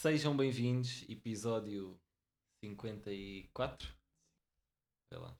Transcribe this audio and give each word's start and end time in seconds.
Sejam 0.00 0.36
bem-vindos, 0.36 1.04
episódio 1.08 2.00
54. 2.64 3.92
Vê 5.12 5.18
lá. 5.18 5.36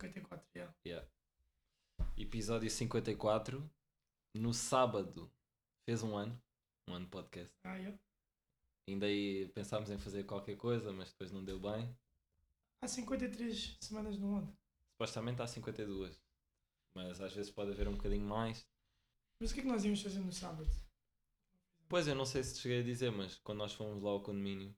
54, 0.00 0.46
já. 0.54 0.72
Yeah. 0.86 1.08
Episódio 2.16 2.70
54. 2.70 3.68
No 4.36 4.54
sábado 4.54 5.28
fez 5.84 6.00
um 6.04 6.16
ano. 6.16 6.40
Um 6.88 6.94
ano 6.94 7.06
de 7.06 7.10
podcast. 7.10 7.52
Ah, 7.64 7.76
já. 7.76 7.92
Ainda 8.88 9.06
aí 9.06 9.48
pensámos 9.48 9.90
em 9.90 9.98
fazer 9.98 10.22
qualquer 10.26 10.56
coisa, 10.56 10.92
mas 10.92 11.10
depois 11.10 11.32
não 11.32 11.44
deu 11.44 11.58
bem. 11.58 11.92
Há 12.82 12.86
53 12.86 13.78
semanas 13.80 14.16
no 14.16 14.36
ano. 14.36 14.56
Supostamente 14.92 15.42
há 15.42 15.46
52. 15.48 16.22
Mas 16.94 17.20
às 17.20 17.34
vezes 17.34 17.50
pode 17.50 17.72
haver 17.72 17.88
um 17.88 17.96
bocadinho 17.96 18.28
mais. 18.28 18.64
Mas 19.40 19.50
o 19.50 19.54
que 19.54 19.58
é 19.58 19.62
que 19.64 19.68
nós 19.68 19.84
íamos 19.84 20.00
fazer 20.00 20.20
no 20.20 20.32
sábado? 20.32 20.70
Pois 21.92 22.08
eu 22.08 22.14
não 22.14 22.24
sei 22.24 22.42
se 22.42 22.54
te 22.54 22.60
cheguei 22.60 22.80
a 22.80 22.82
dizer, 22.82 23.12
mas 23.12 23.36
quando 23.40 23.58
nós 23.58 23.74
fomos 23.74 24.02
lá 24.02 24.08
ao 24.12 24.22
condomínio, 24.22 24.74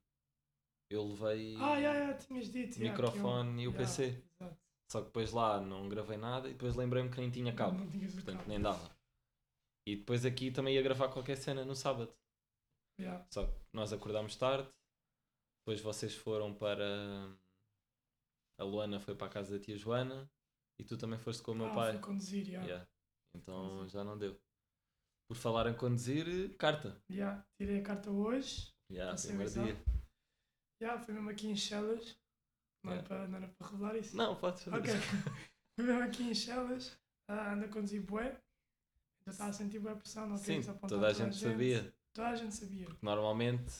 eu 0.91 1.07
levei 1.07 1.55
Ah, 1.55 1.79
já, 1.81 1.93
já, 2.07 2.13
tinhas 2.17 2.49
dito. 2.51 2.75
o 2.75 2.83
já, 2.83 2.91
microfone 2.91 3.55
que 3.55 3.61
e 3.61 3.63
eu- 3.63 3.71
o 3.71 3.73
PC. 3.73 4.03
Exato. 4.41 4.57
Só 4.91 4.99
que 4.99 5.05
depois 5.07 5.31
lá 5.31 5.61
não 5.61 5.87
gravei 5.87 6.17
nada 6.17 6.49
e 6.49 6.51
depois 6.51 6.75
lembrei-me 6.75 7.09
que 7.09 7.17
nem 7.17 7.31
tinha 7.31 7.55
cabo. 7.55 7.77
Não 7.79 7.89
tinhas 7.89 8.11
o 8.11 8.15
Portanto, 8.15 8.35
cabo. 8.39 8.49
nem 8.49 8.61
dava. 8.61 8.93
E 9.87 9.95
depois 9.95 10.25
aqui 10.25 10.51
também 10.51 10.75
ia 10.75 10.81
gravar 10.81 11.07
qualquer 11.07 11.37
cena 11.37 11.63
no 11.63 11.73
sábado. 11.73 12.13
Só 13.33 13.45
que 13.47 13.57
nós 13.73 13.93
acordámos 13.93 14.35
tarde, 14.35 14.69
depois 15.61 15.79
vocês 15.81 16.13
foram 16.15 16.53
para. 16.53 16.85
A 18.59 18.63
Luana 18.65 18.99
foi 18.99 19.15
para 19.15 19.27
a 19.27 19.29
casa 19.29 19.57
da 19.57 19.63
tia 19.63 19.77
Joana 19.77 20.29
e 20.79 20.83
tu 20.83 20.97
também 20.97 21.17
foste 21.19 21.41
com 21.41 21.53
o 21.53 21.55
meu 21.55 21.67
ah, 21.67 21.73
pai. 21.75 21.91
fui 21.93 22.01
conduzir. 22.01 22.47
Yeah. 22.49 22.85
Então 23.35 23.69
Conduzir. 23.69 23.89
já 23.89 24.03
não 24.03 24.17
deu. 24.17 24.37
Por 25.27 25.35
falar 25.37 25.67
em 25.67 25.73
conduzir, 25.73 26.55
carta. 26.57 27.01
Já, 27.09 27.43
tirei 27.57 27.79
a 27.79 27.83
carta 27.83 28.11
hoje. 28.11 28.71
Yeah, 28.91 29.11
Passei 29.11 29.29
primeiro 29.29 29.51
dia. 29.51 29.83
Já, 30.81 30.99
foi 30.99 31.13
mesmo 31.15 31.29
aqui 31.29 31.47
em 31.47 31.55
Chelas. 31.55 32.15
Não, 32.83 32.91
era 32.93 33.01
Yeah. 33.01 33.07
para, 33.07 33.27
não 33.27 33.37
era 33.37 33.47
para 33.47 33.67
revelar 33.67 33.95
isso? 33.95 34.15
Não, 34.15 34.35
podes 34.35 34.63
fazer 34.63 34.77
Ok. 34.77 34.93
isso. 34.93 35.01
foi 35.75 35.85
mesmo 35.85 36.03
aqui 36.03 36.23
em 36.23 36.35
Chelas. 36.35 36.95
Ah, 37.27 37.53
ando 37.53 37.65
a 37.65 37.67
conduzir 37.69 38.01
bué. 38.03 38.39
Já 39.25 39.31
estava 39.31 39.49
a 39.49 39.53
sentir 39.53 39.79
bué 39.79 39.95
pressão. 39.95 40.27
Não 40.27 40.37
queria 40.37 40.59
desapontar 40.59 40.89
toda 40.89 41.07
a 41.07 41.13
gente 41.13 41.35
sabia. 41.35 41.93
Toda 42.13 42.27
a 42.29 42.35
gente 42.35 42.53
sabia. 42.53 42.87
Normalmente, 43.01 43.73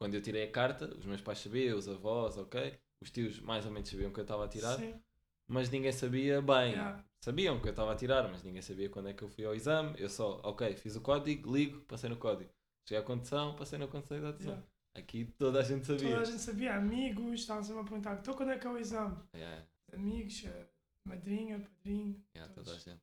quando 0.00 0.14
eu 0.14 0.22
tirei 0.22 0.44
a 0.44 0.52
carta, 0.52 0.86
os 0.96 1.04
meus 1.04 1.20
pais 1.20 1.40
sabiam, 1.40 1.76
os 1.76 1.88
avós, 1.88 2.38
ok? 2.38 2.78
Os 3.02 3.10
tios 3.10 3.40
mais 3.40 3.66
ou 3.66 3.72
menos 3.72 3.88
sabiam 3.88 4.12
que 4.12 4.20
eu 4.20 4.22
estava 4.22 4.44
a 4.44 4.48
tirar, 4.48 4.76
Sim. 4.78 5.02
Mas 5.48 5.70
ninguém 5.70 5.92
sabia 5.92 6.40
bem. 6.42 6.72
Yeah. 6.72 7.04
Sabiam 7.24 7.60
que 7.60 7.66
eu 7.66 7.70
estava 7.70 7.92
a 7.92 7.96
tirar, 7.96 8.28
mas 8.28 8.42
ninguém 8.44 8.62
sabia 8.62 8.88
quando 8.88 9.08
é 9.08 9.12
que 9.14 9.22
eu 9.22 9.28
fui 9.28 9.44
ao 9.44 9.54
exame. 9.54 9.94
Eu 9.98 10.08
só, 10.08 10.40
ok, 10.44 10.74
fiz 10.76 10.94
o 10.96 11.00
código, 11.00 11.52
ligo, 11.54 11.80
passei 11.82 12.08
no 12.08 12.16
código. 12.16 12.50
Cheguei 12.88 13.02
à 13.02 13.06
condução, 13.06 13.56
passei 13.56 13.78
na 13.78 13.86
condução 13.88 14.16
e 14.16 14.20
da 14.20 14.30
decisão. 14.30 14.52
Yeah. 14.54 14.66
Aqui 14.96 15.24
toda 15.38 15.60
a 15.60 15.62
gente 15.62 15.86
sabia. 15.86 16.08
Toda 16.10 16.22
a 16.22 16.24
gente 16.24 16.40
sabia, 16.40 16.74
amigos, 16.76 17.40
estavam 17.40 17.62
sempre 17.64 17.80
a 17.80 17.84
perguntar, 17.84 18.18
então 18.20 18.34
quando 18.34 18.52
é 18.52 18.58
que 18.58 18.66
é 18.66 18.70
o 18.70 18.78
exame? 18.78 19.16
Yeah, 19.34 19.66
Amigos, 19.92 20.44
eh, 20.46 20.66
madrinha, 21.04 21.58
padrinho. 21.60 22.22
yeah, 22.34 22.52
todos. 22.54 22.70
toda 22.72 22.76
a 22.76 22.94
gente. 22.94 23.02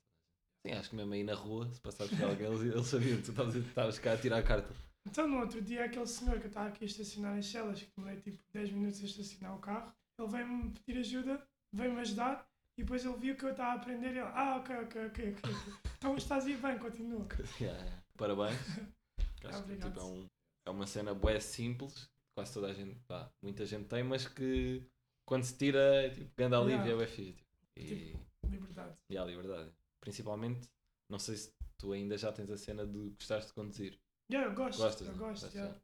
Sim, 0.66 0.72
acho 0.74 0.90
que 0.90 0.96
mesmo 0.96 1.14
aí 1.14 1.24
na 1.24 1.36
rua, 1.36 1.70
se 1.72 1.80
passares 1.82 2.14
por 2.18 2.24
alguém, 2.30 2.48
eles, 2.48 2.62
eles 2.62 2.88
sabiam 2.88 3.18
que 3.18 3.24
tu 3.24 3.32
estavas- 3.60 4.00
cá 4.00 4.14
a 4.14 4.18
tirar 4.18 4.38
a 4.38 4.44
carta. 4.44 4.74
Então 5.06 5.28
no 5.28 5.40
outro 5.40 5.62
dia 5.62 5.84
aquele 5.86 6.08
senhor 6.08 6.40
que 6.40 6.46
eu 6.46 6.48
estava 6.48 6.70
aqui 6.70 6.86
a 6.86 6.88
estacionar 6.88 7.38
em 7.38 7.42
Chelas, 7.42 7.82
que 7.82 7.92
demorei 7.96 8.22
tipo 8.22 8.38
10 8.54 8.72
minutos 8.72 9.02
a 9.02 9.06
estacionar 9.06 9.56
o 9.56 9.60
carro, 9.60 9.94
ele 10.18 10.28
veio-me 10.30 10.72
pedir 10.72 11.00
ajuda, 11.00 11.46
veio-me 11.74 12.00
ajudar 12.02 12.48
e 12.78 12.84
depois 12.84 13.04
ele 13.06 13.18
viu 13.18 13.36
que 13.36 13.44
eu 13.46 13.52
estava 13.52 13.72
a 13.72 13.76
aprender 13.76 14.08
e 14.08 14.20
ele, 14.20 14.20
ah 14.22 14.58
ok, 14.58 14.76
ok, 14.84 15.06
ok, 15.08 15.36
ok. 15.38 15.52
Então 15.98 16.16
estás 16.16 16.46
a 16.46 16.50
ir 16.50 16.58
bem, 16.58 16.78
continua. 16.78 17.28
Yeah, 17.60 17.80
yeah. 17.84 18.04
Parabéns. 18.18 18.58
Acho 19.46 19.64
que 19.64 19.76
tipo, 19.76 20.00
é, 20.00 20.04
um- 20.04 20.28
é 20.66 20.70
uma 20.70 20.88
cena 20.88 21.14
bué 21.14 21.40
simples, 21.40 22.10
quase 22.36 22.54
toda 22.54 22.68
a 22.68 22.74
gente, 22.74 22.96
pá, 23.08 23.30
muita 23.42 23.66
gente 23.66 23.88
tem, 23.88 24.04
mas 24.04 24.28
que 24.28 24.82
quando 25.28 25.44
se 25.44 25.58
tira, 25.58 25.80
é 26.06 26.10
tipo, 26.10 26.32
grande 26.38 26.56
alívio, 26.56 26.86
Yeah. 26.86 27.04
é 27.04 27.08
fixe. 27.08 27.34
Tipo. 27.34 27.44
E, 27.76 27.86
Tipo- 28.12 28.24
Liberdade. 28.48 28.96
e 29.10 29.18
há 29.18 29.26
liberdade. 29.26 29.72
Principalmente, 30.00 30.70
não 31.10 31.18
sei 31.20 31.36
se 31.38 31.54
tu 31.78 31.92
ainda 31.94 32.18
já 32.18 32.32
tens 32.32 32.50
a 32.52 32.58
cena 32.58 32.86
de 32.86 33.10
gostares 33.12 33.48
de 33.48 33.54
conduzir. 33.54 34.00
Yeah, 34.32 34.50
eu 34.52 34.56
gosto, 34.56 34.80
Gostas? 34.82 35.08
eu 35.08 35.14
né? 35.14 35.20
gosto, 35.20 35.44
Gostas, 35.46 35.54
yeah. 35.56 35.80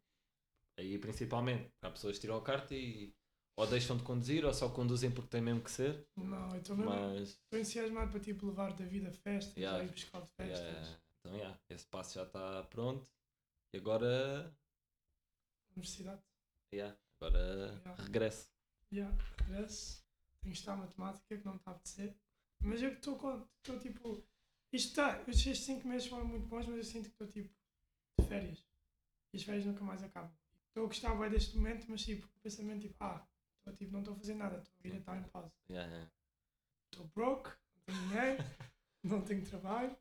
Aí 0.77 0.97
principalmente, 0.97 1.69
há 1.81 1.89
pessoas 1.89 2.15
que 2.15 2.21
tiram 2.21 2.37
a 2.37 2.41
carta 2.41 2.73
e 2.75 3.13
ou 3.59 3.67
deixam 3.67 3.97
de 3.97 4.03
conduzir 4.03 4.45
ou 4.45 4.53
só 4.53 4.69
conduzem 4.69 5.11
porque 5.11 5.29
tem 5.29 5.41
mesmo 5.41 5.61
que 5.61 5.69
ser, 5.71 6.07
Não, 6.15 6.49
eu 6.51 6.59
estou 6.61 6.75
mesmo 6.77 6.91
mas 6.91 7.29
estou 7.29 7.59
entusiasmado 7.59 8.11
para 8.11 8.19
tipo 8.19 8.45
levar 8.47 8.73
da 8.73 8.85
vida 8.85 9.09
a 9.09 9.11
festas, 9.11 9.55
Yeah. 9.57 9.83
ir 9.83 9.89
buscar 9.91 10.21
de 10.21 10.29
festas. 10.31 10.59
yeah, 10.59 10.97
então 11.19 11.35
yeah, 11.35 11.59
esse 11.69 11.85
passo 11.87 12.15
já 12.15 12.23
está 12.23 12.63
pronto 12.63 13.05
e 13.73 13.77
agora, 13.77 14.55
Universidade. 15.75 16.21
yeah, 16.73 16.97
agora 17.19 17.39
Yeah. 17.85 18.03
regresso. 18.03 18.49
Yeah, 18.91 19.17
regresso. 19.37 20.03
Tenho 20.41 20.53
que 20.53 20.59
estar 20.59 20.75
matemática, 20.75 21.37
que 21.37 21.45
não 21.45 21.53
me 21.53 21.59
está 21.59 21.71
a 21.71 21.73
apetecer. 21.75 22.15
Mas 22.61 22.81
eu 22.81 22.93
estou 22.93 23.17
com. 23.17 23.45
Estou 23.57 23.77
tipo. 23.79 24.23
Isto 24.73 24.87
está. 24.89 25.21
Estes 25.27 25.59
5 25.59 25.87
meses 25.87 26.07
foram 26.07 26.25
muito 26.25 26.47
bons, 26.47 26.65
mas 26.65 26.77
eu 26.77 26.83
sinto 26.83 27.05
que 27.05 27.11
estou 27.11 27.27
tipo. 27.27 27.53
de 28.19 28.27
férias. 28.27 28.65
E 29.33 29.37
as 29.37 29.43
férias 29.43 29.65
nunca 29.65 29.83
mais 29.83 30.01
acabam. 30.03 30.31
Estou 30.69 30.85
a 30.85 30.87
gostar 30.87 31.13
bem 31.15 31.29
deste 31.29 31.55
momento, 31.57 31.85
mas 31.89 32.03
tipo, 32.03 32.25
o 32.25 32.39
pensamento 32.41 32.81
tipo, 32.81 32.95
ah, 32.99 33.25
estou 33.71 33.77
tipo, 33.77 33.91
não 33.93 33.99
estou 33.99 34.13
a 34.13 34.17
fazer 34.17 34.35
nada, 34.35 34.57
estou 34.57 34.73
a 34.77 34.83
vir 34.83 34.93
a 34.93 34.97
estar 34.97 35.17
em 35.17 35.23
pausa. 35.23 35.51
Yeah, 35.69 35.89
yeah. 35.89 36.11
Estou 36.91 37.07
broke, 37.15 37.49
não 37.87 37.95
tenho 37.95 38.07
dinheiro, 38.07 38.43
não 39.03 39.21
tenho 39.21 39.45
trabalho. 39.45 39.97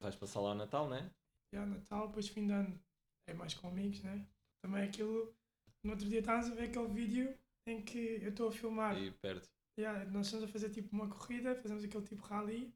Vais 0.00 0.16
passar 0.16 0.40
lá 0.40 0.50
o 0.52 0.54
Natal, 0.54 0.88
né? 0.88 1.10
Já 1.54 1.66
Natal, 1.66 2.08
depois 2.08 2.28
fim 2.28 2.46
de 2.46 2.52
ano 2.52 2.80
é 3.28 3.34
mais 3.34 3.54
com 3.54 3.68
amigos, 3.68 4.02
né? 4.02 4.26
Também 4.62 4.84
aquilo. 4.84 5.34
No 5.84 5.92
outro 5.92 6.08
dia 6.08 6.20
estávamos 6.20 6.50
a 6.50 6.54
ver 6.54 6.68
aquele 6.68 6.88
vídeo 6.88 7.38
em 7.66 7.82
que 7.82 8.20
eu 8.22 8.30
estou 8.30 8.48
a 8.48 8.52
filmar. 8.52 8.96
E 8.96 9.10
perto. 9.10 9.50
Yeah, 9.78 10.04
nós 10.10 10.26
estamos 10.26 10.48
a 10.48 10.52
fazer 10.52 10.70
tipo 10.70 10.94
uma 10.94 11.08
corrida, 11.08 11.54
fazemos 11.56 11.84
aquele 11.84 12.04
tipo 12.04 12.22
rally. 12.22 12.74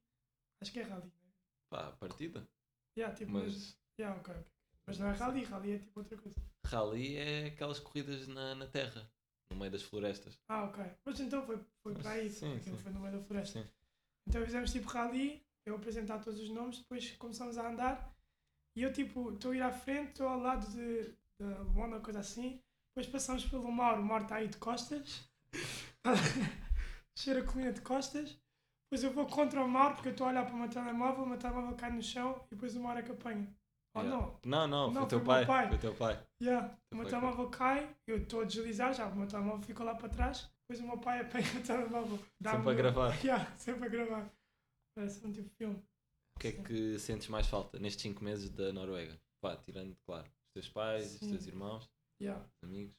Acho 0.62 0.72
que 0.72 0.80
é 0.80 0.82
rally, 0.82 1.06
né? 1.06 1.32
Pá, 1.70 1.92
partida. 1.92 2.48
Yeah, 2.96 3.14
tipo, 3.14 3.32
mas... 3.32 3.44
Mas 3.44 3.86
Yeah, 3.98 4.20
ok, 4.20 4.34
ok. 4.34 4.52
Mas 4.86 4.98
não 4.98 5.08
é 5.08 5.12
rally, 5.12 5.42
rally 5.44 5.72
é 5.72 5.78
tipo 5.78 6.00
outra 6.00 6.16
coisa. 6.18 6.36
rally 6.66 7.16
é 7.16 7.46
aquelas 7.46 7.80
corridas 7.80 8.28
na, 8.28 8.54
na 8.54 8.66
terra, 8.66 9.10
no 9.50 9.56
meio 9.58 9.70
das 9.70 9.82
florestas. 9.82 10.38
Ah, 10.48 10.64
ok. 10.64 10.84
Mas 11.04 11.20
então 11.20 11.44
foi, 11.44 11.58
foi 11.82 11.94
para 11.94 12.10
aí, 12.10 12.30
Sim, 12.30 12.58
sim. 12.60 12.76
foi 12.76 12.92
no 12.92 13.00
meio 13.00 13.18
da 13.18 13.24
floresta. 13.24 13.62
Sim. 13.62 13.68
Então 14.28 14.44
fizemos 14.44 14.72
tipo 14.72 14.88
rally, 14.88 15.44
eu 15.64 15.76
apresentar 15.76 16.18
todos 16.20 16.40
os 16.40 16.50
nomes, 16.50 16.78
depois 16.78 17.10
começamos 17.12 17.58
a 17.58 17.68
andar 17.68 18.16
e 18.76 18.82
eu 18.82 18.92
tipo, 18.92 19.32
estou 19.32 19.52
a 19.52 19.56
ir 19.56 19.62
à 19.62 19.72
frente, 19.72 20.10
estou 20.10 20.28
ao 20.28 20.38
lado 20.38 20.70
de, 20.70 21.14
da 21.38 21.62
Luana, 21.62 22.00
coisa 22.00 22.20
assim. 22.20 22.60
Depois 22.90 23.06
passamos 23.10 23.44
pelo 23.46 23.70
Mauro, 23.70 24.02
o 24.02 24.04
Mauro 24.04 24.24
está 24.24 24.36
aí 24.36 24.48
de 24.48 24.56
costas. 24.58 25.28
Cheira 27.16 27.40
a 27.40 27.44
colina 27.44 27.72
de 27.72 27.80
costas. 27.80 28.38
Depois 28.84 29.02
eu 29.02 29.12
vou 29.12 29.26
contra 29.26 29.64
o 29.64 29.68
Mauro 29.68 29.94
porque 29.94 30.08
eu 30.08 30.12
estou 30.12 30.26
a 30.26 30.30
olhar 30.30 30.44
para 30.44 30.54
o 30.54 30.58
meu 30.58 30.68
telemóvel, 30.68 31.24
o 31.24 31.28
meu 31.28 31.38
telemóvel 31.38 31.74
cai 31.76 31.90
no 31.90 32.02
chão 32.02 32.40
e 32.46 32.54
depois 32.54 32.76
o 32.76 32.80
Mauro 32.80 32.98
é 32.98 33.02
que 33.02 33.12
apanha. 33.12 33.48
Oh 33.98 34.02
Yeah. 34.02 34.10
não, 34.10 34.40
Não, 34.44 34.68
não, 34.68 34.84
foi 34.92 34.94
Não, 34.94 35.04
o 35.04 35.08
teu 35.08 35.18
foi 35.18 35.24
o 35.24 35.26
pai. 35.26 35.38
meu 35.38 35.46
pai. 35.46 35.68
Foi 35.68 35.76
o 35.76 35.80
teu 35.80 35.94
pai. 35.94 36.26
Yeah, 36.42 36.66
o 36.66 36.70
Teu 36.70 36.98
meu 36.98 37.02
pai 37.02 37.10
telemóvel 37.10 37.50
cai, 37.50 37.96
eu 38.06 38.16
estou 38.18 38.40
a 38.42 38.44
deslizar 38.44 38.92
já, 38.94 39.06
o 39.06 39.16
meu 39.16 39.26
telemóvel 39.26 39.62
ficou 39.62 39.86
lá 39.86 39.94
para 39.94 40.08
trás, 40.08 40.50
depois 40.68 40.84
o 40.84 40.86
meu 40.88 40.98
pai 40.98 41.20
apanha 41.20 41.46
o 41.58 41.62
telemóvel. 41.66 42.18
Sempre 42.42 42.68
a 42.68 42.72
o- 42.72 42.76
gravar. 42.76 43.08
Yeah, 43.24 43.56
sempre 43.56 43.86
a 43.86 43.88
gravar. 43.88 44.30
Parece 44.94 45.26
um 45.26 45.32
tipo 45.32 45.48
de 45.48 45.54
filme. 45.56 45.82
O 46.36 46.40
que 46.40 46.48
é 46.48 46.52
que 46.52 46.98
sentes 46.98 47.28
mais 47.28 47.46
falta 47.46 47.78
nestes 47.78 48.02
5 48.02 48.22
meses 48.22 48.50
da 48.50 48.70
Noruega? 48.72 49.18
Pá, 49.42 49.56
tirando, 49.56 49.96
claro, 50.04 50.26
os 50.26 50.52
teus 50.54 50.68
pais, 50.68 51.14
os 51.14 51.20
Sim. 51.20 51.30
teus 51.30 51.46
irmãos, 51.46 51.90
Yeah. 52.20 52.42
os 52.44 52.68
amigos. 52.68 52.94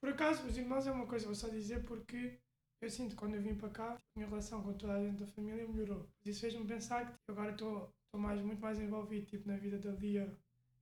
Por 0.00 0.10
acaso, 0.12 0.46
os 0.46 0.56
irmãos 0.56 0.86
é 0.86 0.92
uma 0.92 1.06
coisa, 1.06 1.26
vou 1.26 1.34
só 1.34 1.48
dizer 1.48 1.84
porque 1.84 2.38
eu 2.80 2.88
sinto 2.90 3.10
que 3.10 3.16
quando 3.16 3.34
eu 3.34 3.42
vim 3.42 3.56
para 3.56 3.68
cá, 3.70 3.94
a 3.94 3.98
minha 4.16 4.28
relação 4.28 4.62
com 4.62 4.72
toda 4.74 4.92
a 4.94 5.02
gente 5.02 5.18
da 5.18 5.26
família 5.26 5.66
melhorou. 5.66 6.08
Isso 6.24 6.40
fez-me 6.40 6.64
pensar 6.64 7.04
que 7.06 7.12
tipo, 7.12 7.32
agora 7.32 7.50
estou 7.50 7.92
estou 8.08 8.20
mais, 8.20 8.40
muito 8.42 8.60
mais 8.60 8.78
envolvido 8.80 9.26
tipo, 9.26 9.46
na 9.48 9.56
vida 9.56 9.78
da 9.78 9.90
Lia 9.92 10.36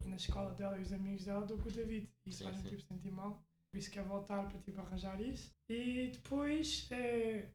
e 0.05 0.09
na 0.09 0.17
escola 0.17 0.55
dela 0.55 0.79
e 0.79 0.83
os 0.83 0.93
amigos 0.93 1.25
dela 1.25 1.45
do 1.45 1.59
que 1.59 1.69
o 1.69 1.73
David. 1.73 2.09
E 2.25 2.31
isso 2.31 2.45
faz-me 2.45 2.69
tipo, 2.69 2.83
sentir 2.83 3.11
mal. 3.11 3.43
Por 3.71 3.79
isso 3.79 3.91
quero 3.91 4.09
voltar 4.09 4.49
para 4.49 4.59
tipo, 4.61 4.81
arranjar 4.81 5.21
isso. 5.21 5.55
E 5.69 6.11
depois, 6.13 6.89
é, 6.93 7.51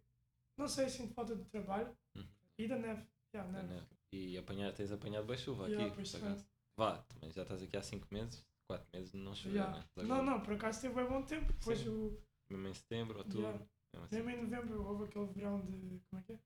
não 0.57 0.68
sei, 0.68 0.89
sinto 0.89 1.13
falta 1.13 1.35
de 1.35 1.44
trabalho 1.45 1.95
Uhum. 2.15 2.27
e 2.57 2.68
da 2.68 2.77
neve. 2.77 3.06
Yeah, 3.33 3.51
Da 3.51 3.62
neve. 3.63 3.73
neve. 3.75 3.88
E 4.13 4.38
apanhar, 4.38 4.73
tens 4.73 4.91
apanhado 4.91 5.25
bem 5.25 5.38
chuva 5.38 5.69
Yeah, 5.69 5.88
aqui. 5.94 6.45
Vá, 6.77 6.97
também 7.03 7.31
já 7.31 7.44
estás 7.44 7.63
aqui 7.63 7.77
há 7.77 7.81
5 7.81 8.07
meses, 8.12 8.45
4 8.68 8.85
meses 8.94 9.13
não 9.13 9.33
choveu, 9.33 9.53
Yeah. 9.62 9.79
né? 9.95 10.03
Não, 10.03 10.23
não, 10.23 10.41
por 10.41 10.53
acaso 10.53 10.81
teve 10.81 10.95
bem 10.95 11.07
bom 11.07 11.21
tempo. 11.23 11.53
Depois 11.53 11.79
Sim. 11.79 11.89
o, 11.89 12.21
Mesmo 12.50 12.68
em 12.68 12.73
setembro, 12.73 13.18
outubro. 13.19 13.41
Yeah. 13.41 13.65
mesmo 13.94 14.06
assim. 14.06 14.15
Mesmo 14.15 14.29
em 14.31 14.41
novembro 14.44 14.83
houve 14.85 15.03
aquele 15.06 15.25
verão 15.27 15.62
de. 15.62 16.01
Como 16.09 16.19
é 16.19 16.23
que 16.23 16.33
é? 16.33 16.39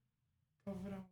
Aquele 0.68 0.84
verão. 0.84 1.06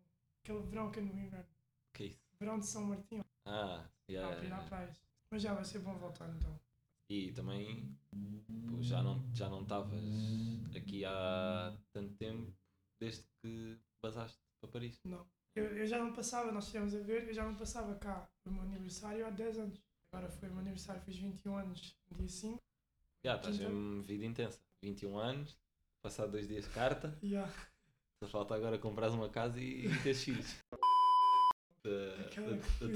Aquele 0.44 0.62
verão 0.62 0.92
que 0.92 1.00
é 1.00 1.01
no 1.04 1.19
inverno. 1.19 1.45
Que 1.94 2.06
isso? 2.06 2.19
Verão 2.40 2.60
de 2.60 2.66
São 2.66 2.86
Martinho. 2.86 3.24
Ah, 3.45 3.86
yeah, 4.10 4.36
ir 4.36 4.36
yeah, 4.36 4.38
à 4.38 4.44
yeah. 4.44 4.68
praia. 4.68 4.92
Mas 5.31 5.42
já 5.42 5.54
vai 5.54 5.63
ser 5.66 5.80
bom 5.80 5.95
voltar 5.98 6.30
então. 6.30 6.60
E 7.10 7.31
também 7.34 7.95
pô, 8.69 8.81
já 8.81 9.04
não 9.04 9.24
já 9.34 9.50
não 9.50 9.62
estavas 9.63 9.94
aqui 10.75 11.06
há 11.06 11.75
tanto 11.92 12.13
tempo 12.16 12.51
desde 13.00 13.24
que 13.42 13.78
basaste 14.01 14.40
para 14.62 14.72
Paris. 14.72 15.00
Não. 15.06 15.25
Eu, 15.56 15.66
eu 15.78 15.86
já 15.86 16.00
não 16.00 16.13
passava, 16.13 16.51
nós 16.51 16.66
estivemos 16.66 16.95
a 16.95 17.00
ver, 17.00 17.28
eu 17.28 17.34
já 17.34 17.44
não 17.44 17.56
passava 17.56 17.94
cá 17.96 18.28
o 18.46 18.50
meu 18.50 18.63
aniversário 18.63 19.25
há 19.25 19.30
10 19.30 19.60
anos. 19.60 19.84
Agora 20.12 20.30
foi 20.31 20.50
o 20.50 20.51
meu 20.51 20.62
aniversário, 20.62 21.01
fiz 21.04 21.18
21 21.18 21.57
anos 21.57 21.96
no 22.10 22.18
dia 22.18 22.28
5. 22.30 22.60
Já, 23.24 23.36
estás 23.36 23.56
Então- 23.60 23.69
mesmo 23.72 24.04
vida 24.04 24.25
intensa. 24.25 24.60
21 24.81 25.18
anos, 25.18 25.57
passar 26.01 26.25
dois 26.28 26.48
dias 26.48 26.66
de 26.66 26.72
carta, 26.72 27.18
Yeah. 27.24 27.51
só 28.22 28.28
falta 28.28 28.56
agora 28.56 28.78
comprar 28.80 29.10
uma 29.12 29.30
casa 29.30 29.60
e, 29.62 29.86
e 29.86 30.04
ter 30.04 30.13
filhos. 30.16 30.56
Da, 31.84 32.16
da- 32.16 32.30
que 32.30 32.40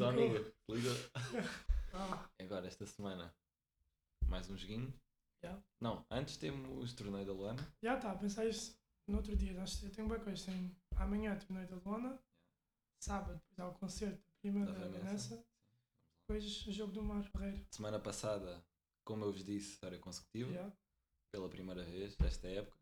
amiga. 0.04 0.54
Ligou. 0.70 0.94
Ah, 1.94 2.30
Agora, 2.40 2.68
esta 2.68 2.86
semana, 2.86 3.34
mais 4.28 4.48
um 4.50 4.58
joguinho. 4.58 4.94
Já. 5.44 5.58
Não, 5.82 6.06
antes 6.12 6.38
temos 6.38 6.94
torneio 6.94 7.26
da 7.26 7.34
Luana. 7.34 7.74
já 7.82 7.96
está, 7.96 8.12
a 8.12 8.16
pensar 8.18 8.46
isso 8.46 8.78
no 9.08 9.18
outro 9.18 9.36
dia. 9.36 9.54
Nós 9.54 9.82
eu 9.82 9.90
tenho 9.90 10.08
boa 10.08 10.20
coisa. 10.20 10.46
Tem 10.46 10.76
amanhã 10.96 11.36
torneio 11.40 11.68
da 11.68 11.78
Luana, 11.78 12.20
sábado 13.02 13.42
depois 13.50 13.60
há 13.60 13.70
o 13.70 13.74
concerto 13.80 14.18
da 14.18 14.32
prima 14.42 14.66
Da 14.66 14.74
da, 14.74 14.88
Vanessa. 15.00 15.44
Depois 16.28 16.68
o 16.68 16.72
jogo 16.72 16.92
do 16.92 17.02
Mar 17.02 17.24
Ferreira. 17.24 17.66
Semana 17.72 18.00
passada, 18.00 18.64
como 19.04 19.24
eu 19.26 19.32
vos 19.32 19.44
disse, 19.44 19.78
série 19.78 19.98
consecutiva. 19.98 20.52
Yeah. 20.52 20.76
pela 21.34 21.50
primeira 21.50 21.84
vez 21.84 22.16
desta 22.16 22.48
época 22.48 22.78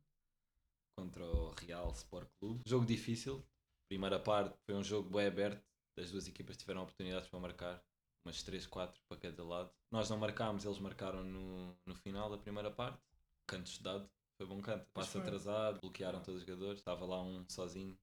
contra 0.98 1.24
o 1.24 1.52
Real 1.52 1.90
Sport 1.92 2.28
Clube. 2.40 2.64
Jogo 2.66 2.86
difícil. 2.86 3.42
Primeira 3.88 4.20
parte 4.20 4.58
foi 4.66 4.76
um 4.76 4.84
jogo 4.84 5.10
bem 5.10 5.28
aberto. 5.28 5.64
As 5.98 6.12
duas 6.12 6.28
equipas 6.28 6.58
tiveram 6.58 6.84
oportunidades 6.84 7.28
para 7.30 7.40
marcar. 7.40 7.84
Umas 8.26 8.42
3, 8.42 8.66
4 8.66 9.00
para 9.08 9.20
cada 9.20 9.44
lado. 9.44 9.72
Nós 9.92 10.10
não 10.10 10.18
marcámos, 10.18 10.66
eles 10.66 10.80
marcaram 10.80 11.24
no, 11.24 11.78
no 11.86 11.96
final 11.96 12.30
da 12.30 12.38
primeira 12.38 12.72
parte. 12.72 13.00
Canto 13.48 13.68
estudado. 13.68 14.10
Foi 14.38 14.48
bom 14.48 14.62
canto. 14.62 14.86
Passo 14.94 15.20
atrasado, 15.20 15.80
bloquearam 15.80 16.22
todos 16.22 16.42
os 16.42 16.48
jogadores. 16.48 16.80
Estava 16.80 17.06
lá 17.06 17.22
um 17.22 17.48
sozinho 17.48 17.98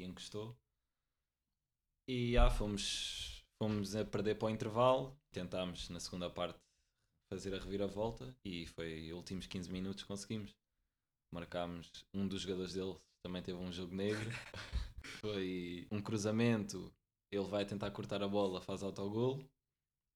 e 0.00 0.04
encostou. 0.04 0.56
E 2.08 2.36
ah, 2.36 2.50
fomos, 2.50 3.44
fomos 3.62 3.94
a 3.94 4.04
perder 4.04 4.36
para 4.36 4.46
o 4.46 4.50
intervalo. 4.50 5.16
Tentámos 5.32 5.88
na 5.88 6.00
segunda 6.00 6.28
parte 6.28 6.58
fazer 7.32 7.54
a 7.54 7.58
reviravolta 7.58 8.36
e 8.44 8.66
foi 8.66 9.12
últimos 9.12 9.46
15 9.46 9.70
minutos 9.70 10.02
conseguimos. 10.02 10.56
Marcámos 11.32 12.04
um 12.12 12.26
dos 12.26 12.42
jogadores 12.42 12.74
deles 12.74 12.98
também 13.24 13.40
teve 13.40 13.56
um 13.56 13.70
jogo 13.70 13.94
negro. 13.94 14.28
foi 15.20 15.86
um 15.90 16.02
cruzamento, 16.02 16.92
ele 17.30 17.44
vai 17.44 17.64
tentar 17.64 17.90
cortar 17.90 18.22
a 18.22 18.28
bola, 18.28 18.60
faz 18.60 18.82
autogol 18.82 19.44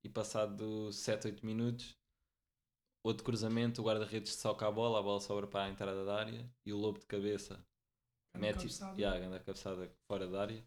e 0.04 0.08
passado 0.08 0.92
7, 0.92 1.28
8 1.28 1.46
minutos 1.46 1.96
outro 3.04 3.22
cruzamento, 3.22 3.82
o 3.82 3.84
guarda-redes 3.84 4.34
soca 4.34 4.66
a 4.66 4.72
bola, 4.72 4.98
a 4.98 5.02
bola 5.02 5.20
sobra 5.20 5.46
para 5.46 5.64
a 5.64 5.68
entrada 5.68 6.04
da 6.04 6.16
área 6.16 6.50
e 6.64 6.72
o 6.72 6.78
lobo 6.78 6.98
de 6.98 7.06
cabeça 7.06 7.54
Grande 8.34 8.46
mete 8.46 8.56
cabeçada. 8.62 9.00
yeah, 9.00 9.38
cabeçada 9.40 9.92
fora 10.10 10.26
da 10.26 10.40
área, 10.40 10.64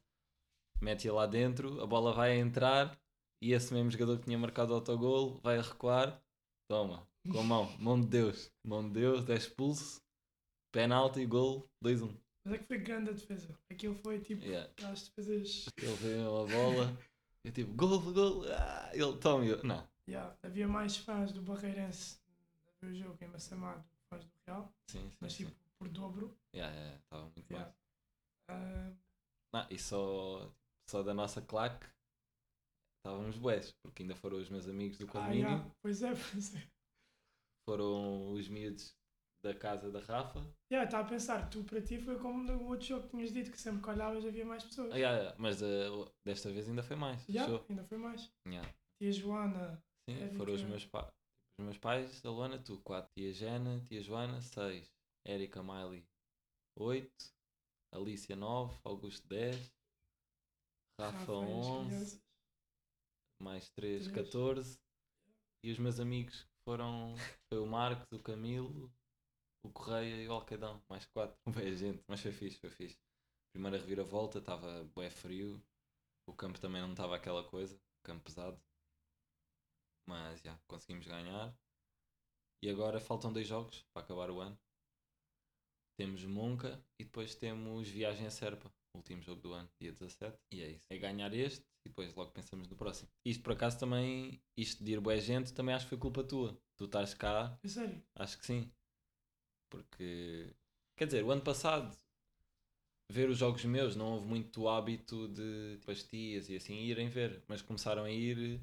mete-a 0.80 1.14
lá 1.14 1.26
dentro, 1.26 1.82
a 1.82 1.88
bola 1.88 2.14
vai 2.14 2.38
entrar 2.38 2.98
e 3.42 3.54
esse 3.54 3.74
mesmo 3.74 3.90
jogador 3.90 4.20
que 4.20 4.26
tinha 4.26 4.38
marcado 4.38 4.72
o 4.72 4.76
autogol 4.76 5.40
vai 5.42 5.60
recuar, 5.60 6.22
toma, 6.70 7.08
com 7.30 7.40
a 7.40 7.44
mão, 7.44 7.78
mão 7.80 8.00
de 8.00 8.08
Deus, 8.08 8.52
mão 8.64 8.88
de 8.88 8.94
Deus, 8.94 9.28
é 9.30 9.36
expulso, 9.36 10.02
penalti, 10.72 11.26
gol, 11.26 11.68
2-1. 11.84 12.16
Mas 12.48 12.54
é 12.54 12.58
que 12.60 12.64
foi 12.64 12.78
grande 12.78 13.10
a 13.10 13.14
defesa. 13.14 13.60
Aquilo 13.70 13.94
foi 13.96 14.22
tipo 14.22 14.42
Yeah. 14.46 14.72
as 14.90 15.10
defesas. 15.10 15.66
Ele 15.78 15.94
veio 15.96 16.38
a 16.38 16.46
bola, 16.46 16.98
eu 17.44 17.52
tipo, 17.52 17.74
gol, 17.74 18.00
gol, 18.14 18.46
ah, 18.54 18.90
ele 18.94 19.18
toma, 19.18 19.44
eu, 19.46 19.62
não, 19.66 19.86
Yeah. 20.08 20.34
Havia 20.42 20.66
mais 20.66 20.96
fãs 20.96 21.34
do 21.34 21.42
Barreirense 21.42 22.18
a 22.82 22.86
ver 22.86 22.94
o 22.94 22.96
jogo 22.96 23.18
em 23.22 23.28
Massamá 23.28 23.76
do 23.76 23.84
que 23.84 24.06
fãs 24.10 24.24
do 24.24 24.32
Real, 24.48 24.74
sim, 24.90 25.00
sim, 25.10 25.18
mas 25.20 25.34
sim. 25.34 25.46
tipo 25.46 25.58
por 25.78 25.90
dobro. 25.90 26.38
Yeah, 26.56 26.74
yeah, 26.74 26.98
estava 27.04 27.24
muito 27.36 27.52
Yeah. 27.52 27.66
mais. 27.66 27.76
Ah, 28.50 28.92
Não, 29.54 29.68
e 29.70 29.78
só, 29.78 30.50
só 30.90 31.04
da 31.04 31.14
nossa 31.14 31.42
claque 31.42 31.86
estávamos 33.00 33.38
bués, 33.38 33.74
porque 33.84 34.04
ainda 34.04 34.16
foram 34.16 34.38
os 34.38 34.50
meus 34.50 34.70
amigos 34.70 34.98
do 34.98 35.06
ah, 35.06 35.12
condomínio, 35.12 35.48
yeah. 35.50 35.72
Pois 35.82 36.02
é, 36.02 36.14
pois 36.32 36.56
é. 36.56 36.64
foram 37.70 38.32
os 38.32 38.48
miúdos 38.48 38.97
da 39.48 39.54
casa 39.54 39.90
da 39.90 40.00
Rafa. 40.00 40.40
Yeah, 40.72 40.86
estava 40.86 41.08
a 41.08 41.10
pensar, 41.10 41.50
tu 41.50 41.64
para 41.64 41.82
ti 41.82 41.98
foi 41.98 42.20
como 42.20 42.44
no 42.44 42.68
outro 42.68 42.86
jogo 42.86 43.04
que 43.04 43.10
tinhas 43.12 43.32
dito 43.32 43.52
que 43.52 43.60
sempre 43.60 43.82
que 43.82 43.90
olhavas 43.90 44.26
havia 44.26 44.46
mais 44.46 44.64
pessoas. 44.64 44.92
Ah, 44.92 44.98
yeah, 44.98 45.18
yeah, 45.18 45.36
mas 45.40 45.62
eh, 45.62 45.90
desta 46.26 46.52
vez 46.52 46.68
ainda 46.68 46.84
foi 46.84 46.96
mais. 46.96 47.26
Yeah, 47.30 47.50
show. 47.50 47.66
ainda 47.70 47.84
foi 47.86 47.98
mais. 47.98 48.32
Yeah. 48.46 48.70
Tia 49.00 49.12
Joana, 49.12 49.82
Sim, 50.10 50.30
foram 50.36 50.54
os 50.54 50.64
meus, 50.64 50.86
pa 50.86 51.10
os 51.60 51.66
meus 51.66 51.78
pais, 51.78 52.26
a 52.26 52.30
Luana, 52.30 52.60
tu, 52.60 52.80
4. 52.82 53.10
Tia 53.16 53.34
Jana, 53.34 53.80
tia 53.82 54.02
Joana, 54.02 54.42
6. 54.42 54.94
Érica 55.26 55.64
Miley, 55.64 56.06
8. 56.78 57.10
Alicia, 57.94 58.36
9. 58.36 58.78
Augusto, 58.84 59.28
10. 59.28 59.74
Rafa, 61.00 61.18
Rafa 61.18 61.32
e 61.32 61.36
as 61.36 61.68
11. 61.68 61.88
crianças. 61.88 62.22
Mais 63.42 63.70
3, 63.70 64.08
Três. 64.08 64.26
14. 64.26 64.80
E 65.64 65.72
os 65.72 65.80
meus 65.80 66.00
amigos 66.00 66.48
foram. 66.68 67.16
Foi 67.50 67.60
o 67.60 67.66
Marcos, 67.66 68.12
o 68.12 68.22
Camilo, 68.22 68.92
o 69.68 69.72
Correia 69.72 70.24
e 70.24 70.28
o 70.28 70.32
Alcadão. 70.34 70.82
Mais 70.90 71.06
4. 71.06 71.38
Bem, 71.54 71.76
gente, 71.76 72.04
mas 72.08 72.22
foi 72.22 72.32
fixe, 72.32 72.58
foi 72.58 72.70
fixe. 72.70 72.98
Primeira 73.54 73.78
reviravolta, 73.78 74.40
estava 74.40 74.84
bué 74.96 75.10
frio. 75.10 75.62
O 76.28 76.34
campo 76.34 76.60
também 76.60 76.82
não 76.82 76.92
estava 76.92 77.16
aquela 77.16 77.44
coisa, 77.44 77.80
campo 78.04 78.24
pesado. 78.24 78.60
Mas 80.08 80.42
já, 80.42 80.58
conseguimos 80.68 81.06
ganhar. 81.08 81.56
E 82.64 82.70
agora 82.70 83.00
faltam 83.00 83.32
dois 83.32 83.48
jogos 83.48 83.86
para 83.94 84.04
acabar 84.04 84.30
o 84.32 84.40
ano. 84.40 84.58
Temos 85.98 86.24
Monca 86.26 86.84
e 87.00 87.04
depois 87.04 87.36
temos 87.36 87.88
Viagem 87.90 88.28
a 88.28 88.32
Serpa, 88.32 88.72
último 88.96 89.22
jogo 89.22 89.42
do 89.42 89.54
ano, 89.54 89.70
dia 89.82 89.92
17. 89.92 90.38
E 90.52 90.62
é 90.62 90.70
isso. 90.72 90.86
É 90.90 90.98
ganhar 90.98 91.34
este 91.34 91.66
e 91.86 91.90
depois 91.90 92.14
logo 92.14 92.32
pensamos 92.32 92.68
no 92.68 92.76
próximo. 92.76 93.10
Isto 93.26 93.44
por 93.44 93.54
acaso 93.54 93.80
também, 93.80 94.42
isto 94.56 94.84
de 94.84 94.92
ir 94.94 95.00
boa 95.00 95.18
gente, 95.20 95.54
também 95.54 95.74
acho 95.74 95.86
que 95.86 95.90
foi 95.90 95.98
culpa 95.98 96.24
tua. 96.24 96.60
Tu 96.78 96.86
estás 96.86 97.14
cá, 97.14 97.58
É 97.64 97.68
sério? 97.68 98.04
acho 98.16 98.38
que 98.38 98.46
sim. 98.46 98.72
Porque, 99.70 100.54
quer 100.96 101.06
dizer, 101.06 101.24
o 101.24 101.32
ano 101.32 101.42
passado, 101.42 101.96
ver 103.10 103.30
os 103.30 103.38
jogos 103.38 103.64
meus, 103.66 103.96
não 103.96 104.14
houve 104.14 104.28
muito 104.28 104.68
hábito 104.68 105.28
de 105.30 105.78
tipo, 105.80 105.92
as 105.92 106.04
tias 106.04 106.50
e 106.50 106.56
assim 106.56 106.76
irem 106.76 107.10
ver, 107.10 107.42
mas 107.48 107.62
começaram 107.62 108.04
a 108.04 108.12
ir. 108.12 108.62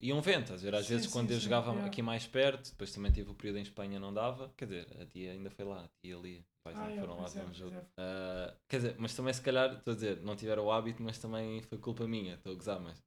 Iam 0.00 0.20
vendo, 0.20 0.52
a 0.52 0.56
ver? 0.56 0.74
Às 0.74 0.86
vezes 0.88 1.06
sim, 1.06 1.12
quando 1.12 1.30
eu 1.30 1.36
sim, 1.38 1.44
jogava 1.44 1.70
yeah. 1.70 1.86
aqui 1.86 2.02
mais 2.02 2.26
perto, 2.26 2.70
depois 2.70 2.92
também 2.92 3.10
tive 3.12 3.30
o 3.30 3.34
período 3.34 3.58
em 3.58 3.62
Espanha, 3.62 3.98
não 3.98 4.12
dava. 4.12 4.52
Quer 4.56 4.66
dizer, 4.66 5.00
a 5.00 5.06
tia 5.06 5.32
ainda 5.32 5.50
foi 5.50 5.64
lá, 5.64 5.84
a 5.84 5.88
tia 6.02 6.16
ali. 6.16 6.44
Pais 6.62 6.76
Ah, 6.76 6.88
não 6.88 6.96
foram 6.96 7.16
lá 7.16 7.22
pois 7.22 7.34
ver 7.34 7.40
é, 7.40 7.44
um 7.44 7.54
jogo. 7.54 7.74
é. 7.76 7.84
Ah, 7.96 8.54
quer 8.68 8.76
dizer, 8.78 8.96
mas 8.98 9.14
também 9.14 9.32
se 9.32 9.40
calhar, 9.40 9.72
estou 9.72 9.92
a 9.92 9.94
dizer, 9.94 10.20
não 10.22 10.36
tiveram 10.36 10.64
o 10.64 10.72
hábito, 10.72 11.02
mas 11.02 11.18
também 11.18 11.62
foi 11.62 11.78
culpa 11.78 12.06
minha, 12.06 12.34
estou 12.34 12.52
a 12.52 12.56
gozar, 12.56 12.80
mas 12.80 13.02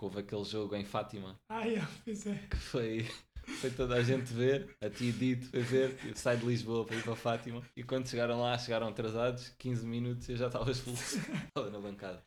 houve 0.00 0.20
aquele 0.20 0.44
jogo 0.44 0.74
em 0.76 0.84
Fátima 0.84 1.38
Ah, 1.48 1.62
pois 2.04 2.26
é. 2.26 2.50
que 2.50 2.56
foi, 2.56 3.06
foi 3.60 3.70
toda 3.70 3.94
a 3.96 4.02
gente 4.02 4.32
ver, 4.32 4.76
a 4.80 4.88
tia 4.88 5.12
Dito 5.12 5.46
foi 5.46 5.60
ver, 5.60 5.98
eu 6.06 6.14
saio 6.16 6.38
de 6.38 6.46
Lisboa 6.46 6.84
para 6.84 6.96
ir 6.96 7.02
para 7.02 7.16
Fátima 7.16 7.62
e 7.76 7.82
quando 7.82 8.08
chegaram 8.08 8.40
lá, 8.40 8.56
chegaram 8.58 8.88
atrasados, 8.88 9.50
15 9.58 9.86
minutos 9.86 10.28
eu 10.28 10.36
já 10.36 10.46
estava 10.46 10.70
expulso, 10.70 11.18
estava 11.48 11.70
na 11.70 11.78
bancada. 11.78 12.22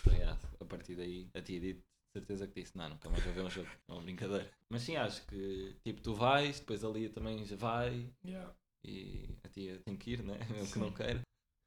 Então, 0.00 0.14
yeah, 0.14 0.38
a 0.60 0.64
partir 0.64 0.94
daí, 0.94 1.28
a 1.34 1.40
tia 1.40 1.60
Dito, 1.60 1.82
certeza 2.12 2.46
que 2.46 2.60
disse, 2.60 2.76
não, 2.76 2.88
nunca 2.88 3.08
mais 3.10 3.22
vou 3.24 3.32
ver 3.32 3.42
um 3.42 3.50
jogo, 3.50 3.68
é 3.88 3.92
uma 3.92 4.02
brincadeira. 4.02 4.50
Mas 4.70 4.82
sim, 4.82 4.96
acho 4.96 5.24
que, 5.26 5.76
tipo, 5.84 6.00
tu 6.00 6.14
vais, 6.14 6.60
depois 6.60 6.84
a 6.84 6.88
Lia 6.88 7.10
também 7.10 7.44
já 7.44 7.56
vai 7.56 8.10
Yeah. 8.24 8.54
e 8.84 9.28
a 9.44 9.48
tia 9.48 9.78
tem 9.84 9.96
que 9.96 10.12
ir, 10.12 10.22
né, 10.22 10.38
mesmo 10.50 10.66
que 10.66 10.72
Sim. 10.72 10.80
não 10.80 10.92
queira. 10.92 11.20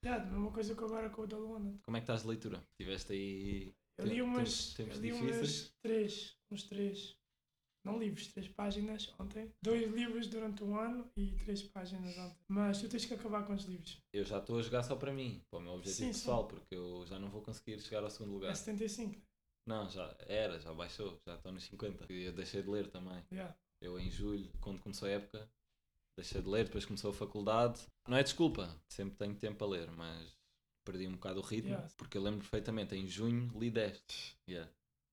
Yeah, 0.04 0.26
mesma 0.26 0.52
coisa 0.52 0.74
que 0.76 0.84
agora 0.84 1.10
com 1.10 1.22
o 1.22 1.28
da 1.28 1.38
Luana. 1.38 1.80
Como 1.84 1.96
é 1.96 2.00
que 2.00 2.06
estás 2.06 2.22
de 2.24 2.28
leitura? 2.28 2.64
Tiveste 2.76 3.14
aí... 3.14 3.74
Eu 3.98 4.06
li 4.06 4.22
umas, 4.22 4.74
tempos 4.74 4.96
eu 4.96 5.02
li 5.04 5.12
umas 5.14 5.72
três, 5.80 6.36
uns 6.50 6.64
três, 6.64 7.16
não 7.84 7.98
livros, 8.00 8.28
três 8.28 8.48
páginas 8.48 9.14
ontem. 9.20 9.52
Dois 9.62 9.92
livros 9.92 10.28
durante 10.28 10.64
um 10.64 10.78
ano 10.78 11.10
e 11.16 11.32
três 11.32 11.64
páginas 11.64 12.18
ontem. 12.18 12.38
Mas 12.48 12.80
tu 12.80 12.88
tens 12.90 13.06
que 13.06 13.14
acabar 13.14 13.46
com 13.46 13.54
os 13.54 13.64
livros. 13.66 13.98
Eu 14.14 14.24
já 14.24 14.38
estou 14.40 14.60
a 14.60 14.62
jogar 14.62 14.84
só 14.84 14.96
para 14.96 15.12
mim, 15.14 15.42
para 15.50 15.60
o 15.60 15.62
meu 15.62 15.74
objetivo 15.74 16.08
Sim, 16.08 16.14
sim. 16.14 16.20
pessoal, 16.20 16.48
porque 16.48 16.76
eu 16.76 17.06
já 17.08 17.18
não 17.20 17.30
vou 17.30 17.42
conseguir 17.42 17.80
chegar 17.80 18.04
ao 18.04 18.10
segundo 18.10 18.34
lugar. 18.34 18.52
É 18.52 18.56
75, 18.56 19.16
né? 19.16 19.22
Não, 19.68 19.90
já 19.90 20.16
era, 20.28 20.60
já 20.60 20.74
baixou, 20.74 21.20
já 21.28 21.36
estou 21.36 21.52
nos 21.52 21.64
50. 21.64 22.12
E 22.12 22.24
eu 22.24 22.34
deixei 22.34 22.62
de 22.64 22.70
ler 22.70 22.88
também. 22.88 23.24
Yeah. 23.32 23.56
Eu 23.82 24.00
em 24.00 24.10
julho, 24.10 24.52
quando 24.60 24.80
começou 24.80 25.08
a 25.08 25.12
época, 25.12 25.50
deixei 26.18 26.42
de 26.42 26.50
ler, 26.50 26.66
depois 26.66 26.86
começou 26.86 27.12
a 27.12 27.14
faculdade. 27.14 27.80
Não 28.08 28.18
é 28.18 28.24
desculpa, 28.24 28.76
sempre 28.88 29.16
tenho 29.18 29.36
tempo 29.36 29.58
para 29.58 29.68
ler, 29.68 29.92
mas 29.92 30.36
perdi 30.84 31.08
um 31.08 31.14
bocado 31.14 31.40
o 31.40 31.44
ritmo, 31.44 31.70
Yeah. 31.72 31.90
porque 31.96 32.18
eu 32.18 32.24
lembro 32.24 32.40
perfeitamente, 32.40 32.96
em 32.96 33.08
junho 33.08 33.52
li 33.58 33.70
10. 33.70 34.36
Yeah. 34.50 34.72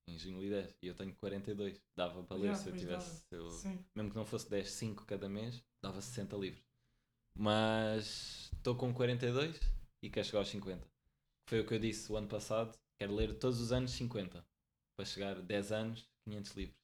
Em 0.09 0.19
junho 0.19 0.41
li 0.41 0.49
10 0.49 0.75
e 0.83 0.87
eu 0.87 0.95
tenho 0.95 1.15
42. 1.17 1.81
Dava 1.97 2.23
para 2.25 2.37
ler 2.37 2.45
Yeah, 2.47 2.63
se 2.63 2.71
eu 2.71 2.77
tivesse. 2.77 3.23
eu- 3.31 3.51
mesmo 3.95 4.11
que 4.11 4.17
não 4.17 4.25
fosse 4.25 4.49
10, 4.49 4.71
5 4.71 5.05
cada 5.05 5.29
mês, 5.29 5.63
dava 5.83 6.01
60 6.01 6.35
livros. 6.37 6.65
Mas 7.37 8.51
estou 8.53 8.75
com 8.75 8.93
42 8.93 9.61
e 10.03 10.11
quero 10.11 10.27
chegar 10.27 10.39
aos 10.41 10.49
50. 10.49 10.87
Foi 11.49 11.61
o 11.61 11.67
que 11.67 11.75
eu 11.75 11.79
disse 11.79 12.11
o 12.11 12.17
ano 12.17 12.29
passado. 12.29 12.77
Quero 13.01 13.15
ler 13.15 13.39
todos 13.39 13.61
os 13.61 13.71
anos 13.71 13.93
50. 13.93 14.45
Para 14.97 15.07
chegar 15.07 15.37
a 15.37 15.41
10 15.41 15.71
anos, 15.73 16.09
500 16.27 16.53
livros. 16.57 16.77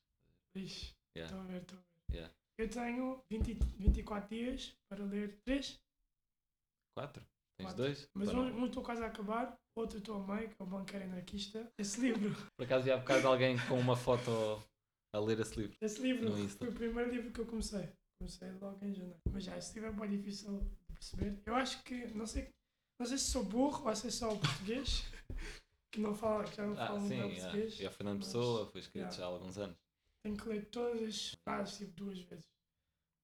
Ixi, 0.56 0.94
Yeah. 1.16 1.34
estou 1.34 1.40
a 1.40 1.52
ver, 1.52 1.62
estou 1.62 1.78
a 1.78 1.80
ver. 1.80 2.16
Yeah. 2.16 2.34
Eu 2.58 2.68
tenho 2.70 3.24
20, 3.28 3.54
24 3.76 4.28
dias 4.28 4.76
para 4.88 5.04
ler 5.04 5.36
3, 5.44 5.80
4? 6.96 7.20
Tens 7.58 7.66
Quatro. 7.68 7.84
2? 7.84 8.10
mas 8.14 8.28
um, 8.28 8.40
um 8.40 8.66
estou 8.66 8.82
quase 8.82 9.02
a 9.02 9.06
acabar 9.06 9.58
Outro 9.76 10.00
tua 10.00 10.18
mãe, 10.20 10.48
que 10.48 10.54
é 10.60 10.62
o 10.62 10.66
banqueiro 10.66 11.04
anarquista. 11.04 11.68
Esse 11.76 12.00
livro, 12.00 12.30
Por 12.56 12.64
acaso, 12.64 12.82
havia 12.82 12.94
há 12.94 12.98
bocado 12.98 13.26
alguém 13.26 13.56
com 13.66 13.78
uma 13.78 13.96
foto 13.96 14.30
a 15.12 15.18
ler 15.18 15.40
esse 15.40 15.56
livro. 15.58 15.76
esse 15.80 16.00
livro 16.00 16.32
foi 16.48 16.68
o 16.68 16.72
primeiro 16.72 17.10
livro 17.10 17.32
que 17.32 17.40
eu 17.40 17.46
comecei. 17.46 17.88
Comecei 18.18 18.52
logo 18.52 18.84
em 18.84 18.94
janeiro. 18.94 19.18
Mas 19.32 19.44
já, 19.44 19.56
esse 19.58 19.74
livro 19.74 19.88
é 19.88 19.92
bem 19.92 20.16
difícil 20.16 20.60
de 20.60 20.94
perceber. 20.94 21.42
Eu 21.44 21.54
acho 21.56 21.82
que, 21.82 22.06
não 22.14 22.24
sei, 22.26 22.48
não 23.00 23.06
sei 23.06 23.18
se 23.18 23.30
sou 23.32 23.44
burro 23.44 23.88
ou 23.88 23.96
se 23.96 24.06
é 24.06 24.10
só 24.10 24.32
o 24.32 24.38
português, 24.38 25.04
que, 25.92 26.00
não 26.00 26.14
fala, 26.14 26.44
que 26.44 26.56
já 26.56 26.64
não 26.66 26.74
Ah, 26.74 26.86
fala 26.86 27.00
muito 27.00 27.12
sim, 27.12 27.20
bem 27.20 27.30
yeah. 27.32 27.42
português. 27.50 27.80
e 27.80 27.86
a 27.86 27.90
Fernando 27.90 28.18
Pessoa, 28.20 28.66
foi 28.70 28.80
escrito 28.80 29.02
yeah. 29.02 29.16
já 29.16 29.24
há 29.24 29.26
alguns 29.28 29.58
anos. 29.58 29.76
Tenho 30.22 30.36
que 30.36 30.48
ler 30.48 30.64
todas 30.66 31.02
as 31.02 31.34
frases 31.44 31.78
tipo 31.78 31.92
duas 31.92 32.18
vezes. 32.20 32.46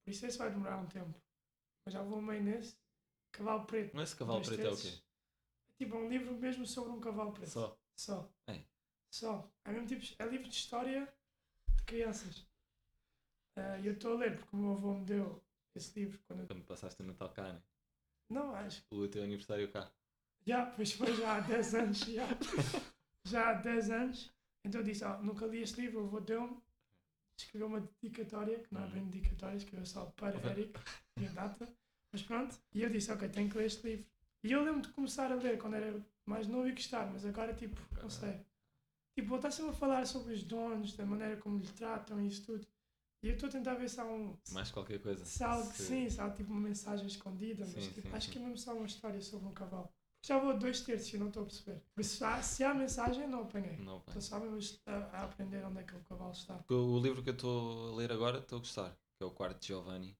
Por 0.04 0.10
isso 0.10 0.26
esse 0.26 0.36
vai 0.36 0.50
demorar 0.50 0.78
um 0.78 0.86
tempo. 0.86 1.14
Mas 1.86 1.94
já 1.94 2.02
vou 2.02 2.20
meio 2.20 2.42
nesse. 2.42 2.74
Cavalo 3.32 3.64
Preto. 3.64 3.92
Mas 3.94 4.08
esse 4.10 4.18
cavalo 4.18 4.42
preto 4.42 4.60
é 4.60 4.64
o 4.64 4.76
terços. 4.76 5.02
Quê? 5.80 5.84
É 5.84 5.86
tipo 5.86 5.96
um 5.96 6.08
livro 6.08 6.34
mesmo 6.36 6.66
sobre 6.66 6.92
um 6.92 7.00
cavalo 7.00 7.32
preto. 7.32 7.50
Só. 7.50 7.78
Só. 7.96 8.30
É. 8.46 8.60
Só. 9.10 9.50
É 9.64 9.72
mesmo 9.72 9.86
tipo, 9.86 10.22
é 10.22 10.26
livro 10.26 10.48
de 10.48 10.54
história 10.54 11.12
de 11.76 11.82
crianças. 11.84 12.46
Eh, 13.56 13.80
E 13.82 13.86
eu 13.86 13.92
estou 13.94 14.14
a 14.14 14.18
ler 14.18 14.36
porque 14.38 14.54
o 14.56 14.58
meu 14.58 14.72
avô 14.72 14.94
me 14.94 15.04
deu 15.04 15.42
esse 15.74 15.98
livro 15.98 16.18
quando. 16.26 16.46
Quando 16.46 16.64
passaste 16.64 17.02
o 17.02 17.06
Natal 17.06 17.30
cá, 17.30 17.52
né? 17.52 17.62
Não, 18.28 18.54
acho 18.54 18.82
O 18.90 19.08
teu 19.08 19.22
aniversário 19.24 19.70
cá. 19.72 19.90
já, 20.46 20.66
pois 20.66 20.92
foi 20.92 21.12
já 21.16 21.36
há 21.36 21.40
10 21.40 21.74
anos. 21.74 21.98
Já, 21.98 22.26
já 23.24 23.50
há 23.50 23.52
10 23.54 23.90
anos. 23.90 24.32
Então 24.64 24.80
eu 24.80 24.84
disse, 24.84 25.04
ah, 25.04 25.16
nunca 25.18 25.46
li 25.46 25.62
este 25.62 25.80
livro, 25.80 26.02
o 26.02 26.06
avô 26.06 26.20
deu-me. 26.20 26.60
Escreveu 27.36 27.66
uma 27.68 27.80
dedicatória, 27.80 28.58
que 28.60 28.72
não 28.74 28.84
é 28.84 28.86
bem 28.88 29.04
dedicatória, 29.06 29.56
escreveu 29.56 29.86
só 29.86 30.04
para 30.06 30.36
Eric 30.50 30.78
e 31.18 31.26
a 31.26 31.30
data. 31.32 31.66
Mas 32.12 32.22
pronto. 32.22 32.54
E 32.74 32.82
eu 32.82 32.90
disse, 32.90 33.10
ok, 33.10 33.28
tenho 33.30 33.48
que 33.48 33.56
ler 33.56 33.64
este 33.66 33.86
livro. 33.86 34.06
E 34.42 34.52
eu 34.52 34.62
lembro 34.64 34.82
de 34.82 34.88
começar 34.88 35.30
a 35.30 35.34
ler 35.34 35.58
quando 35.58 35.74
era 35.76 36.00
mais 36.24 36.46
novo 36.46 36.68
e 36.68 36.72
gostar, 36.72 37.10
mas 37.12 37.24
agora 37.24 37.54
tipo, 37.54 37.80
não 38.02 38.08
sei. 38.10 38.40
Tipo, 39.14 39.28
vou 39.28 39.38
estar 39.38 39.50
sempre 39.50 39.72
a 39.72 39.74
falar 39.74 40.06
sobre 40.06 40.32
os 40.32 40.42
donos, 40.44 40.94
da 40.96 41.04
maneira 41.04 41.36
como 41.36 41.58
lhe 41.58 41.66
tratam 41.68 42.20
e 42.20 42.28
isso 42.28 42.46
tudo. 42.46 42.66
E 43.22 43.28
eu 43.28 43.34
estou 43.34 43.48
a 43.48 43.52
tentar 43.52 43.74
ver 43.74 43.88
se 43.90 44.00
há 44.00 44.04
um. 44.04 44.34
Mais 44.52 44.70
qualquer 44.70 44.98
coisa. 45.00 45.24
Se 45.24 45.44
há 45.44 45.50
algo, 45.50 45.70
Se- 45.72 45.84
sim, 45.84 46.08
se 46.08 46.20
há 46.20 46.30
tipo 46.30 46.50
uma 46.50 46.60
mensagem 46.60 47.06
escondida, 47.06 47.66
mas 47.66 47.84
Sim, 47.84 47.90
tipo, 47.92 48.08
sim, 48.08 48.14
acho 48.14 48.26
sim. 48.26 48.32
que 48.32 48.38
é 48.38 48.40
mesmo 48.40 48.56
só 48.58 48.74
uma 48.74 48.86
história 48.86 49.20
sobre 49.20 49.48
um 49.48 49.52
cavalo. 49.52 49.88
Já 50.22 50.38
vou 50.38 50.50
a 50.50 50.54
dois 50.54 50.80
terços 50.82 51.12
e 51.12 51.18
não 51.18 51.28
estou 51.28 51.42
a 51.42 51.46
perceber. 51.46 51.82
Isso, 51.98 52.16
se 52.18 52.24
há, 52.24 52.42
se 52.42 52.64
há 52.64 52.74
mensagem, 52.74 53.26
não 53.28 53.42
apanhei. 53.42 53.76
Não. 53.78 53.98
Estou 53.98 54.20
só 54.22 54.38
mesmo 54.40 54.58
a, 54.86 54.92
a 54.92 55.24
aprender 55.24 55.64
onde 55.64 55.80
é 55.80 55.82
que 55.82 55.94
o 55.96 56.00
cavalo 56.04 56.32
está. 56.32 56.62
O, 56.70 56.74
o 56.74 57.00
livro 57.00 57.22
que 57.22 57.30
eu 57.30 57.34
estou 57.34 57.92
a 57.92 57.96
ler 57.96 58.12
agora 58.12 58.38
estou 58.38 58.56
a 58.56 58.60
gostar, 58.60 58.90
que 59.16 59.22
é 59.22 59.26
o 59.26 59.30
Quarto 59.30 59.60
de 59.60 59.66
Giovanni. 59.68 60.16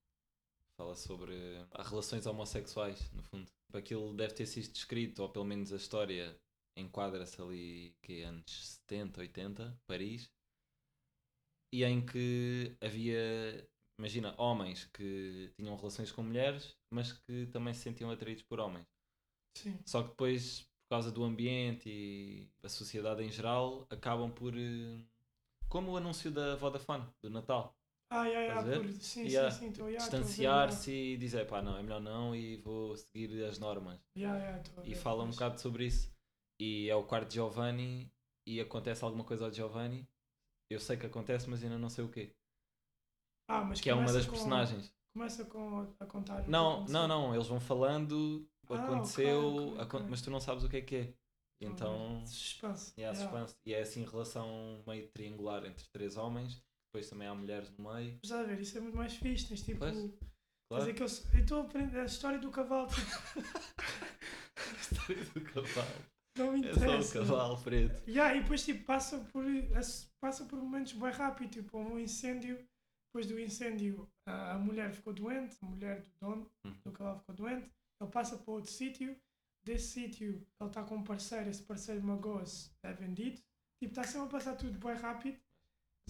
Fala 0.81 0.95
sobre 0.95 1.35
as 1.73 1.87
relações 1.87 2.25
homossexuais, 2.25 3.11
no 3.11 3.21
fundo. 3.21 3.47
Aquilo 3.71 4.15
deve 4.15 4.33
ter 4.33 4.47
sido 4.47 4.75
escrito, 4.75 5.21
ou 5.21 5.29
pelo 5.29 5.45
menos 5.45 5.71
a 5.71 5.75
história 5.75 6.35
enquadra-se 6.75 7.39
ali 7.39 7.95
que 8.01 8.21
é 8.21 8.23
anos 8.25 8.79
70, 8.87 9.21
80, 9.21 9.79
Paris. 9.85 10.31
E 11.71 11.83
em 11.83 12.03
que 12.03 12.75
havia, 12.81 13.69
imagina, 13.99 14.33
homens 14.39 14.85
que 14.85 15.53
tinham 15.55 15.75
relações 15.75 16.11
com 16.11 16.23
mulheres, 16.23 16.75
mas 16.91 17.13
que 17.13 17.45
também 17.51 17.75
se 17.75 17.81
sentiam 17.81 18.09
atraídos 18.09 18.43
por 18.43 18.59
homens. 18.59 18.87
Sim. 19.55 19.77
Só 19.85 20.01
que 20.01 20.09
depois, 20.09 20.61
por 20.61 20.95
causa 20.95 21.11
do 21.11 21.23
ambiente 21.23 21.87
e 21.87 22.49
da 22.59 22.69
sociedade 22.69 23.23
em 23.23 23.29
geral, 23.31 23.85
acabam 23.87 24.31
por. 24.31 24.57
eh, 24.57 25.05
Como 25.69 25.91
o 25.91 25.97
anúncio 25.97 26.31
da 26.31 26.55
Vodafone, 26.55 27.07
do 27.21 27.29
Natal. 27.29 27.77
Ah, 28.13 28.25
yeah, 28.25 28.61
por, 28.61 28.85
sim, 29.01 29.25
estou 29.25 29.87
yeah, 29.87 29.97
Distanciar-se 29.97 30.91
e 30.91 31.17
dizer, 31.17 31.47
pá, 31.47 31.61
não, 31.61 31.77
é 31.77 31.81
melhor 31.81 32.01
não 32.01 32.35
e 32.35 32.57
vou 32.57 32.93
seguir 32.97 33.41
as 33.45 33.57
normas. 33.57 34.01
Yeah, 34.17 34.37
yeah, 34.37 34.63
E 34.83 34.93
fala 34.93 35.23
um 35.23 35.29
bocado 35.29 35.61
sobre 35.61 35.85
isso. 35.85 36.13
E 36.59 36.89
é 36.89 36.95
o 36.95 37.05
quarto 37.05 37.29
de 37.29 37.35
Giovanni 37.35 38.11
e 38.45 38.59
acontece 38.59 39.03
alguma 39.05 39.23
coisa 39.23 39.45
ao 39.45 39.51
Giovanni. 39.53 40.05
Eu 40.69 40.79
sei 40.81 40.97
que 40.97 41.05
acontece, 41.05 41.49
mas 41.49 41.63
ainda 41.63 41.77
não 41.77 41.89
sei 41.89 42.03
o 42.03 42.09
quê. 42.09 42.35
Ah, 43.49 43.63
mas 43.63 43.79
Que 43.79 43.89
é 43.89 43.93
uma 43.93 44.11
das 44.11 44.25
com- 44.25 44.31
personagens. 44.33 44.93
Começa 45.13 45.45
com 45.45 45.93
a 45.99 46.05
contar. 46.05 46.47
Não, 46.49 46.85
não, 46.85 47.07
não, 47.07 47.33
eles 47.33 47.47
vão 47.47 47.59
falando, 47.61 48.45
Ah, 48.69 48.75
aconteceu, 48.75 49.55
ok, 49.55 49.67
ok, 49.71 49.81
acon- 49.81 49.97
ok. 49.99 50.07
mas 50.09 50.21
tu 50.21 50.29
não 50.31 50.39
sabes 50.41 50.63
o 50.65 50.69
que 50.69 50.77
é 50.77 50.81
que 50.81 50.95
é. 50.95 51.03
Ver. 51.03 51.15
Então. 51.61 52.25
Suspense. 52.25 52.93
Yeah. 52.97 53.17
suspense. 53.17 53.55
E 53.65 53.73
é 53.73 53.81
assim 53.81 54.03
relação 54.03 54.83
meio 54.85 55.07
triangular 55.11 55.65
entre 55.65 55.85
três 55.93 56.17
homens. 56.17 56.61
Depois 56.93 57.09
também 57.09 57.27
há 57.27 57.33
mulheres 57.33 57.69
no 57.77 57.91
meio. 57.93 58.19
Mas 58.21 58.31
a 58.31 58.43
ver, 58.43 58.59
isso 58.59 58.77
é 58.77 58.81
muito 58.81 58.97
mais 58.97 59.13
fixe. 59.15 59.47
Tens 59.47 59.61
tipo. 59.61 59.79
Pois, 59.79 59.95
Claro. 60.69 60.89
aquele, 60.89 61.09
eu 61.33 61.39
estou 61.41 61.57
a 61.59 61.61
aprender 61.65 61.99
a 61.99 62.05
história 62.05 62.39
do 62.39 62.49
cavalo. 62.51 62.87
A 64.57 64.79
história 64.79 65.25
do 65.25 65.41
cavalo. 65.41 66.05
não 66.37 66.51
me 66.53 66.65
É 66.67 66.73
só 66.73 66.79
interessa. 66.85 67.21
o 67.21 67.25
cavalo 67.27 67.61
preto. 67.61 68.09
Yeah, 68.09 68.35
e 68.35 68.41
depois 68.41 68.63
tipo, 68.63 68.85
passa, 68.85 69.17
por, 69.31 69.43
passa 70.21 70.45
por 70.45 70.59
momentos 70.59 70.93
bem 70.93 71.11
rápido. 71.11 71.51
Tipo, 71.51 71.77
um 71.79 71.99
incêndio. 71.99 72.57
Depois 73.13 73.27
do 73.27 73.37
incêndio, 73.39 74.09
a, 74.25 74.53
a 74.53 74.57
mulher 74.59 74.91
ficou 74.93 75.13
doente. 75.13 75.57
A 75.61 75.65
mulher 75.65 76.01
do 76.01 76.09
dono 76.21 76.51
Uhum. 76.65 76.73
do 76.85 76.91
cavalo 76.91 77.19
ficou 77.19 77.35
doente. 77.35 77.69
Ele 78.01 78.11
passa 78.11 78.37
para 78.37 78.53
outro 78.53 78.71
sítio. 78.71 79.17
Desse 79.65 79.87
sítio, 79.91 80.29
ele 80.59 80.69
está 80.69 80.83
com 80.83 80.95
um 80.95 81.03
parceiro. 81.03 81.49
Esse 81.49 81.63
parceiro 81.63 82.01
magoa-se. 82.03 82.71
É 82.83 82.93
vendido. 82.93 83.37
Tipo, 83.81 83.91
está 83.91 84.03
sempre 84.03 84.27
a 84.27 84.31
passar 84.31 84.55
tudo 84.55 84.77
bem 84.79 84.95
rápido. 84.95 85.37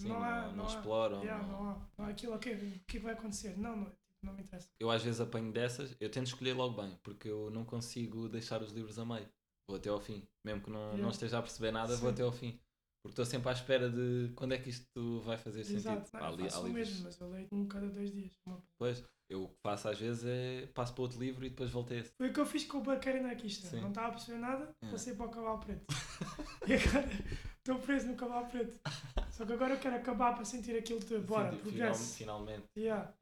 Sim, 0.00 0.08
não 0.08 0.18
não, 0.20 0.24
há. 0.24 0.42
não 0.48 0.56
Não, 0.56 0.64
há. 0.64 0.68
exploram. 0.68 1.20
Yeah, 1.22 1.46
não- 1.46 1.52
não 1.62 1.70
há. 1.70 1.86
Não 1.98 2.04
há 2.06 2.08
aquilo, 2.08 2.34
ok, 2.34 2.54
o 2.54 2.80
que 2.86 2.98
vai 2.98 3.12
acontecer? 3.12 3.56
Não, 3.58 3.76
não, 3.76 3.84
tipo, 3.86 3.96
não 4.22 4.32
me 4.34 4.42
interessa. 4.42 4.68
Eu 4.80 4.90
às 4.90 5.02
vezes 5.02 5.20
apanho 5.20 5.52
dessas, 5.52 5.94
eu 6.00 6.10
tento 6.10 6.26
escolher 6.28 6.54
logo 6.54 6.80
bem, 6.80 6.98
porque 7.02 7.28
eu 7.28 7.50
não 7.50 7.64
consigo 7.64 8.28
deixar 8.28 8.62
os 8.62 8.72
livros 8.72 8.98
a 8.98 9.04
meio. 9.04 9.28
Vou 9.68 9.76
até 9.76 9.88
ao 9.90 10.00
fim. 10.00 10.26
Mesmo 10.44 10.62
que 10.62 10.70
não, 10.70 10.80
não 10.88 10.92
Yeah. 10.94 11.10
esteja 11.10 11.38
a 11.38 11.42
perceber 11.42 11.70
nada, 11.70 11.94
vou 11.96 12.08
Sim. 12.08 12.14
até 12.14 12.22
ao 12.22 12.32
fim. 12.32 12.58
Porque 13.04 13.12
estou 13.12 13.24
sempre 13.24 13.48
à 13.48 13.52
espera 13.52 13.90
de 13.90 14.32
quando 14.36 14.52
é 14.54 14.58
que 14.58 14.70
isto 14.70 15.20
vai 15.24 15.36
fazer 15.36 15.64
sentido. 15.64 15.78
Exato, 15.88 16.10
não, 16.14 16.20
Há 16.24 16.30
eu 16.30 16.36
li- 16.36 16.42
há 16.46 16.50
faço 16.50 16.66
livros- 16.66 16.88
mesmo, 16.90 17.04
mas 17.04 17.20
eu 17.20 17.30
leio 17.30 17.48
um 17.50 17.66
cada 17.66 17.88
dois 17.88 18.12
dias. 18.12 18.32
Pois, 18.78 19.04
eu 19.28 19.44
o 19.44 19.48
que 19.48 19.56
faço 19.60 19.88
às 19.88 19.98
vezes 19.98 20.24
é 20.24 20.66
passo 20.74 20.92
para 20.94 21.02
outro 21.02 21.18
livro 21.18 21.44
e 21.44 21.50
depois 21.50 21.68
volto 21.70 21.92
a 21.92 21.96
esse. 21.96 22.12
Foi 22.16 22.28
o 22.28 22.32
que 22.32 22.38
eu 22.40 22.46
fiz 22.46 22.64
com 22.64 22.78
o. 22.78 22.82
Sim. 23.50 23.80
Não 23.80 23.88
estava 23.88 24.08
a 24.08 24.10
perceber 24.12 24.38
nada, 24.38 24.72
É. 24.82 24.90
passei 24.90 25.14
para 25.14 25.26
o 25.26 25.30
Cavalo 25.30 25.58
Preto. 25.58 25.84
e 26.68 26.74
agora 26.74 27.08
estou 27.58 27.78
preso 27.80 28.06
no 28.08 28.14
Cavalo 28.16 28.46
Preto. 28.46 28.78
Só 29.32 29.46
que 29.46 29.52
agora 29.52 29.74
eu 29.74 29.80
quero 29.80 29.96
acabar 29.96 30.34
para 30.34 30.44
sentir 30.44 30.76
aquilo 30.76 31.00
de 31.00 31.18
bora, 31.18 31.48
final- 31.50 31.62
progresso. 31.62 32.16
finalmente. 32.16 32.68
Yeah. 32.76 33.12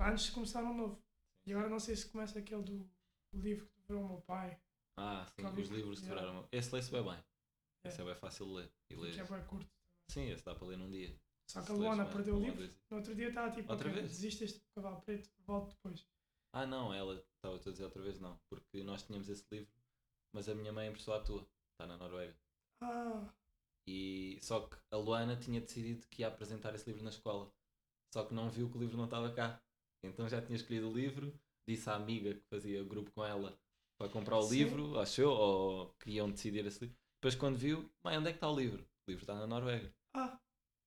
Antes 0.00 0.24
de 0.26 0.32
começar 0.32 0.62
um 0.64 0.74
novo. 0.74 1.00
E 1.46 1.52
agora 1.52 1.68
não 1.68 1.78
sei 1.80 1.96
se 1.96 2.06
começa 2.08 2.38
aquele 2.38 2.62
do 2.62 2.90
o 3.32 3.38
livro 3.38 3.66
que 3.66 3.80
devorou 3.80 4.04
o 4.04 4.08
meu 4.12 4.20
pai, 4.22 4.60
Ah, 4.96 5.26
sim, 5.34 5.46
os 5.46 5.68
livros 5.68 6.00
que 6.00 6.06
Yeah. 6.06 6.20
duraram. 6.26 6.48
Esse 6.52 6.74
lê-se 6.74 6.90
bem 6.90 7.02
bem. 7.02 7.18
É. 7.84 7.88
Esse 7.88 8.00
é 8.02 8.04
bem 8.04 8.14
fácil 8.16 8.46
de 8.46 8.52
ler. 8.52 8.72
E 8.90 8.94
ler. 8.96 9.14
que 9.14 9.20
é 9.20 9.24
bem 9.24 9.44
curto. 9.46 9.70
Sim, 10.08 10.28
esse 10.30 10.44
dá 10.44 10.54
para 10.54 10.66
ler 10.66 10.76
num 10.76 10.90
dia. 10.90 11.14
Só 11.48 11.62
que 11.62 11.72
a 11.72 11.74
Luana 11.74 12.04
perdeu 12.06 12.36
o 12.36 12.40
livro. 12.40 12.70
No 12.90 12.96
outro 12.98 13.14
dia 13.14 13.28
estava 13.28 13.50
tipo, 13.50 13.70
Outra 13.72 13.88
vez? 13.90 14.08
desiste 14.08 14.44
este 14.44 14.60
Cavalo 14.74 15.00
Preto, 15.02 15.30
volto 15.46 15.70
depois. 15.74 16.06
Ah, 16.52 16.66
não, 16.66 16.92
ela 16.92 17.14
estava 17.36 17.56
a 17.56 17.58
dizer 17.58 17.84
outra 17.84 18.02
vez 18.02 18.20
não. 18.20 18.38
Porque 18.48 18.82
nós 18.82 19.02
tínhamos 19.02 19.28
esse 19.28 19.44
livro, 19.50 19.70
mas 20.32 20.48
a 20.48 20.54
minha 20.54 20.72
mãe 20.72 20.88
emprestou 20.88 21.14
à 21.14 21.20
tua. 21.20 21.46
Está 21.72 21.86
na 21.86 21.96
Noruega. 21.96 22.36
Ah, 22.82 23.24
E 23.88 24.38
só 24.42 24.60
que 24.60 24.76
a 24.92 24.96
Luana 24.96 25.36
tinha 25.36 25.60
decidido 25.60 26.06
que 26.08 26.22
ia 26.22 26.28
apresentar 26.28 26.74
esse 26.74 26.86
livro 26.88 27.02
na 27.02 27.10
escola. 27.10 27.50
Só 28.14 28.24
que 28.24 28.34
não 28.34 28.48
viu 28.50 28.70
que 28.70 28.76
o 28.76 28.80
livro 28.80 28.96
não 28.96 29.06
estava 29.06 29.30
cá. 29.32 29.60
Então 30.04 30.28
já 30.28 30.40
tinha 30.42 30.56
escolhido 30.56 30.88
o 30.90 30.92
livro, 30.94 31.32
disse 31.68 31.88
à 31.88 31.94
amiga 31.94 32.34
que 32.34 32.44
fazia 32.50 32.82
o 32.82 32.86
grupo 32.86 33.10
com 33.12 33.24
ela 33.24 33.56
para 33.98 34.08
comprar 34.10 34.38
o 34.38 34.42
Sim. 34.42 34.56
livro, 34.56 34.98
achou, 34.98 35.36
ou 35.36 35.94
queriam 36.00 36.30
decidir 36.30 36.64
esse 36.66 36.80
livro. 36.80 36.96
Depois 37.20 37.34
quando 37.36 37.56
viu, 37.56 37.88
mãe, 38.04 38.18
onde 38.18 38.28
é 38.28 38.32
que 38.32 38.36
está 38.38 38.50
o 38.50 38.56
livro? 38.56 38.82
O 38.82 39.10
livro 39.10 39.22
está 39.22 39.34
na 39.34 39.46
Noruega. 39.46 39.92
ah. 40.14 40.38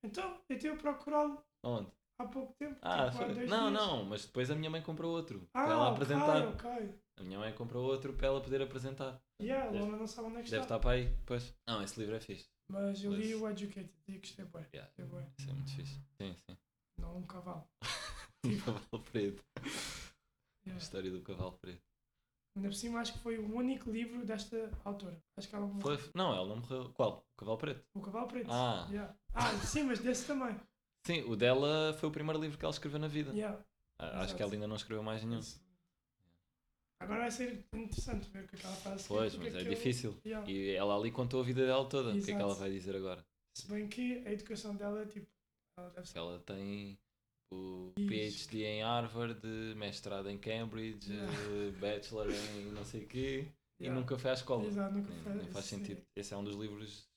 Então, 0.04 0.40
eu 0.50 0.60
tive 0.60 0.75
procurá-lo 0.78 1.42
Onde? 1.64 1.90
há 2.20 2.28
pouco 2.28 2.54
tempo. 2.60 2.78
Ah, 2.82 3.10
tipo, 3.10 3.18
foi- 3.34 3.48
não, 3.48 3.72
dias. 3.72 3.82
não, 3.82 4.06
mas 4.06 4.25
depois 4.25 4.52
a 4.52 4.56
minha 4.56 4.70
mãe 4.70 4.82
comprou 4.82 5.12
outro 5.12 5.48
Ah, 5.54 5.64
para 5.64 5.74
ela 5.74 5.92
apresentar. 5.92 6.48
ok. 6.50 6.70
A 7.18 7.24
minha 7.24 7.40
mãe 7.40 7.52
comprou 7.54 7.86
outro 7.86 8.14
para 8.14 8.28
ela 8.28 8.42
poder 8.42 8.62
apresentar. 8.62 9.20
Yeah, 9.42 9.68
a 9.68 9.72
Deve- 9.72 9.84
Luana 9.84 9.98
não 9.98 10.08
sabe 10.08 10.28
onde 10.28 10.38
é 10.38 10.44
que 10.44 10.52
Deve 10.52 10.64
está. 10.64 10.75
estar 10.75 10.80
para 10.80 10.92
aí, 10.92 11.18
pois. 11.25 11.56
Não, 11.68 11.82
esse 11.82 12.00
livro 12.00 12.16
é 12.16 12.20
fixe. 12.20 12.48
Mas 12.68 13.04
eu 13.04 13.14
li 13.14 13.36
o 13.36 13.48
Educated 13.50 13.92
e 14.08 14.18
gostei 14.18 14.46
bem. 14.46 14.66
Yeah, 14.74 14.92
Gostei 14.98 15.06
bem. 15.06 15.34
isso 15.38 15.50
é 15.50 15.54
muito 15.54 15.72
fixe. 15.76 16.02
Sim, 16.20 16.36
sim. 16.48 16.58
Não 16.98 17.18
um 17.18 17.24
cavalo. 17.24 17.68
O 18.44 18.50
cavalo 18.66 19.04
preto. 19.12 19.44
A 19.58 19.62
Yeah. 20.68 20.82
história 20.84 21.12
do 21.12 21.22
cavalo 21.22 21.52
preto. 21.60 21.84
Ainda 22.56 22.70
por 22.70 22.74
cima 22.76 23.00
acho 23.00 23.14
que 23.14 23.20
foi 23.20 23.38
o 23.38 23.54
único 23.54 23.92
livro 23.92 24.26
desta 24.26 24.72
autora. 24.84 25.22
Acho 25.38 25.48
que 25.48 25.56
ela 25.56 25.68
morreu. 25.68 25.82
Foi, 26.00 26.12
não, 26.16 26.34
ela 26.34 26.48
não 26.48 26.56
morreu. 26.56 26.90
Qual? 26.94 27.24
O 27.34 27.38
cavalo 27.38 27.58
preto? 27.60 27.86
O 27.94 28.02
Cavalo 28.02 28.28
Preto. 28.28 28.50
Ah. 28.52 28.88
Yeah. 28.90 29.16
Ah, 29.34 29.52
sim, 29.60 29.84
mas 29.84 30.00
desse 30.00 30.26
também. 30.26 30.60
Sim, 31.06 31.22
o 31.30 31.36
dela 31.36 31.94
foi 32.00 32.10
o 32.10 32.12
primeiro 32.12 32.42
livro 32.42 32.58
que 32.58 32.66
ela 32.66 32.72
escreveu 32.74 32.98
na 33.00 33.08
vida. 33.08 33.32
Yeah. 33.32 33.64
Ah, 34.00 34.22
Acho 34.22 34.36
que 34.36 34.42
ela 34.42 34.54
ainda 34.54 34.68
não 34.68 34.76
escreveu 34.76 35.04
mais 35.04 35.24
nenhum. 35.24 35.40
Isso. 35.40 35.62
Agora 37.06 37.20
vai 37.22 37.32
ser 37.32 37.66
interessante 37.74 38.30
ver 38.30 38.44
o 38.44 38.48
que 38.48 38.56
é 38.56 38.60
que 38.60 38.66
ela 38.66 38.76
faz. 38.76 39.08
Pois, 39.08 39.36
mas 39.38 39.54
é 39.56 39.58
aquilo- 39.60 39.76
difícil. 39.76 40.18
Yeah. 40.26 40.50
E 40.52 40.72
ela 40.72 40.96
ali 40.98 41.12
contou 41.12 41.40
a 41.42 41.44
vida 41.44 41.66
dela 41.66 41.88
toda. 41.88 42.10
O 42.10 42.14
que 42.14 42.20
é 42.20 42.24
que 42.24 42.30
Exato. 42.32 42.44
ela 42.44 42.54
vai 42.56 42.70
dizer 42.72 42.96
agora? 42.96 43.26
Se 43.58 43.68
bem 43.68 43.88
que 43.88 44.18
a 44.26 44.32
educação 44.34 44.76
dela 44.76 45.02
é 45.02 45.06
tipo. 45.06 45.26
Ela 45.80 45.90
deve 45.92 46.08
ser. 46.08 46.18
Ela 46.18 46.40
tem 46.40 46.98
o 47.54 47.92
Ixi. 47.98 48.48
PhD 48.48 48.64
em 48.66 48.82
Harvard, 48.84 49.40
mestrado 49.76 50.30
em 50.30 50.38
Cambridge, 50.38 51.12
Yeah. 51.12 51.32
bachelor 51.80 52.28
em 52.32 52.66
não 52.72 52.84
sei 52.84 53.04
o 53.04 53.08
quê. 53.08 53.48
e 53.80 53.84
Yeah. 53.84 54.00
nunca 54.00 54.18
foi 54.18 54.32
à 54.32 54.34
escola. 54.34 54.66
Exato, 54.66 54.96
nunca 54.96 55.12
foi. 55.14 55.34
nem 55.34 55.48
faz 55.48 55.66
sentido. 55.66 56.02
Esse 56.18 56.34
é 56.34 56.38
um 56.38 56.44
dos 56.44 56.56
livros. 56.56 57.08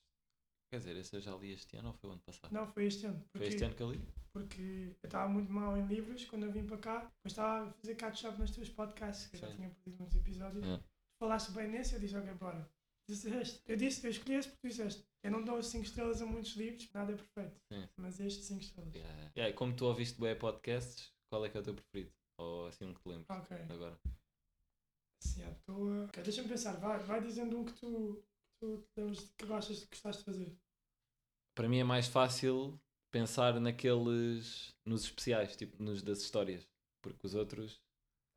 Quer 0.71 0.79
dizer, 0.79 0.97
esse 0.97 1.17
eu 1.17 1.21
já 1.21 1.35
li 1.37 1.53
este 1.53 1.77
ano 1.77 1.89
ou 1.89 1.95
foi 1.95 2.11
o 2.11 2.13
ano 2.13 2.23
passado? 2.23 2.53
Não, 2.53 2.67
foi 2.67 2.87
este 2.87 3.07
ano. 3.07 3.19
foi 3.19 3.29
Porque, 3.33 3.47
este 3.49 3.65
ano 3.65 3.75
que 3.75 3.83
eu 3.83 3.91
li? 3.93 4.01
porque 4.33 4.63
eu 5.03 5.07
estava 5.07 5.29
muito 5.29 5.51
mal 5.51 5.77
em 5.77 5.87
livros 5.87 6.25
quando 6.27 6.45
eu 6.45 6.53
vim 6.53 6.67
para 6.67 6.77
cá. 6.79 6.99
Depois 7.01 7.33
estava 7.33 7.69
a 7.69 7.73
fazer 7.73 7.95
catch-up 7.95 8.39
nos 8.39 8.51
teus 8.51 8.69
podcasts, 8.69 9.27
que 9.29 9.37
eu 9.37 9.41
já 9.41 9.55
tinha 9.55 9.71
perdido 9.71 9.99
muitos 9.99 10.17
episódios. 10.17 10.65
Yeah. 10.65 10.85
Falaste 11.23 11.53
bem 11.53 11.69
nesse, 11.69 11.95
eu 11.95 12.01
disse, 12.01 12.17
ok, 12.17 12.35
bora. 12.35 12.71
Disseste. 13.09 13.63
Eu 13.67 13.77
disse, 13.77 14.07
eu 14.07 14.11
escolhi 14.11 14.35
esse 14.35 14.49
porque 14.51 14.69
tu 14.69 14.71
disseste. 14.71 15.03
Eu 15.25 15.31
não 15.31 15.43
dou 15.43 15.63
5 15.63 15.85
estrelas 15.85 16.21
a 16.21 16.27
muitos 16.27 16.53
livros, 16.55 16.93
nada 16.93 17.13
é 17.13 17.17
perfeito. 17.17 17.59
Sim. 17.73 17.89
Mas 17.97 18.21
este 18.21 18.45
5 18.45 18.61
estrelas. 18.61 18.95
Yeah. 18.95 19.33
Yeah, 19.37 19.57
como 19.57 19.75
tu 19.75 19.87
ouviste 19.87 20.21
bem 20.21 20.39
podcasts, 20.39 21.11
qual 21.33 21.45
é 21.47 21.49
que 21.49 21.57
é 21.57 21.61
o 21.61 21.65
teu 21.65 21.75
preferido? 21.75 22.13
Ou 22.39 22.67
assim 22.67 22.85
um 22.85 22.93
que 22.95 23.01
te 23.01 23.09
lembres 23.09 23.31
Ok. 23.31 23.57
agora? 23.71 23.99
Assim, 25.25 25.43
à 25.45 25.55
toa. 25.67 26.07
Deixa-me 26.23 26.49
pensar. 26.49 26.77
Vai, 26.79 26.99
vai 27.01 27.21
dizendo 27.23 27.59
um 27.59 27.65
que 27.65 27.73
tu, 27.73 28.23
tu 28.61 28.85
que 29.37 29.47
gostas, 29.47 29.85
que 29.85 29.91
gostaste 29.91 30.21
de 30.21 30.25
fazer. 30.25 30.57
Para 31.55 31.69
mim 31.69 31.79
é 31.79 31.85
mais 31.85 32.07
fácil 32.07 32.79
pensar 33.11 33.59
naqueles. 33.61 34.75
nos 34.87 35.05
especiais, 35.05 35.57
tipo 35.57 35.83
nos 35.83 36.03
das 36.03 36.21
histórias. 36.21 36.67
Porque 37.03 37.27
os 37.27 37.35
outros. 37.35 37.81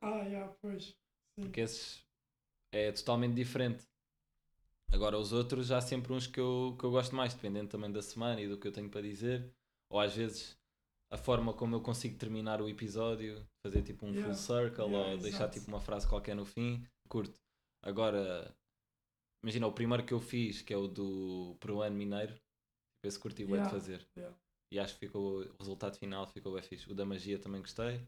Ah, 0.01 0.27
já, 0.29 0.47
pois. 0.61 0.85
Sim. 0.85 1.43
Porque 1.43 1.61
esses 1.61 2.03
é 2.73 2.91
totalmente 2.91 3.35
diferente. 3.35 3.83
Agora 4.91 5.17
os 5.17 5.31
outros 5.31 5.71
há 5.71 5.79
sempre 5.79 6.11
uns 6.11 6.27
que 6.27 6.39
eu, 6.39 6.75
que 6.77 6.83
eu 6.83 6.91
gosto 6.91 7.15
mais, 7.15 7.33
dependendo 7.33 7.69
também 7.69 7.91
da 7.91 8.01
semana 8.01 8.41
e 8.41 8.47
do 8.47 8.57
que 8.57 8.67
eu 8.67 8.71
tenho 8.71 8.89
para 8.89 9.01
dizer. 9.01 9.49
Ou 9.89 9.99
às 9.99 10.15
vezes 10.15 10.57
a 11.09 11.17
forma 11.17 11.53
como 11.53 11.75
eu 11.75 11.81
consigo 11.81 12.17
terminar 12.17 12.61
o 12.61 12.69
episódio, 12.69 13.45
fazer 13.65 13.83
tipo 13.83 14.05
um 14.05 14.11
Yeah, 14.13 14.33
full 14.33 14.35
circle 14.35 14.85
yeah, 14.85 15.11
ou 15.11 15.17
deixar 15.17 15.49
tipo 15.49 15.67
uma 15.67 15.79
frase 15.79 16.07
qualquer 16.07 16.35
no 16.35 16.45
fim, 16.45 16.85
curto. 17.07 17.39
Agora, 17.83 18.53
imagina 19.43 19.67
o 19.67 19.73
primeiro 19.73 20.05
que 20.05 20.13
eu 20.13 20.19
fiz, 20.19 20.61
que 20.61 20.73
é 20.73 20.77
o 20.77 20.87
do 20.87 21.55
Peruano 21.59 21.95
Mineiro, 21.95 22.33
esse 23.03 23.19
curti 23.19 23.43
Yeah, 23.43 23.63
de 23.65 23.69
fazer. 23.71 24.07
yeah. 24.17 24.35
E 24.71 24.79
acho 24.79 24.93
que 24.93 24.99
ficou, 25.07 25.41
o 25.41 25.55
resultado 25.59 25.97
final 25.97 26.25
ficou 26.27 26.53
bem 26.53 26.61
fixe. 26.63 26.89
O 26.89 26.95
da 26.95 27.05
magia 27.05 27.37
também 27.39 27.59
gostei. 27.61 28.07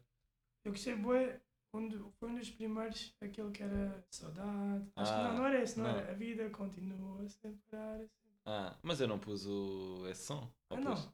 Eu 0.64 0.72
gostei, 0.72 0.94
bué, 0.96 1.40
um 1.74 1.88
do- 1.88 2.10
foi 2.12 2.30
um 2.30 2.36
dos 2.36 2.50
primeiros, 2.50 3.14
aquele 3.20 3.50
que 3.50 3.62
era 3.62 4.02
saudade. 4.10 4.86
Acho 4.96 5.12
que 5.12 5.18
Ah, 5.18 5.24
não, 5.28 5.36
não 5.38 5.46
era 5.46 5.62
esse, 5.62 5.76
não, 5.78 5.84
não. 5.84 5.98
era. 5.98 6.10
A 6.10 6.14
vida 6.14 6.48
continua 6.50 7.28
sem 7.28 7.52
parar. 7.70 7.98
sem- 7.98 8.08
Ah, 8.46 8.78
mas 8.82 9.00
eu 9.00 9.08
não 9.08 9.18
pus 9.18 9.44
o, 9.46 10.06
esse 10.08 10.24
som. 10.24 10.50
Ah, 10.70 10.76
não. 10.80 10.94
pus? 10.94 11.04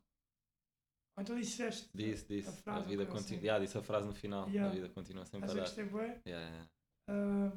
Ou 1.16 1.22
então 1.22 1.36
disseste. 1.40 1.90
Disse, 1.94 2.26
disse. 2.28 2.48
A, 2.48 2.52
frase, 2.52 2.86
vida 2.88 3.02
uma 3.02 3.10
coisa 3.10 3.22
continua. 3.22 3.38
assim. 3.38 3.46
Yeah, 3.46 3.64
disse 3.64 3.78
a 3.78 3.82
frase 3.82 4.06
no 4.06 4.14
final. 4.14 4.48
Yeah. 4.48 4.70
A 4.70 4.74
vida 4.74 4.88
continua 4.90 5.24
sem 5.26 5.40
Mas 5.40 5.50
eu 5.50 5.56
parar. 5.56 5.66
gostei, 5.66 5.84
bué. 5.84 6.20
Yeah, 6.26 6.48
yeah. 6.48 6.68
Ah, 7.08 7.52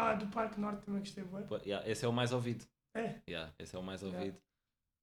ah, 0.00 0.14
do 0.14 0.26
Parque 0.28 0.60
Norte 0.60 0.84
também 0.84 1.00
gostei. 1.00 1.24
Pô, 1.24 1.56
yeah, 1.58 1.88
esse 1.88 2.04
é 2.04 2.08
o 2.08 2.12
mais 2.12 2.32
ouvido. 2.32 2.64
É, 2.94 3.20
Yeah, 3.28 3.54
esse 3.58 3.76
é 3.76 3.78
o 3.78 3.82
mais 3.82 4.02
Yeah. 4.02 4.18
ouvido. 4.18 4.40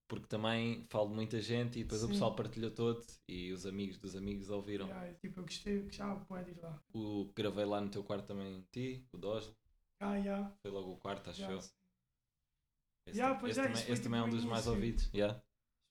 Porque 0.09 0.27
também 0.27 0.85
falo 0.89 1.09
de 1.09 1.15
muita 1.15 1.41
gente 1.41 1.79
e 1.79 1.83
depois 1.83 2.01
o 2.01 2.05
Sim. 2.05 2.13
pessoal 2.13 2.33
partilhou 2.35 2.71
todo 2.71 3.05
e 3.27 3.51
os 3.51 3.65
amigos 3.65 3.97
dos 3.97 4.15
amigos 4.15 4.49
ouviram. 4.49 4.87
yeah, 4.87 5.13
tipo, 5.15 5.39
eu 5.39 5.43
gostei, 5.43 5.81
gostava 5.81 6.15
bué 6.29 6.43
de 6.43 6.51
ir 6.51 6.61
lá. 6.61 6.81
O 6.93 7.31
gravei 7.35 7.65
lá 7.65 7.81
no 7.81 7.89
teu 7.89 8.03
quarto 8.03 8.25
também 8.25 8.65
ti, 8.71 9.05
o 9.11 9.17
Doslo. 9.17 9.53
Ah, 9.99 10.19
já. 10.21 10.49
Foi 10.61 10.71
logo 10.71 10.93
o 10.93 10.97
quarto, 10.97 11.29
acho 11.29 11.41
já, 11.41 11.51
eu. 11.51 11.57
Esse, 11.57 13.17
Yeah, 13.17 13.47
esse 13.47 13.59
é, 13.59 13.63
também, 13.63 13.91
esse 13.91 14.03
também 14.03 14.19
é 14.19 14.23
um 14.23 14.25
tipo 14.25 14.35
dos 14.37 14.45
o 14.45 14.49
mais 14.49 14.67
ouvidos. 14.67 15.09
Yeah. 15.13 15.41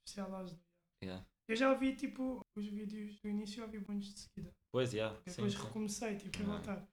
Especial 0.06 0.34
aos 0.34 0.56
Yeah. 1.02 1.26
Eu 1.48 1.56
já 1.56 1.70
ouvi, 1.70 1.94
tipo, 1.94 2.40
os 2.56 2.66
vídeos 2.66 3.20
do 3.20 3.28
início, 3.28 3.60
eu 3.60 3.66
ouvi 3.66 3.78
muitos 3.86 4.12
de 4.14 4.20
seguida. 4.20 4.52
Pois, 4.72 4.92
yeah. 4.92 5.16
Depois 5.24 5.52
sim. 5.52 5.62
recomecei, 5.62 6.16
tipo, 6.16 6.42
a 6.42 6.46
voltar. 6.46 6.88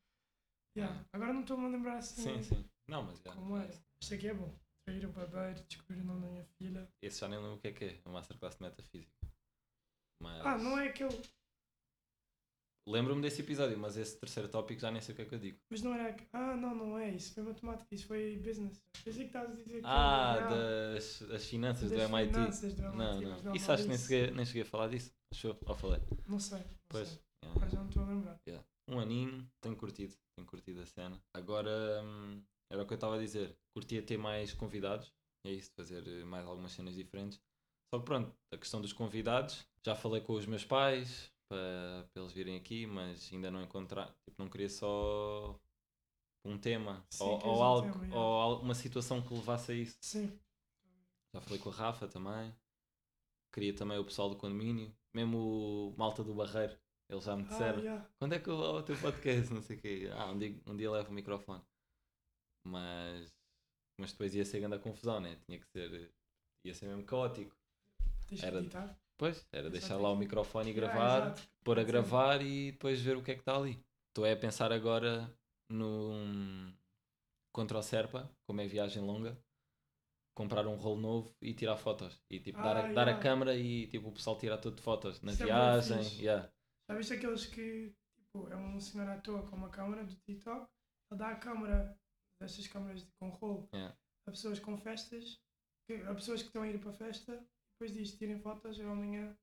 Yeah. 0.78 1.00
Ah. 1.00 1.06
Agora 1.14 1.34
não 1.34 1.42
estou-me 1.42 1.66
a 1.66 1.70
lembrar 1.70 1.98
assim 1.98 2.22
sim, 2.24 2.44
sim. 2.44 2.66
Não, 2.90 3.04
mas 3.04 3.20
yeah, 3.20 3.40
como 3.40 3.58
é 3.58 3.64
era. 3.66 3.74
Isto 4.02 4.14
aqui 4.16 4.28
é 4.28 4.34
bom. 4.34 4.54
Trair 4.86 5.06
o 5.06 5.12
barbeiro, 5.14 5.64
descobrir 5.68 6.02
o 6.02 6.04
nome 6.06 6.22
da 6.22 6.28
minha 6.30 6.46
filha. 6.58 6.90
Esse 7.02 7.22
já 7.22 7.28
nem 7.28 7.40
lembro 7.40 7.56
o 7.56 7.60
que 7.60 7.68
é 7.68 7.72
que 7.72 7.86
é. 7.86 8.02
Uma 8.06 8.16
masterclass 8.16 8.56
de 8.58 8.64
metafísica. 8.64 9.28
Mas... 10.22 10.46
Ah, 10.46 10.58
não 10.58 10.78
é 10.78 10.88
aquele. 10.90 11.22
Lembro-me 12.86 13.22
desse 13.22 13.42
episódio, 13.42 13.78
mas 13.78 13.96
esse 13.96 14.20
terceiro 14.20 14.50
tópico 14.50 14.82
já 14.82 14.92
nem 14.92 15.02
sei 15.02 15.14
o 15.14 15.16
que 15.16 15.22
é 15.22 15.26
que 15.26 15.36
eu 15.36 15.40
digo. 15.40 15.58
Mas 15.72 15.82
não 15.82 15.94
era. 15.96 16.14
Ah, 16.34 16.54
não, 16.58 16.76
não 16.76 16.98
é. 17.00 17.12
Isso 17.12 17.34
foi 17.34 17.44
matemática, 17.44 17.96
isso 17.96 18.08
foi 18.08 18.36
business. 18.38 18.84
Pensei 19.06 19.22
que 19.22 19.28
estavas 19.28 19.52
a 19.52 19.64
dizer 19.64 19.80
que. 19.80 19.86
Ah, 19.86 20.36
era- 20.38 20.94
das, 20.96 21.22
das 21.22 21.46
finanças 21.46 21.90
das 21.90 22.00
do 22.10 22.16
MIT. 22.18 22.34
finanças 22.34 22.74
do 22.74 22.82
MIT, 22.84 22.98
Não, 22.98 23.22
mas 23.22 23.44
não. 23.44 23.56
Isso 23.56 23.72
acho 23.72 23.84
que 23.84 23.90
nem 23.90 23.98
cheguei, 23.98 24.32
nem 24.32 24.46
cheguei 24.46 24.62
a 24.64 24.66
falar 24.66 24.90
disso. 24.90 25.14
Acho 25.34 25.48
eu. 25.48 25.58
Ou 25.66 25.76
falei. 25.76 26.02
Não 26.28 26.40
sei. 26.40 26.60
Não 26.60 26.66
Pois. 26.90 27.08
sei. 27.08 27.20
Yeah. 27.46 27.62
Mas 27.62 27.72
já 27.72 27.80
não 27.80 27.88
estou 27.88 28.04
a 28.04 28.08
lembrar. 28.08 28.38
Yeah. 28.46 28.68
Um 28.88 29.00
aninho, 29.00 29.50
tenho 29.62 29.76
curtido. 29.76 30.16
Tenho 30.36 30.48
curtido 30.48 30.82
a 30.82 30.86
cena. 30.86 31.22
Agora, 31.34 32.02
hum, 32.04 32.44
era 32.72 32.84
o 32.84 32.88
que 32.88 32.94
eu 32.94 32.96
estava 32.96 33.16
a 33.16 33.20
dizer. 33.20 33.56
Curtia 33.74 34.02
ter 34.02 34.18
mais 34.18 34.54
convidados. 34.54 35.14
É 35.46 35.52
isso, 35.52 35.72
fazer 35.76 36.08
eh, 36.08 36.24
mais 36.24 36.46
algumas 36.46 36.72
cenas 36.72 36.96
diferentes. 36.96 37.40
Só 37.94 38.00
que 38.00 38.06
pronto, 38.06 38.34
a 38.52 38.58
questão 38.58 38.82
dos 38.82 38.94
convidados. 38.94 39.66
Já 39.86 39.96
falei 39.96 40.22
com 40.22 40.34
os 40.34 40.46
meus 40.46 40.66
pais 40.66 41.32
para, 41.50 42.10
para 42.12 42.22
eles 42.22 42.34
virem 42.34 42.56
aqui, 42.56 42.88
mas 42.88 43.30
ainda 43.32 43.52
não 43.52 43.62
encontrar. 43.62 44.08
Tipo, 44.26 44.42
não 44.42 44.50
queria 44.50 44.70
só 44.70 45.60
um 46.46 46.58
tema 46.58 47.06
Sim, 47.10 47.24
ou, 47.24 47.46
ou 47.46 47.60
um 47.60 47.64
algo, 47.64 48.00
tema, 48.00 48.16
ou 48.16 48.34
alguma 48.42 48.74
situação 48.74 49.22
que 49.22 49.34
levasse 49.34 49.72
a 49.72 49.76
isso. 49.76 49.98
Sim. 50.02 50.40
Já 51.34 51.42
falei 51.42 51.60
com 51.60 51.70
a 51.70 51.74
Rafa 51.74 52.08
também. 52.08 52.56
Queria 53.54 53.76
também 53.76 54.00
o 54.00 54.06
pessoal 54.06 54.30
do 54.30 54.38
condomínio. 54.38 54.96
Mesmo 55.14 55.38
o 55.38 55.96
malta 55.98 56.24
do 56.24 56.34
Barreiro. 56.34 56.76
Eles 57.14 57.24
já 57.26 57.36
me 57.36 57.44
Ah, 57.44 57.46
disseram. 57.48 57.80
yeah. 57.80 58.10
Quando 58.20 58.34
é 58.34 58.40
que 58.40 58.50
eu 58.50 58.58
vou 58.58 58.78
ao 58.78 58.84
teu 58.84 58.98
podcast? 58.98 59.54
Não 59.54 59.62
sei 59.62 59.78
o 59.78 59.80
quê. 59.82 60.10
Ah, 60.14 60.32
um 60.32 60.38
dia, 60.38 60.56
um 60.68 60.76
dia 60.76 60.90
levo 60.92 61.10
o 61.12 61.14
microfone. 61.14 61.62
Mas, 62.66 63.34
mas 64.00 64.12
depois 64.12 64.34
ia 64.36 64.46
ser 64.46 64.60
grande 64.60 64.76
a 64.76 64.80
confusão, 64.80 65.20
né? 65.20 65.38
Tinha 65.46 65.60
que 65.60 65.68
ser. 65.68 66.12
Ia 66.66 66.74
ser 66.74 66.88
mesmo 66.88 67.04
caótico. 67.06 67.56
Que 68.28 68.44
Era- 68.44 68.60
editar. 68.60 68.98
Pois, 69.18 69.46
era 69.52 69.68
Exato. 69.68 69.72
deixar 69.80 69.98
lá 69.98 70.10
o 70.12 70.16
microfone 70.16 70.72
e 70.72 70.74
Yeah, 70.74 70.94
gravar, 70.94 71.28
exato. 71.28 71.50
pôr 71.64 71.80
a 71.80 71.84
gravar 71.84 72.42
e 72.42 72.72
depois 72.72 73.00
ver 73.00 73.16
o 73.16 73.22
que 73.24 73.32
é 73.32 73.36
que 73.36 73.42
está 73.42 73.56
ali. 73.56 73.80
Estou 74.10 74.26
é 74.26 74.34
a 74.34 74.38
pensar 74.38 74.72
agora 74.74 75.32
num 75.70 76.74
contra 77.54 77.78
o 77.78 77.84
Serpa, 77.84 78.28
como 78.48 78.60
é 78.62 78.68
viagem 78.68 79.04
longa, 79.04 79.38
comprar 80.36 80.66
um 80.68 80.76
rolo 80.76 81.00
novo 81.00 81.36
e 81.42 81.54
tirar 81.54 81.78
fotos. 81.78 82.20
E 82.30 82.40
tipo, 82.40 82.58
dar, 82.62 82.76
a, 82.76 82.80
Ah, 82.88 82.92
dar 82.94 83.08
a 83.08 83.12
yeah. 83.12 83.22
câmera 83.22 83.56
e 83.56 83.86
tipo, 83.88 84.10
o 84.10 84.12
pessoal 84.12 84.36
tirar 84.38 84.58
tudo 84.58 84.78
de 84.78 84.82
fotos 84.82 85.22
na 85.22 85.32
Isso 85.32 85.44
é 85.44 85.46
viagem. 85.46 86.04
fixe. 86.04 86.22
yeah. 86.24 86.52
Já 86.94 86.98
viste 87.00 87.14
aqueles 87.14 87.46
que, 87.48 87.92
tipo, 88.16 88.48
é 88.50 88.56
um 88.56 88.80
senhor 88.80 89.10
à 89.10 89.18
toa 89.18 89.42
com 89.48 89.56
uma 89.56 89.70
câmera 89.70 90.04
do 90.04 90.14
TikTok, 90.14 90.68
ele 91.12 91.18
dá 91.20 91.30
a 91.30 91.36
câmera, 91.36 91.98
destas 92.40 92.68
câmeras 92.68 93.02
de- 93.02 93.12
com 93.20 93.30
rolo, 93.30 93.68
Yeah. 93.74 93.98
a 94.28 94.32
pessoas 94.32 94.60
com 94.60 94.78
festas, 94.78 95.40
que, 95.88 95.96
a 96.04 96.14
pessoas 96.14 96.42
que 96.44 96.50
estão 96.50 96.62
a 96.62 96.68
ir 96.68 96.80
para 96.80 96.92
a 96.92 96.94
festa, 96.94 97.44
depois 97.74 97.92
diz, 97.98 98.16
tirem 98.16 98.38
fotos, 98.40 98.78
eu 98.78 98.92
amanhã. 98.92 99.36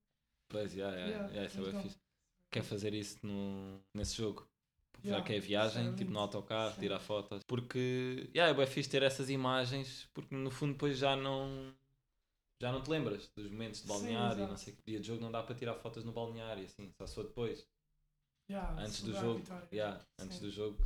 Pois, 0.47 0.73
é 1.57 1.61
bué 1.61 1.71
bom. 1.73 1.81
fixe. 1.83 1.99
Quer 2.49 2.63
fazer 2.63 2.93
isso 2.93 3.19
no, 3.21 3.83
nesse 3.93 4.15
jogo. 4.15 4.47
Já 5.03 5.09
Yeah, 5.09 5.25
que 5.25 5.33
é 5.33 5.39
viagem, 5.39 5.93
tipo 5.95 6.11
no 6.11 6.19
autocarro, 6.19 6.73
Sim. 6.75 6.79
tirar 6.81 6.99
fotos. 6.99 7.43
Porque 7.45 8.29
yeah, 8.33 8.49
é 8.49 8.53
bem 8.53 8.65
fixe 8.67 8.89
ter 8.89 9.03
essas 9.03 9.29
imagens, 9.29 10.07
porque 10.13 10.33
no 10.33 10.49
fundo 10.51 10.71
depois 10.73 10.97
já 10.97 11.17
não. 11.17 11.75
Já 12.61 12.71
não 12.71 12.83
te 12.83 12.91
lembras 12.91 13.27
dos 13.35 13.49
momentos 13.49 13.81
de 13.81 13.87
Sim, 13.87 13.93
balneário, 13.93 14.43
e 14.43 14.47
não 14.47 14.55
sei 14.55 14.75
que 14.75 14.83
dia 14.83 14.99
de 14.99 15.07
jogo 15.07 15.19
não 15.19 15.31
dá 15.31 15.41
para 15.41 15.55
tirar 15.55 15.73
fotos 15.73 16.03
no 16.03 16.11
balneário, 16.11 16.63
assim, 16.63 16.91
só 16.91 17.07
for 17.07 17.23
depois. 17.23 17.67
Yeah, 18.47 18.79
antes 18.79 19.01
do 19.01 19.13
jogo, 19.13 19.41
yeah, 19.73 20.05
antes 20.19 20.37
Sim. 20.37 20.43
do 20.43 20.51
jogo 20.51 20.77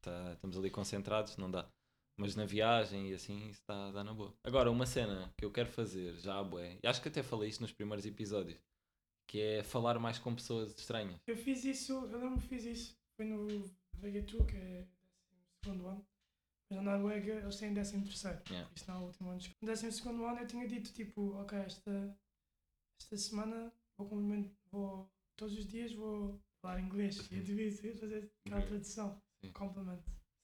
tá- 0.00 0.34
estamos 0.34 0.56
ali 0.56 0.70
concentrados, 0.70 1.36
não 1.36 1.50
dá. 1.50 1.68
Mas 2.16 2.36
na 2.36 2.46
viagem 2.46 3.10
e 3.10 3.14
assim, 3.14 3.48
isso 3.48 3.60
dá, 3.66 3.90
dá 3.90 4.04
na 4.04 4.14
boa. 4.14 4.32
Agora, 4.44 4.70
uma 4.70 4.86
cena 4.86 5.34
que 5.36 5.44
eu 5.44 5.50
quero 5.50 5.68
fazer 5.68 6.14
já, 6.14 6.40
bué, 6.44 6.78
e 6.80 6.86
acho 6.86 7.02
que 7.02 7.08
até 7.08 7.24
falei 7.24 7.48
isto 7.48 7.60
nos 7.60 7.72
primeiros 7.72 8.06
episódios, 8.06 8.60
que 9.26 9.40
é 9.40 9.64
falar 9.64 9.98
mais 9.98 10.20
com 10.20 10.32
pessoas 10.32 10.78
estranhas. 10.78 11.20
Eu 11.26 11.36
fiz 11.36 11.64
isso, 11.64 11.92
eu 12.06 12.34
que 12.36 12.46
fiz 12.46 12.64
isso, 12.64 12.96
foi 13.16 13.26
no 13.26 13.68
Vega 13.94 14.22
2, 14.22 14.46
que 14.46 14.56
é 14.56 14.86
o 14.86 15.64
segundo 15.64 15.88
ano, 15.88 16.06
mas 16.70 16.82
na 16.82 16.96
Noruega 16.98 17.32
eles 17.34 17.56
têm 17.56 17.72
décimo 17.74 18.04
terceiro, 18.04 18.40
Yeah. 18.50 18.70
isso 18.74 18.90
não 18.90 18.96
é 18.96 19.00
o 19.00 19.06
último 19.06 19.30
ano. 19.30 19.40
No 19.62 19.68
décimo 19.68 19.92
segundo 19.92 20.24
ano 20.24 20.40
eu 20.40 20.46
tinha 20.46 20.66
dito, 20.68 20.92
tipo, 20.92 21.32
ok, 21.36 21.58
esta, 21.58 22.18
esta 23.00 23.16
semana 23.16 23.72
vou, 23.98 24.08
vou, 24.70 25.10
todos 25.36 25.56
os 25.58 25.66
dias 25.66 25.92
vou 25.92 26.40
falar 26.62 26.80
inglês, 26.80 27.16
e 27.30 27.36
eu 27.38 27.42
devia 27.44 27.70
devia 27.70 27.96
fazer 27.96 28.30
aquela 28.44 28.60
Ok. 28.60 28.68
tradução, 28.70 29.22
Sim. 29.44 29.52
complement, 29.52 30.00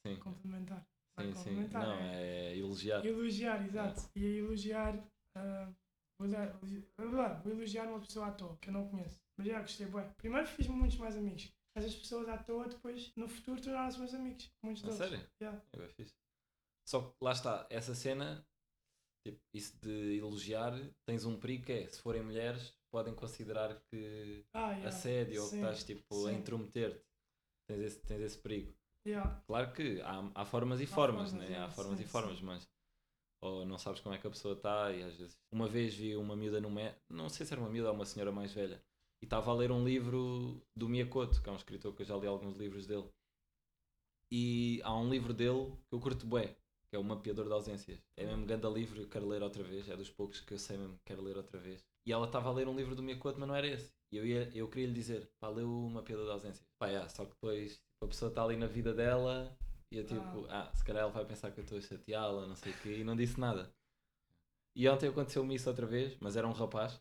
Sim, 0.07 0.17
complementar. 0.17 0.87
Não 1.17 1.25
é 1.25 1.27
sim, 1.27 1.33
sim. 1.35 1.39
complementar, 1.45 1.83
Não, 1.87 1.93
é 1.95 2.17
é 2.53 2.57
elogiar. 2.59 3.05
Elogiar, 3.05 3.67
exato. 3.67 4.11
E 4.17 4.25
elogiar. 4.39 5.05
ah, 5.37 5.73
vou, 6.19 6.29
dar- 6.29 7.43
vou 7.43 7.53
elogiar 7.53 7.87
uma 7.89 8.01
pessoa 8.01 8.29
à 8.29 8.33
toa 8.33 8.57
que 8.59 8.69
eu 8.71 8.73
não 8.73 8.89
conheço. 8.89 9.21
Mas 9.37 9.47
já 9.47 9.61
gostei, 9.61 9.87
bué. 9.87 10.05
Primeiro 10.17 10.47
fiz 10.47 10.67
muitos 10.69 10.97
mais 10.99 11.17
amigos. 11.17 11.53
Mas 11.75 11.87
as 11.87 11.95
pessoas 11.95 12.29
à 12.29 12.37
toa 12.39 12.69
depois, 12.69 13.13
no 13.17 13.29
futuro, 13.29 13.61
tornaram-se 13.61 13.99
meus 13.99 14.15
amigos. 14.15 14.51
Muitos 14.63 14.83
A 14.85 14.87
deles. 14.87 14.99
sério? 14.99 15.31
Yeah. 15.41 15.63
É 15.73 15.79
bem 15.79 15.89
fixe. 15.89 16.15
Só 16.89 17.01
que 17.01 17.15
lá 17.25 17.33
está, 17.33 17.67
essa 17.71 17.95
cena, 17.95 18.47
tipo, 19.27 19.41
isso 19.55 19.79
de 19.81 20.19
elogiar, 20.19 20.73
tens 21.07 21.25
um 21.25 21.39
perigo 21.39 21.65
que 21.65 21.73
é, 21.73 21.89
se 21.89 22.01
forem 22.03 22.23
mulheres, 22.23 22.75
podem 22.93 23.15
considerar 23.15 23.81
que 23.91 24.45
Ah, 24.53 24.73
yeah. 24.73 24.89
assédio 24.89 25.43
ou 25.43 25.49
que 25.49 25.57
Sim, 25.57 25.63
estás 25.63 25.85
tipo 25.85 26.27
a 26.27 26.31
sim. 26.31 26.37
intrometer-te. 26.39 27.05
Tens 27.69 27.81
esse, 27.81 28.01
tens 28.01 28.21
esse 28.21 28.39
perigo. 28.39 28.75
Yeah. 29.07 29.43
Claro 29.47 29.73
que 29.73 30.01
há, 30.03 30.31
há 30.35 30.45
formas 30.45 30.81
e 30.81 30.85
Há 30.85 30.87
formas, 30.89 31.31
formas, 31.31 31.49
né? 31.51 31.59
Há 31.59 31.71
formas 31.71 31.99
sim, 31.99 32.05
e 32.05 32.07
formas, 32.09 32.41
mas 32.41 32.69
ou 33.43 33.65
não 33.65 33.77
sabes 33.79 34.01
como 34.01 34.15
é 34.15 34.19
que 34.19 34.27
a 34.27 34.31
pessoa 34.31 34.55
está 34.55 34.93
e 34.93 35.03
às 35.03 35.17
vezes. 35.17 35.37
Uma 35.53 35.67
vez 35.67 35.95
vi 35.95 36.17
uma 36.17 36.37
miúda 36.37 36.61
no 36.61 36.71
me... 36.71 36.95
não 37.11 37.29
sei 37.29 37.45
se 37.47 37.53
era 37.53 37.61
uma 37.61 37.71
miúda 37.71 37.89
ou 37.89 37.95
uma 37.95 38.05
senhora 38.05 38.31
mais 38.31 38.53
velha, 38.53 38.81
e 39.23 39.25
estava 39.25 39.53
a 39.53 39.55
ler 39.55 39.71
um 39.71 39.85
livro 39.85 40.61
do 40.75 40.89
Miyakoto, 40.89 41.41
que 41.41 41.49
é 41.49 41.53
um 41.53 41.57
escritor 41.57 41.95
que 41.95 42.03
eu 42.03 42.07
já 42.07 42.17
li 42.17 42.27
alguns 42.27 42.57
livros 42.57 42.87
dele. 42.87 43.09
E 44.29 44.81
há 44.83 44.95
um 44.99 45.09
livro 45.09 45.33
dele 45.33 45.73
que 45.89 45.95
eu 45.95 46.01
curto 46.01 46.27
bué, 46.27 46.57
que 46.89 46.97
é 46.97 46.99
o 46.99 47.05
Mapeador 47.05 47.47
de 47.47 47.53
Ausências. 47.53 48.03
É 48.17 48.27
mesmo 48.27 48.45
grande 48.45 48.69
livro, 48.69 49.01
eu 49.01 49.09
quero 49.09 49.29
ler 49.29 49.41
outra 49.41 49.63
vez, 49.63 49.89
é 49.89 49.97
dos 49.97 50.11
poucos 50.11 50.41
que 50.41 50.53
eu 50.53 50.59
sei 50.59 50.77
mesmo 50.77 50.97
que 50.97 51.05
quero 51.05 51.23
ler 51.23 51.37
outra 51.37 51.59
vez. 51.61 51.87
E 52.05 52.13
ela 52.13 52.27
estava 52.27 52.49
a 52.49 52.53
ler 52.53 52.67
um 52.67 52.75
livro 52.75 52.97
do 52.97 53.03
Miyakoto, 53.03 53.39
mas 53.39 53.49
não 53.49 53.55
era 53.55 53.67
esse. 53.69 53.93
E 54.11 54.17
eu, 54.17 54.27
ia, 54.27 54.51
eu 54.55 54.69
queria 54.69 54.89
lhe 54.89 54.93
dizer, 54.93 55.31
pá, 55.39 55.49
leu 55.49 55.71
o 55.71 55.89
Mapeador 55.89 56.27
de 56.27 56.33
Ausências. 56.33 56.67
Pá, 56.77 56.89
yeah, 56.89 57.09
só 57.09 57.25
que 57.25 57.31
depois 57.31 57.75
tipo, 57.75 58.05
a 58.05 58.09
pessoa 58.09 58.29
está 58.29 58.43
ali 58.43 58.57
na 58.57 58.67
vida 58.67 58.93
dela 58.93 59.57
e 59.93 59.99
eu 59.99 60.05
tipo, 60.05 60.47
ah, 60.49 60.73
se 60.75 60.85
calhar 60.85 61.05
ela 61.05 61.13
vai 61.13 61.25
pensar 61.25 61.53
que 61.53 61.61
eu 61.61 61.65
estou 61.65 61.79
a 61.79 61.81
chateá-la, 61.81 62.47
não 62.47 62.57
sei 62.57 62.73
o 62.73 62.79
quê, 62.81 62.99
e 62.99 63.05
não 63.05 63.15
disse 63.15 63.39
nada. 63.39 63.73
E 64.75 64.89
ontem 64.89 65.09
aconteceu-me 65.09 65.55
isso 65.55 65.69
outra 65.69 65.87
vez, 65.87 66.17
mas 66.19 66.35
era 66.35 66.49
um 66.49 66.53
rapaz 66.53 67.01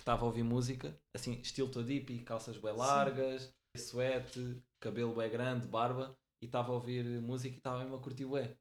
que 0.00 0.02
estava 0.02 0.22
a 0.22 0.26
ouvir 0.26 0.42
música, 0.42 0.98
assim, 1.14 1.32
estilo 1.42 1.68
todo 1.68 1.86
hippie, 1.86 2.20
calças 2.20 2.56
bem 2.56 2.72
largas, 2.72 3.54
suete, 3.76 4.56
cabelo 4.80 5.14
bem 5.14 5.30
grande, 5.30 5.66
barba, 5.66 6.16
e 6.42 6.46
estava 6.46 6.72
a 6.72 6.74
ouvir 6.74 7.04
música 7.20 7.54
e 7.54 7.58
estava 7.58 7.80
mesmo 7.80 7.96
a 7.96 8.00
curtir 8.00 8.24
bué. 8.24 8.56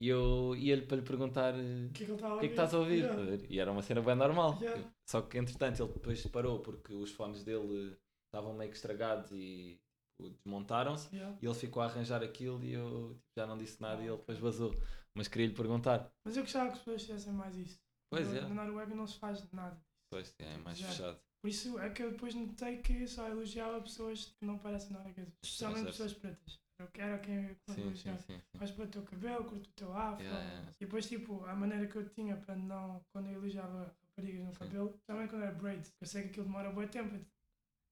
E 0.00 0.08
eu 0.08 0.56
ia-lhe 0.56 0.86
para 0.86 0.96
lhe 0.96 1.02
perguntar 1.02 1.54
eh, 1.54 1.88
O 1.90 1.92
que 1.92 2.04
é 2.04 2.06
que 2.06 2.12
estava 2.12 2.36
o 2.36 2.38
que 2.38 2.46
é 2.46 2.48
que 2.48 2.54
estás 2.54 2.72
a 2.72 2.78
ouvir? 2.78 3.04
Yeah. 3.04 3.46
E 3.50 3.60
era 3.60 3.70
uma 3.70 3.82
cena 3.82 4.00
bem 4.00 4.14
normal. 4.14 4.58
Yeah. 4.62 4.90
Só 5.06 5.20
que 5.20 5.36
entretanto 5.36 5.82
ele 5.82 5.92
depois 5.92 6.26
parou 6.28 6.60
porque 6.60 6.94
os 6.94 7.12
fones 7.12 7.44
dele 7.44 7.94
estavam 8.26 8.54
meio 8.54 8.70
que 8.70 8.76
estragados 8.76 9.30
e 9.30 9.78
tipo, 10.16 10.30
desmontaram-se. 10.30 11.14
Yeah. 11.14 11.38
E 11.40 11.46
ele 11.46 11.54
ficou 11.54 11.82
a 11.82 11.86
arranjar 11.86 12.22
aquilo 12.22 12.64
e 12.64 12.72
eu 12.72 13.10
tipo, 13.10 13.22
já 13.36 13.46
não 13.46 13.58
disse 13.58 13.80
nada 13.80 14.02
e 14.02 14.06
ele 14.06 14.16
depois 14.16 14.38
vazou. 14.38 14.74
Mas 15.14 15.28
queria 15.28 15.48
lhe 15.48 15.54
perguntar. 15.54 16.10
Mas 16.24 16.34
eu 16.34 16.42
gostava 16.42 16.70
que 16.70 16.72
as 16.72 16.78
pessoas 16.78 17.02
fizessem 17.02 17.32
mais 17.34 17.54
isso. 17.56 17.78
Pois 18.10 18.26
na, 18.32 18.38
é. 18.38 18.40
Na 18.40 18.64
Noruega 18.64 18.94
não 18.94 19.06
se 19.06 19.18
faz 19.18 19.46
nada. 19.52 19.78
Pois 20.12 20.34
é, 20.40 20.58
mais 20.58 20.76
Já. 20.76 20.88
fechado. 20.88 21.18
Por 21.40 21.48
isso 21.48 21.78
é 21.78 21.88
que 21.88 22.02
eu 22.02 22.10
depois 22.10 22.34
notei 22.34 22.76
que 22.82 23.08
só 23.08 23.26
elogiava 23.28 23.80
pessoas 23.80 24.26
que 24.26 24.44
não 24.44 24.58
parecem 24.58 24.92
norueguesas. 24.92 25.32
Especialmente 25.42 25.84
Certo. 25.84 25.92
pessoas 25.92 26.12
pretas. 26.12 26.60
Eu 26.78 26.86
quero 26.88 27.22
quem 27.22 27.56
Sim, 27.70 27.94
sim, 27.96 28.18
sim. 28.26 28.42
Faz 28.58 28.70
para 28.72 28.84
o 28.84 28.88
teu 28.88 29.02
cabelo, 29.04 29.44
curto 29.44 29.70
o 29.70 29.72
teu 29.72 29.96
afro. 29.96 30.22
Yeah, 30.22 30.44
yeah. 30.44 30.70
E 30.78 30.84
depois, 30.84 31.08
tipo, 31.08 31.42
a 31.46 31.54
maneira 31.54 31.86
que 31.86 31.96
eu 31.96 32.06
tinha 32.10 32.36
para 32.36 32.56
não. 32.56 33.02
Quando 33.10 33.28
eu 33.28 33.38
elogiava 33.38 33.96
raparigas 34.08 34.44
no 34.44 34.52
Sim. 34.52 34.58
cabelo, 34.58 35.00
também 35.06 35.28
quando 35.28 35.42
era 35.44 35.52
braids. 35.52 35.94
Eu 35.98 36.06
sei 36.06 36.22
que 36.24 36.28
aquilo 36.28 36.44
demora 36.46 36.70
bem 36.70 36.88
tempo. 36.88 37.26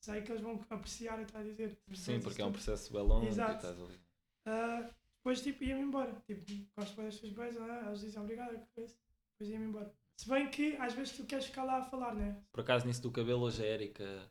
Sei 0.05 0.21
que 0.21 0.31
eles 0.33 0.43
vão 0.43 0.63
apreciar 0.69 1.17
que 1.17 1.23
está 1.23 1.39
a 1.39 1.43
dizer. 1.43 1.79
Sim, 1.95 2.21
porque 2.21 2.43
é 2.43 2.45
um 2.45 2.49
tudo. 2.49 2.63
processo 2.63 2.93
bem 2.93 3.03
longo 3.03 3.25
e 3.25 3.29
Exato. 3.29 3.67
Ah, 4.47 4.91
depois, 5.17 5.41
tipo, 5.41 5.65
ia-me 5.65 5.83
embora. 5.83 6.13
Tipo, 6.27 6.45
gosto 6.77 6.97
bem 6.97 7.07
das 7.07 7.15
suas 7.15 7.33
beijos, 7.33 7.61
né? 7.61 7.85
eles 7.87 8.01
dizem 8.01 8.23
obrigado, 8.23 8.59
que 8.59 8.67
coisa. 8.75 8.95
depois 9.33 9.51
ia-me 9.51 9.65
embora. 9.67 9.95
Se 10.21 10.29
bem 10.29 10.51
que 10.51 10.77
às 10.77 10.93
vezes 10.93 11.17
tu 11.17 11.25
queres 11.25 11.47
ficar 11.47 11.65
lá 11.65 11.79
a 11.79 11.83
falar, 11.83 12.15
né? 12.15 12.45
Por 12.53 12.61
acaso 12.61 12.87
nisso 12.87 13.01
do 13.01 13.11
cabelo, 13.11 13.41
hoje 13.41 13.65
a 13.65 13.67
Erika 13.67 14.31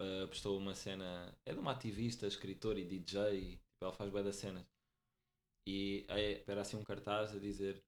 uh, 0.00 0.26
postou 0.26 0.56
uma 0.56 0.74
cena. 0.74 1.36
É 1.44 1.52
de 1.52 1.58
uma 1.58 1.72
ativista, 1.72 2.26
escritora 2.26 2.80
e 2.80 2.86
DJ. 2.86 3.58
Tipo, 3.58 3.62
ela 3.82 3.92
faz 3.92 4.10
bué 4.10 4.22
das 4.22 4.36
cenas. 4.36 4.64
E 5.68 6.06
é, 6.08 6.42
era 6.46 6.62
assim 6.62 6.78
um 6.78 6.82
cartaz 6.82 7.34
a 7.34 7.38
dizer 7.38 7.84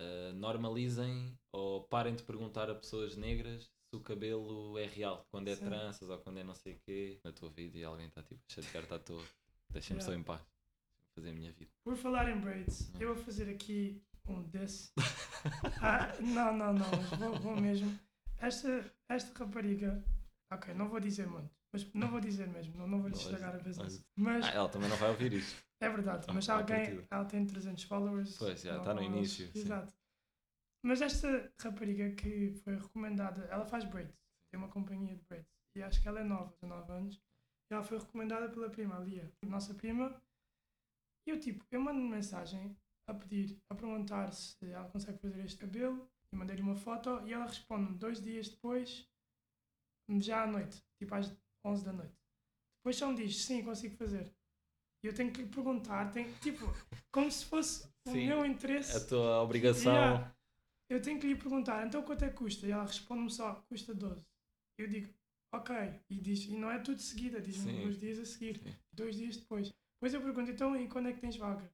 uh, 0.00 0.32
normalizem 0.34 1.32
ou 1.52 1.84
parem 1.84 2.16
de 2.16 2.24
perguntar 2.24 2.68
a 2.68 2.74
pessoas 2.74 3.14
negras 3.14 3.62
se 3.62 3.94
o 3.94 4.00
cabelo 4.00 4.76
é 4.76 4.86
real, 4.86 5.24
quando 5.30 5.46
é 5.46 5.54
Sim. 5.54 5.66
tranças 5.66 6.10
ou 6.10 6.18
quando 6.18 6.38
é 6.38 6.42
não 6.42 6.56
sei 6.56 6.72
o 6.74 6.80
quê. 6.80 7.20
Na 7.22 7.30
tua 7.30 7.50
vida 7.50 7.78
e 7.78 7.84
alguém 7.84 8.08
está 8.08 8.20
tipo 8.20 8.40
a 8.50 8.52
chatear, 8.52 8.82
está 8.82 8.98
todo. 8.98 9.24
Deixa-me 9.70 10.02
só 10.02 10.12
em 10.12 10.24
paz. 10.24 10.44
Fazer 11.14 11.30
a 11.30 11.32
minha 11.32 11.52
vida. 11.52 11.70
Por 11.84 11.96
falar 11.96 12.28
em 12.28 12.40
braids, 12.40 12.90
Hum. 12.96 12.98
eu 12.98 13.14
vou 13.14 13.24
fazer 13.24 13.48
aqui 13.48 14.02
um 14.26 14.42
desse. 14.42 14.92
Ah, 15.80 16.12
não, 16.20 16.56
não, 16.56 16.72
não, 16.72 16.86
vou, 17.18 17.34
vou 17.40 17.56
mesmo. 17.56 17.98
Esta, 18.38 18.92
esta 19.08 19.44
rapariga, 19.44 20.02
ok, 20.50 20.74
não 20.74 20.88
vou 20.88 21.00
dizer 21.00 21.26
muito, 21.26 21.50
mas 21.72 21.92
não 21.94 22.10
vou 22.10 22.20
dizer 22.20 22.48
mesmo, 22.48 22.76
não, 22.76 22.86
não 22.88 23.00
vou 23.00 23.08
lhe 23.08 23.16
estragar 23.16 23.54
a 23.54 23.58
business. 23.58 23.76
vais- 23.76 24.04
Mas 24.16 24.44
Ah, 24.46 24.50
ela 24.50 24.68
também 24.68 24.88
não 24.88 24.96
vai 24.96 25.10
ouvir 25.10 25.32
isto. 25.32 25.62
é 25.80 25.88
verdade, 25.88 26.26
Ah, 26.28 26.32
mas 26.32 26.48
à 26.48 26.54
alguém, 26.54 27.06
ela 27.10 27.24
tem 27.24 27.46
300 27.46 27.84
followers. 27.84 28.36
Pois, 28.38 28.60
já, 28.62 28.78
está 28.78 28.94
no 28.94 29.02
início. 29.02 29.50
Exato. 29.54 29.92
Mas 30.84 31.00
esta 31.00 31.52
rapariga 31.60 32.10
que 32.16 32.54
foi 32.64 32.76
recomendada, 32.76 33.44
ela 33.44 33.64
faz 33.64 33.84
braids, 33.84 34.16
tem 34.50 34.58
uma 34.58 34.68
companhia 34.68 35.14
de 35.14 35.22
braids, 35.24 35.48
e 35.76 35.82
acho 35.82 36.02
que 36.02 36.08
ela 36.08 36.18
é 36.20 36.24
nova, 36.24 36.52
19 36.60 36.90
anos, 36.92 37.22
e 37.70 37.74
ela 37.74 37.84
foi 37.84 37.98
recomendada 37.98 38.48
pela 38.48 38.68
prima, 38.68 38.96
a 38.96 39.00
Lia, 39.00 39.32
nossa 39.46 39.72
prima, 39.74 40.20
e 41.24 41.30
eu 41.30 41.38
tipo, 41.38 41.64
eu 41.70 41.80
mando 41.80 42.00
mensagem 42.00 42.76
a 43.08 43.14
pedir, 43.14 43.58
a 43.70 43.74
perguntar 43.74 44.32
se 44.32 44.70
ela 44.70 44.88
consegue 44.88 45.18
fazer 45.18 45.44
este 45.44 45.58
cabelo, 45.58 46.08
e 46.32 46.36
mandei-lhe 46.36 46.62
uma 46.62 46.76
foto, 46.76 47.20
e 47.26 47.32
ela 47.32 47.46
responde-me 47.46 47.98
dois 47.98 48.20
dias 48.20 48.48
depois, 48.48 49.08
já 50.20 50.44
à 50.44 50.46
noite, 50.46 50.82
tipo 50.98 51.14
às 51.14 51.34
11 51.64 51.84
da 51.84 51.92
noite. 51.92 52.14
Depois 52.80 52.96
só 52.96 53.08
me 53.08 53.16
diz, 53.16 53.36
sim, 53.36 53.62
consigo 53.62 53.96
fazer. 53.96 54.32
E 55.04 55.08
eu 55.08 55.14
tenho 55.14 55.32
que 55.32 55.42
lhe 55.42 55.48
perguntar, 55.48 56.10
tenho, 56.12 56.32
tipo, 56.38 56.64
como 57.12 57.30
se 57.30 57.44
fosse 57.44 57.86
o 58.06 58.12
Sim, 58.12 58.26
meu 58.26 58.44
interesse. 58.44 58.96
A 58.96 59.06
tua 59.06 59.42
obrigação. 59.42 59.92
Yeah. 59.92 60.36
Eu 60.90 61.00
tenho 61.00 61.18
que 61.18 61.26
lhe 61.26 61.36
perguntar, 61.36 61.86
então 61.86 62.02
quanto 62.02 62.24
é 62.24 62.28
que 62.28 62.36
custa? 62.36 62.66
E 62.66 62.70
ela 62.70 62.84
responde-me 62.84 63.30
só, 63.30 63.54
custa 63.68 63.94
12. 63.94 64.24
Eu 64.78 64.88
digo, 64.88 65.12
ok. 65.54 65.74
E, 66.10 66.20
diz, 66.20 66.44
e 66.44 66.56
não 66.56 66.70
é 66.70 66.78
tudo 66.78 66.96
de 66.96 67.02
seguida, 67.02 67.40
diz-me 67.40 67.82
dois 67.82 67.98
dias 67.98 68.18
a 68.18 68.24
seguir, 68.24 68.58
Sim. 68.58 68.74
dois 68.92 69.16
dias 69.16 69.36
depois. 69.36 69.72
Depois 69.94 70.14
eu 70.14 70.20
pergunto, 70.20 70.50
então 70.50 70.76
e 70.76 70.88
quando 70.88 71.08
é 71.08 71.12
que 71.12 71.20
tens 71.20 71.36
vaga? 71.36 71.72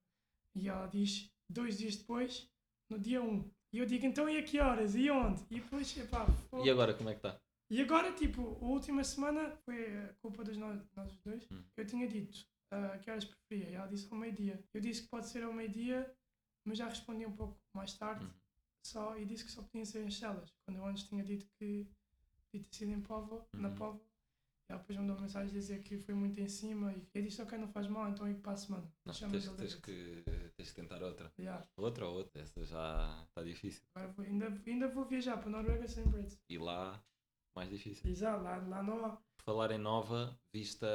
E 0.58 0.68
ela 0.68 0.86
diz, 0.86 1.30
dois 1.48 1.78
dias 1.78 1.96
depois, 1.96 2.50
no 2.90 2.98
dia 2.98 3.22
1. 3.22 3.50
E 3.72 3.78
eu 3.78 3.86
digo, 3.86 4.06
então 4.06 4.28
e 4.28 4.38
a 4.38 4.42
que 4.42 4.58
horas? 4.58 4.94
E 4.94 5.10
onde? 5.10 5.42
E 5.50 5.60
depois, 5.60 5.96
epá. 5.96 6.26
E 6.64 6.70
agora 6.70 6.94
como 6.94 7.08
é 7.10 7.12
que 7.14 7.18
está? 7.18 7.40
E 7.70 7.82
agora, 7.82 8.12
tipo, 8.12 8.40
a 8.62 8.64
última 8.66 9.04
semana 9.04 9.50
foi 9.64 9.94
a 9.98 10.14
culpa 10.22 10.42
dos 10.42 10.56
nós, 10.56 10.80
nós 10.96 11.14
dois. 11.24 11.46
Hum. 11.50 11.62
Eu 11.76 11.86
tinha 11.86 12.08
dito 12.08 12.38
ah, 12.72 12.98
que 12.98 13.10
horas 13.10 13.26
preferia 13.26 13.70
e 13.70 13.74
ela 13.74 13.86
disse 13.86 14.08
ao 14.10 14.18
meio-dia. 14.18 14.64
Eu 14.72 14.80
disse 14.80 15.02
que 15.02 15.08
pode 15.08 15.26
ser 15.28 15.42
ao 15.42 15.52
meio-dia, 15.52 16.10
mas 16.66 16.78
já 16.78 16.88
respondi 16.88 17.26
um 17.26 17.32
pouco 17.36 17.58
mais 17.74 17.92
tarde 17.94 18.24
Uhum. 18.24 18.30
só, 18.82 19.18
e 19.18 19.26
disse 19.26 19.44
que 19.44 19.50
só 19.52 19.62
podiam 19.62 19.84
ser 19.84 20.02
em 20.02 20.10
celas. 20.10 20.50
Quando 20.64 20.78
eu 20.78 20.86
antes 20.86 21.04
tinha 21.04 21.22
dito 21.22 21.46
que 21.58 21.86
podia 22.50 22.64
ter 22.70 22.74
sido 22.74 22.92
em 22.92 23.00
Póvoa, 23.02 23.46
na 23.52 23.68
Uhum. 23.68 23.74
E 24.68 24.72
ela 24.72 24.80
depois 24.80 24.98
mandou 24.98 25.16
uma 25.16 25.22
mensagem 25.22 25.48
a 25.48 25.52
dizer 25.52 25.82
que 25.82 25.96
foi 25.98 26.14
muito 26.14 26.38
em 26.38 26.48
cima 26.48 26.92
e 26.92 27.06
eu 27.14 27.22
disse, 27.22 27.40
ok, 27.40 27.56
não 27.56 27.68
faz 27.68 27.86
mal, 27.88 28.08
então 28.10 28.28
ir 28.28 28.34
para 28.34 28.52
a 28.52 28.56
semana. 28.56 28.92
Não, 29.06 29.14
tens, 29.14 29.48
tens, 29.48 29.74
que, 29.76 30.22
tens 30.56 30.68
que 30.70 30.74
tentar 30.74 31.02
outra. 31.02 31.32
Yeah. 31.38 31.66
Outra 31.76 32.06
ou 32.06 32.16
outra, 32.18 32.42
essa 32.42 32.62
já 32.64 33.24
está 33.26 33.42
difícil. 33.42 33.82
Agora 33.94 34.12
vou- 34.12 34.26
ainda, 34.26 34.62
ainda 34.66 34.88
vou 34.88 35.06
viajar 35.06 35.38
para 35.38 35.48
a 35.48 35.50
Noruega 35.50 35.88
sem 35.88 36.04
braids. 36.04 36.38
E 36.50 36.58
lá, 36.58 37.02
mais 37.56 37.70
difícil. 37.70 38.10
E 38.10 38.14
já, 38.14 38.36
lá, 38.36 38.56
lá 38.58 38.82
não 38.82 39.04
há. 39.06 39.18
Falar 39.42 39.70
em 39.70 39.78
nova, 39.78 40.38
vista 40.52 40.86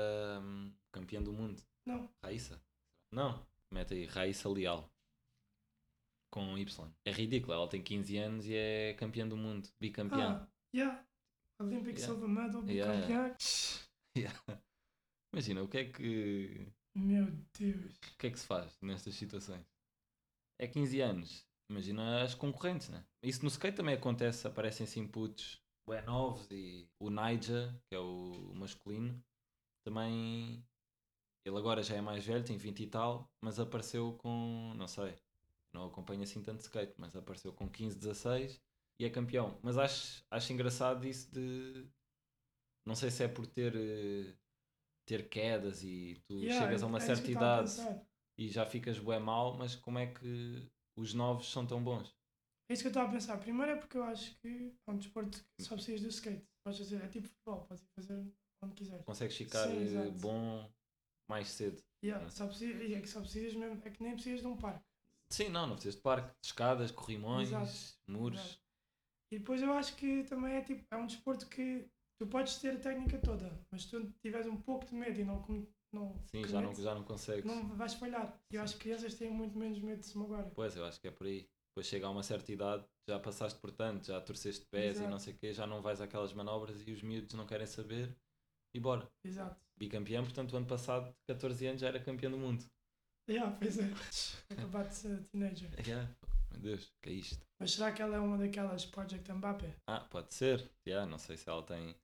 hum, 0.44 0.72
campeã 0.92 1.20
do 1.24 1.34
mundo. 1.34 1.60
Não. 1.88 2.08
Raíssa? 2.24 2.62
Não. 3.12 3.44
Mete 3.72 3.96
aí, 3.96 4.06
Raíssa 4.06 4.48
Leal. 4.50 4.88
Com 6.32 6.56
Y. 6.58 6.92
É 7.06 7.12
ridículo, 7.12 7.54
ela 7.54 7.68
tem 7.68 7.82
15 7.82 8.18
anos 8.18 8.46
e 8.46 8.54
é 8.56 8.94
campeã 8.94 9.28
do 9.28 9.36
mundo. 9.36 9.68
Bicampeã. 9.80 10.44
Ah, 10.44 10.48
yeah. 10.76 11.06
Olympic 11.64 11.98
Yeah. 11.98 12.14
Silver 12.14 12.30
Medal, 12.30 12.70
Yeah, 12.70 12.94
bicampeã. 12.94 13.36
Yeah. 14.16 14.40
Imagina, 15.34 15.64
o 15.64 15.68
que 15.68 15.78
é 15.78 15.86
que. 15.86 16.72
Meu 16.96 17.26
Deus. 17.58 17.98
O 17.98 18.18
que 18.20 18.28
é 18.28 18.32
que 18.32 18.40
se 18.40 18.46
faz 18.46 18.78
nestas 18.82 19.16
situações? 19.16 19.66
É 20.60 20.68
15 20.68 21.02
anos. 21.02 21.48
Imagina 21.70 22.22
as 22.22 22.36
concorrentes, 22.36 22.90
né? 22.90 23.04
Isso 23.24 23.42
no 23.42 23.48
skate 23.48 23.78
também 23.78 23.96
acontece, 23.96 24.46
aparecem 24.46 24.84
assim 24.84 25.08
putos 25.08 25.64
bué 25.88 26.02
novos 26.04 26.48
e 26.52 26.88
o 27.00 27.10
Naija, 27.10 27.76
que 27.88 27.96
é 27.96 28.00
o, 28.00 28.52
o 28.52 28.56
masculino, 28.56 29.22
também 29.84 30.64
ele 31.46 31.58
agora 31.58 31.84
já 31.84 31.96
é 31.96 32.02
mais 32.02 32.26
velho, 32.26 32.44
tem 32.44 32.58
20 32.58 32.84
e 32.84 32.88
tal, 32.88 33.30
mas 33.42 33.60
apareceu 33.60 34.14
com, 34.14 34.74
não 34.76 34.88
sei, 34.88 35.16
não 35.74 35.88
acompanho 35.88 36.24
assim 36.24 36.42
tanto 36.42 36.62
skate, 36.62 36.94
mas 36.98 37.16
apareceu 37.16 37.52
com 37.52 37.68
15, 37.68 37.98
16 37.98 38.62
e 39.04 39.06
é 39.06 39.10
campeão. 39.10 39.58
Mas 39.62 39.78
acho, 39.78 40.24
acho 40.32 40.54
engraçado 40.54 41.06
isso 41.08 41.32
de 41.32 41.86
não 42.86 42.96
sei 42.96 43.12
se 43.12 43.24
é 43.24 43.28
por 43.28 43.46
ter 43.48 43.76
eh, 43.76 44.34
ter 45.06 45.30
quedas 45.30 45.84
e 45.84 46.22
tu 46.28 46.36
Yeah, 46.46 46.60
chegas 46.60 46.84
a 46.84 46.88
uma 46.88 47.00
é 47.00 47.06
certa 47.06 47.28
a 47.28 47.32
idade 47.32 47.72
e 48.38 48.50
já 48.50 48.66
ficas 48.66 49.00
bué 49.00 49.20
mal, 49.20 49.58
mas 49.58 49.76
como 49.76 50.00
é 50.00 50.08
que 50.08 50.70
os 50.96 51.14
novos 51.14 51.52
são 51.52 51.66
tão 51.66 51.84
bons? 51.84 52.16
É 52.70 52.74
isso 52.74 52.84
que 52.84 52.88
eu 52.88 52.92
estava 52.92 53.10
a 53.10 53.12
pensar. 53.12 53.38
Primeiro 53.38 53.72
é 53.72 53.76
porque 53.76 53.98
eu 53.98 54.04
acho 54.04 54.36
que 54.40 54.74
é 54.88 54.92
um 54.92 54.98
desporto 54.98 55.44
que 55.58 55.64
só 55.64 55.76
precisas 55.76 56.02
do 56.02 56.10
skate. 56.10 56.46
Podes 56.64 56.80
fazer, 56.80 57.02
é 57.04 57.08
tipo 57.08 57.28
futebol, 57.28 57.66
podes 57.68 57.84
fazer 57.96 58.26
onde 58.62 58.74
quiseres. 58.76 59.06
Consegues 59.06 59.38
ficar 59.38 59.68
Sim, 59.70 59.86
eh, 59.98 60.12
bom 60.22 60.70
mais 61.28 61.48
cedo? 61.50 61.82
Yeah, 62.04 62.26
É. 62.26 62.30
só 62.30 62.46
e 62.64 62.94
é 62.96 63.02
que 63.02 63.08
só 63.08 63.22
precisas 63.22 63.54
mesmo, 63.56 63.82
é 63.86 63.90
que 63.90 64.04
nem 64.04 64.14
precisas 64.14 64.42
de 64.42 64.48
um 64.48 64.58
parque. 64.58 64.84
Sim, 65.30 65.50
não, 65.50 65.68
não 65.68 65.76
precisas 65.76 65.96
de 65.96 66.02
parque, 66.02 66.30
de 66.42 66.48
escadas, 66.48 66.92
corrimões, 66.92 67.50
Exato, 67.50 67.72
muros. 68.08 68.40
exato. 68.40 68.63
E 69.34 69.40
depois 69.40 69.64
eu 69.64 69.74
acho 69.74 69.96
que 69.96 70.24
também 70.26 70.54
é 70.54 70.62
tipo, 70.62 70.86
é 70.92 70.96
um 70.96 71.08
desporto 71.08 71.48
que 71.48 71.90
tu 72.20 72.28
podes 72.28 72.58
ter 72.58 72.76
a 72.76 72.80
técnica 72.80 73.18
toda, 73.18 73.60
mas 73.72 73.82
se 73.82 73.90
tu 73.90 74.14
tiveres 74.22 74.46
um 74.46 74.56
pouco 74.56 74.86
de 74.86 74.94
medo 74.94 75.20
e 75.20 75.24
não, 75.24 75.44
não. 75.92 76.24
Sim, 76.28 76.48
já 76.48 76.62
não, 76.62 76.76
já 76.76 76.94
não 76.94 77.04
consegues. 77.04 77.44
não 77.44 77.76
vais 77.76 77.96
falhar. 77.96 78.40
E 78.52 78.56
eu 78.58 78.62
acho 78.62 78.76
que 78.76 78.82
crianças 78.82 79.16
têm 79.16 79.32
muito 79.32 79.58
menos 79.58 79.80
medo 79.80 80.02
de 80.02 80.06
se 80.06 80.16
magoarem. 80.16 80.52
Pois, 80.54 80.76
eu 80.76 80.86
acho 80.86 81.02
que 81.02 81.08
é 81.08 81.12
por 81.12 81.26
aí. 81.26 81.50
Depois 81.72 81.88
chega 81.88 82.06
a 82.06 82.12
uma 82.12 82.22
certa 82.22 82.52
idade, 82.52 82.86
já 83.10 83.20
passaste 83.20 83.60
por 83.60 83.72
tanto, 83.72 84.06
já 84.06 84.22
torceste 84.22 84.68
pés 84.68 84.98
e 84.98 85.00
Exato. 85.00 85.10
não 85.10 85.18
sei 85.18 85.34
o 85.34 85.38
quê, 85.40 85.52
já 85.52 85.66
não 85.66 85.82
vais 85.82 86.00
àquelas 86.00 86.32
manobras 86.32 86.88
e 86.88 86.92
os 86.92 87.02
miúdos 87.02 87.34
não 87.34 87.48
querem 87.48 87.66
saber 87.66 88.16
e 88.72 88.80
bora. 88.80 89.12
Exato. 89.24 89.60
Bicampeão, 89.76 90.24
portanto, 90.24 90.54
o 90.54 90.58
ano 90.58 90.68
passado, 90.68 91.12
14 91.28 91.66
anos, 91.66 91.82
já 91.82 91.88
era 91.88 92.00
campeão 92.00 92.32
do 92.32 92.38
mundo. 92.38 92.64
Yeah, 93.28 93.58
pois 93.60 93.80
é. 93.80 93.90
Acabar 94.54 94.88
de 94.88 94.94
ser 94.96 95.24
teenager. 95.32 95.72
Yeah. 95.88 96.16
Meu 96.54 96.62
Deus, 96.62 96.92
que 97.02 97.10
é 97.10 97.14
isto? 97.14 97.46
Mas 97.60 97.72
será 97.74 97.92
que 97.92 98.02
ela 98.02 98.16
é 98.16 98.20
uma 98.20 98.38
daquelas 98.38 98.86
Project 98.86 99.32
Mbappé? 99.32 99.76
Ah, 99.88 100.00
pode 100.02 100.34
ser. 100.34 100.70
Yeah, 100.88 101.10
não 101.10 101.18
sei 101.18 101.38
se 101.38 101.50
ela 101.50 101.64
tem 101.64 101.96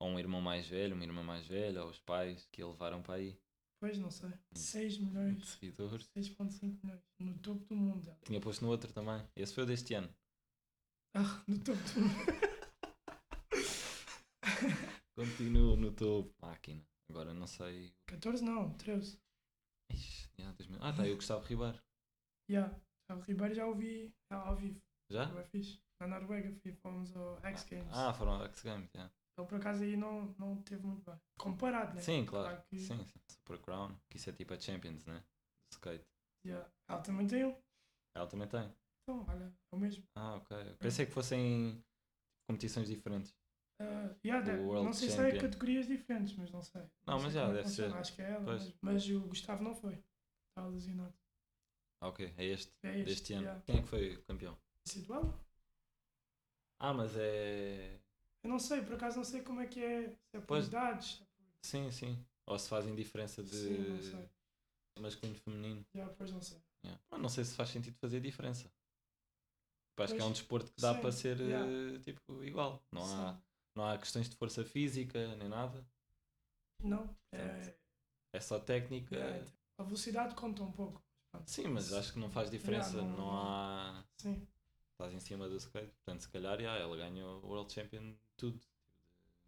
ou 0.00 0.08
um 0.08 0.18
irmão 0.18 0.40
mais 0.40 0.66
velho, 0.66 0.94
uma 0.94 1.04
irmã 1.04 1.22
mais 1.22 1.46
velha, 1.46 1.82
ou 1.84 1.90
os 1.90 1.98
pais 1.98 2.48
que 2.50 2.62
a 2.62 2.66
levaram 2.66 3.02
para 3.02 3.14
aí. 3.14 3.38
Pois 3.78 3.98
não 3.98 4.10
sei. 4.10 4.30
6 4.54 4.94
De 4.94 5.04
milhões. 5.04 5.46
seguidores. 5.48 6.06
6.5 6.16 6.78
milhões. 6.82 7.02
No 7.18 7.38
topo 7.38 7.64
do 7.66 7.76
mundo. 7.76 8.16
Tinha 8.24 8.40
posto 8.40 8.64
no 8.64 8.70
outro 8.70 8.92
também. 8.92 9.22
Esse 9.36 9.54
foi 9.54 9.64
o 9.64 9.66
deste 9.66 9.94
ano. 9.94 10.08
Ah, 11.14 11.42
no 11.46 11.58
topo 11.58 11.78
do 11.94 12.00
mundo. 12.00 12.50
Continuo 15.16 15.76
no 15.76 15.92
topo. 15.92 16.34
Máquina. 16.40 16.82
Agora 17.10 17.34
não 17.34 17.46
sei. 17.46 17.92
14 18.06 18.44
não, 18.44 18.72
13. 18.74 19.18
Ixi, 19.92 20.30
yeah, 20.38 20.56
2000. 20.56 20.78
Ah, 20.82 20.92
tá 20.92 21.02
aí 21.02 21.12
o 21.12 21.16
Gustavo 21.16 21.44
Ribeiro. 21.46 21.78
Yeah. 22.50 22.74
O 23.14 23.20
Ribeiro 23.20 23.54
já 23.54 23.66
ouvi 23.66 24.14
ao 24.30 24.56
vivo. 24.56 24.80
Já? 25.10 25.28
Foi 25.28 25.44
fixe. 25.44 25.80
Na 26.00 26.06
Noruega 26.06 26.54
fomos 26.80 27.14
ao 27.16 27.38
X 27.44 27.64
Games. 27.64 27.88
Ah, 27.92 28.12
foram 28.14 28.32
ao 28.32 28.44
X 28.46 28.62
Games, 28.62 28.88
yeah. 28.94 29.12
Ele 29.38 29.46
por 29.46 29.56
acaso 29.58 29.82
aí 29.82 29.96
não, 29.96 30.34
não 30.38 30.62
teve 30.62 30.86
muito 30.86 31.02
bem. 31.10 31.18
Comparado, 31.38 31.94
né? 31.94 32.00
Sim, 32.02 32.24
claro. 32.24 32.62
que- 32.68 32.78
Sim, 32.78 33.04
sim. 33.04 33.20
Super 33.28 33.58
Crown. 33.58 33.96
Que 34.08 34.16
isso 34.16 34.30
é 34.30 34.32
tipo 34.32 34.54
a 34.54 34.58
Champions, 34.60 35.04
né? 35.06 35.18
Do 35.18 35.74
skate. 35.76 36.04
Yeah. 36.46 36.70
Ela 36.88 37.00
também 37.02 37.26
tem 37.26 37.44
um. 37.44 37.56
Ela 38.16 38.26
também 38.26 38.48
tem. 38.48 38.72
Então, 39.02 39.24
olha, 39.28 39.44
é 39.44 39.74
o 39.76 39.78
mesmo. 39.78 40.04
Ah, 40.16 40.36
ok. 40.36 40.74
Pensei 40.78 41.06
que 41.06 41.12
fossem 41.12 41.82
competições 42.48 42.88
diferentes. 42.88 43.30
Uh, 43.80 44.14
yeah, 44.24 44.44
deve- 44.44 44.62
não 44.62 44.92
sei 44.92 45.08
se 45.08 45.16
Champion. 45.16 45.36
é 45.36 45.40
categorias 45.40 45.86
diferentes, 45.86 46.36
mas 46.36 46.50
não 46.50 46.60
sei. 46.62 46.82
Não, 47.06 47.16
sei 47.18 47.24
mas 47.24 47.32
já, 47.32 47.42
é 47.48 47.52
deve 47.52 47.68
ser. 47.68 47.94
Acho 47.94 48.14
que 48.14 48.22
é 48.22 48.30
ela. 48.30 48.40
Mas, 48.42 48.74
mas 48.82 49.08
o 49.10 49.20
Gustavo 49.26 49.62
não 49.64 49.74
foi. 49.74 50.02
Estava 50.50 50.68
lesionado. 50.68 51.14
Ah, 52.00 52.08
ok. 52.08 52.32
É 52.36 52.44
este. 52.44 52.72
É 52.82 52.98
este. 52.98 53.04
Deste 53.04 53.32
ano. 53.34 53.42
yeah. 53.44 53.62
Quem 53.66 53.76
é 53.78 53.82
que 53.82 53.88
foi 53.88 54.14
o 54.16 54.22
campeão? 54.24 54.56
Situado? 54.86 55.34
Ah, 56.78 56.94
mas 56.94 57.14
é. 57.16 58.00
Eu 58.42 58.48
não 58.50 58.58
sei, 58.58 58.82
por 58.82 58.94
acaso 58.94 59.18
não 59.18 59.24
sei 59.24 59.42
como 59.42 59.60
é 59.60 59.66
que 59.66 59.82
é. 59.82 60.08
Se 60.10 60.36
é 60.36 60.40
por 60.40 60.46
Pois. 60.46 60.66
idades. 60.66 61.22
Sim, 61.62 61.90
sim. 61.90 62.24
Ou 62.46 62.58
se 62.58 62.68
fazem 62.68 62.94
diferença 62.94 63.42
de 63.42 63.54
Sim, 63.54 63.78
não 63.78 64.02
sei. 64.02 64.28
masculino 64.98 65.36
e 65.36 65.40
feminino. 65.40 65.86
Já, 65.94 66.08
pois 66.08 66.30
não 66.32 66.40
sei. 66.40 66.58
Yeah. 66.84 67.02
Mas 67.10 67.20
não 67.20 67.28
sei 67.28 67.44
se 67.44 67.54
faz 67.54 67.68
sentido 67.68 67.96
fazer 67.98 68.20
diferença. 68.20 68.70
Acho 69.98 70.14
que 70.14 70.20
é 70.20 70.24
Pois, 70.24 70.30
um 70.30 70.32
desporto 70.32 70.72
que 70.72 70.80
dá 70.80 70.94
sim, 70.94 71.00
para 71.02 71.12
ser 71.12 71.38
yeah. 71.40 71.70
eh, 71.70 71.98
tipo 71.98 72.42
igual. 72.42 72.82
Não 72.90 73.04
há, 73.04 73.38
não 73.76 73.84
há 73.84 73.98
questões 73.98 74.30
de 74.30 74.36
força 74.36 74.64
física 74.64 75.36
nem 75.36 75.46
nada. 75.48 75.84
Não. 76.82 77.14
É, 77.30 77.46
Portanto, 77.46 77.78
É 78.32 78.40
só 78.40 78.58
técnica. 78.58 79.14
é, 79.16 79.44
a 79.78 79.82
velocidade 79.82 80.34
conta 80.34 80.62
um 80.62 80.72
pouco. 80.72 81.02
Sim, 81.46 81.68
mas 81.68 81.92
acho 81.92 82.12
que 82.12 82.18
não 82.18 82.30
faz 82.30 82.50
diferença. 82.50 82.96
Yeah, 82.96 83.10
não- 83.10 83.18
não 83.18 83.30
há. 83.38 84.04
Sim. 84.18 84.46
Estás 84.92 85.12
em 85.14 85.20
cima 85.20 85.48
do 85.48 85.56
skate. 85.56 85.92
Portanto, 86.04 86.20
se 86.22 86.28
calhar 86.28 86.60
yeah, 86.60 86.80
ela 86.80 86.96
ganha 86.96 87.26
o 87.26 87.46
World 87.46 87.72
Champion 87.72 88.12
de 88.12 88.18
tudo. 88.36 88.60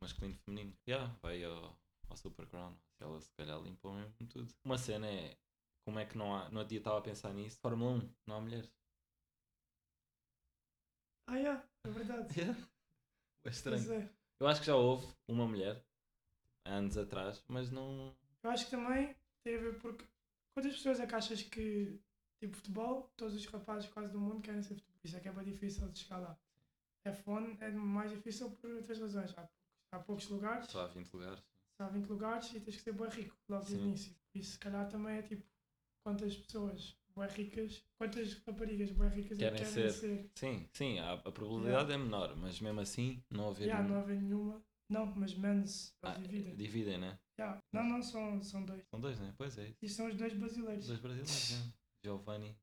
Masculino 0.02 0.34
e 0.34 0.38
feminino. 0.38 0.76
Yeah, 0.88 1.14
vai 1.22 1.44
ao, 1.44 1.78
ao 2.08 2.16
Super 2.16 2.46
Crown. 2.46 2.76
Ela 3.00 3.20
se 3.20 3.30
calhar 3.32 3.60
limpa 3.60 3.92
mesmo 3.92 4.26
tudo. 4.28 4.52
Uma 4.64 4.78
cena 4.78 5.06
é. 5.06 5.36
Como 5.84 5.98
é 5.98 6.06
que 6.06 6.16
não 6.16 6.34
há. 6.34 6.48
No 6.50 6.58
outro 6.58 6.70
dia 6.70 6.78
estava 6.78 6.98
a 6.98 7.02
pensar 7.02 7.32
nisso. 7.34 7.58
Fórmula 7.60 7.92
1, 7.92 8.14
não 8.26 8.36
há 8.36 8.40
mulheres. 8.40 8.70
Ah, 11.26 11.36
yeah, 11.36 11.64
é 11.84 11.90
verdade. 11.90 12.28
Yeah. 12.40 12.68
É 13.44 13.48
estranho. 13.50 13.92
É. 13.92 14.08
Eu 14.40 14.46
acho 14.46 14.60
que 14.60 14.66
já 14.66 14.76
houve 14.76 15.06
uma 15.28 15.46
mulher 15.46 15.84
anos 16.64 16.96
atrás, 16.96 17.42
mas 17.48 17.70
não. 17.70 18.16
Eu 18.42 18.50
acho 18.50 18.64
que 18.66 18.70
também 18.70 19.16
tem 19.44 19.56
a 19.56 19.60
ver 19.60 19.78
porque 19.80 20.04
quantas 20.54 20.74
pessoas 20.76 21.00
é 21.00 21.06
que 21.06 21.14
achas 21.14 21.42
que 21.42 22.00
tipo 22.40 22.56
futebol, 22.56 23.12
todos 23.16 23.34
os 23.34 23.46
rapazes 23.46 23.88
quase 23.90 24.12
do 24.12 24.18
mundo 24.20 24.40
querem 24.42 24.62
ser 24.62 24.74
futebol. 24.74 24.98
Isso 25.04 25.16
é 25.16 25.20
que 25.20 25.28
é 25.28 25.32
bem 25.32 25.44
difícil 25.44 25.88
de 25.88 25.98
chegar 26.00 26.18
lá. 26.18 26.38
F1 27.06 27.56
é 27.60 27.70
mais 27.70 28.10
difícil 28.10 28.50
por 28.52 28.70
outras 28.70 28.98
razões. 29.00 29.30
Há 29.32 29.42
poucos, 29.42 29.56
há 29.92 29.98
poucos 29.98 30.28
lugares, 30.28 30.70
Só 30.70 30.82
há 30.82 30.86
20 30.88 31.12
lugares. 31.12 31.42
só 31.76 31.84
há 31.84 31.88
20 31.88 32.06
lugares 32.08 32.54
e 32.54 32.60
tens 32.60 32.76
que 32.76 32.82
ser 32.82 32.92
bem 32.92 33.08
rico 33.08 33.36
logo 33.48 33.64
desde 33.64 33.78
o 33.78 33.82
Sim. 33.82 33.88
início. 33.88 34.16
Isso 34.34 34.52
se 34.52 34.58
calhar 34.58 34.88
também 34.88 35.16
é 35.18 35.22
tipo 35.22 35.44
quantas 36.04 36.36
pessoas 36.36 36.96
bem 37.16 37.28
ricas, 37.28 37.84
quantas 37.98 38.34
raparigas 38.46 38.90
bem 38.92 39.08
ricas 39.08 39.38
é 39.40 39.50
que 39.50 39.56
Querem 39.56 39.72
querem 39.72 39.72
ser. 39.72 39.90
ser. 39.92 40.30
Sim, 40.34 40.68
sim, 40.72 40.98
a, 41.00 41.12
a 41.14 41.32
probabilidade 41.32 41.92
é 41.92 41.98
menor, 41.98 42.36
mas 42.36 42.60
mesmo 42.60 42.80
assim 42.80 43.22
não 43.30 43.48
haver. 43.50 43.64
Yeah, 43.66 43.82
nenhum- 43.82 43.94
não 43.94 44.00
haver 44.02 44.22
nenhuma. 44.22 44.64
Não, 44.92 45.06
mas 45.16 45.34
menos 45.34 45.94
Ah, 46.02 46.14
dividem. 46.14 46.54
dividem, 46.54 46.98
né? 46.98 47.18
Yeah. 47.38 47.60
Não, 47.72 47.82
não, 47.84 48.02
são, 48.02 48.42
são 48.42 48.64
dois. 48.64 48.84
São 48.90 49.00
dois, 49.00 49.18
né? 49.18 49.34
Pois 49.38 49.56
é. 49.58 49.68
isso. 49.68 49.78
E 49.82 49.88
são 49.88 50.06
os 50.08 50.14
dois 50.16 50.34
brasileiros. 50.34 50.86
Dois 50.86 51.00
brasileiros, 51.00 51.50
né? 51.50 51.72
Giovanni 52.04 52.56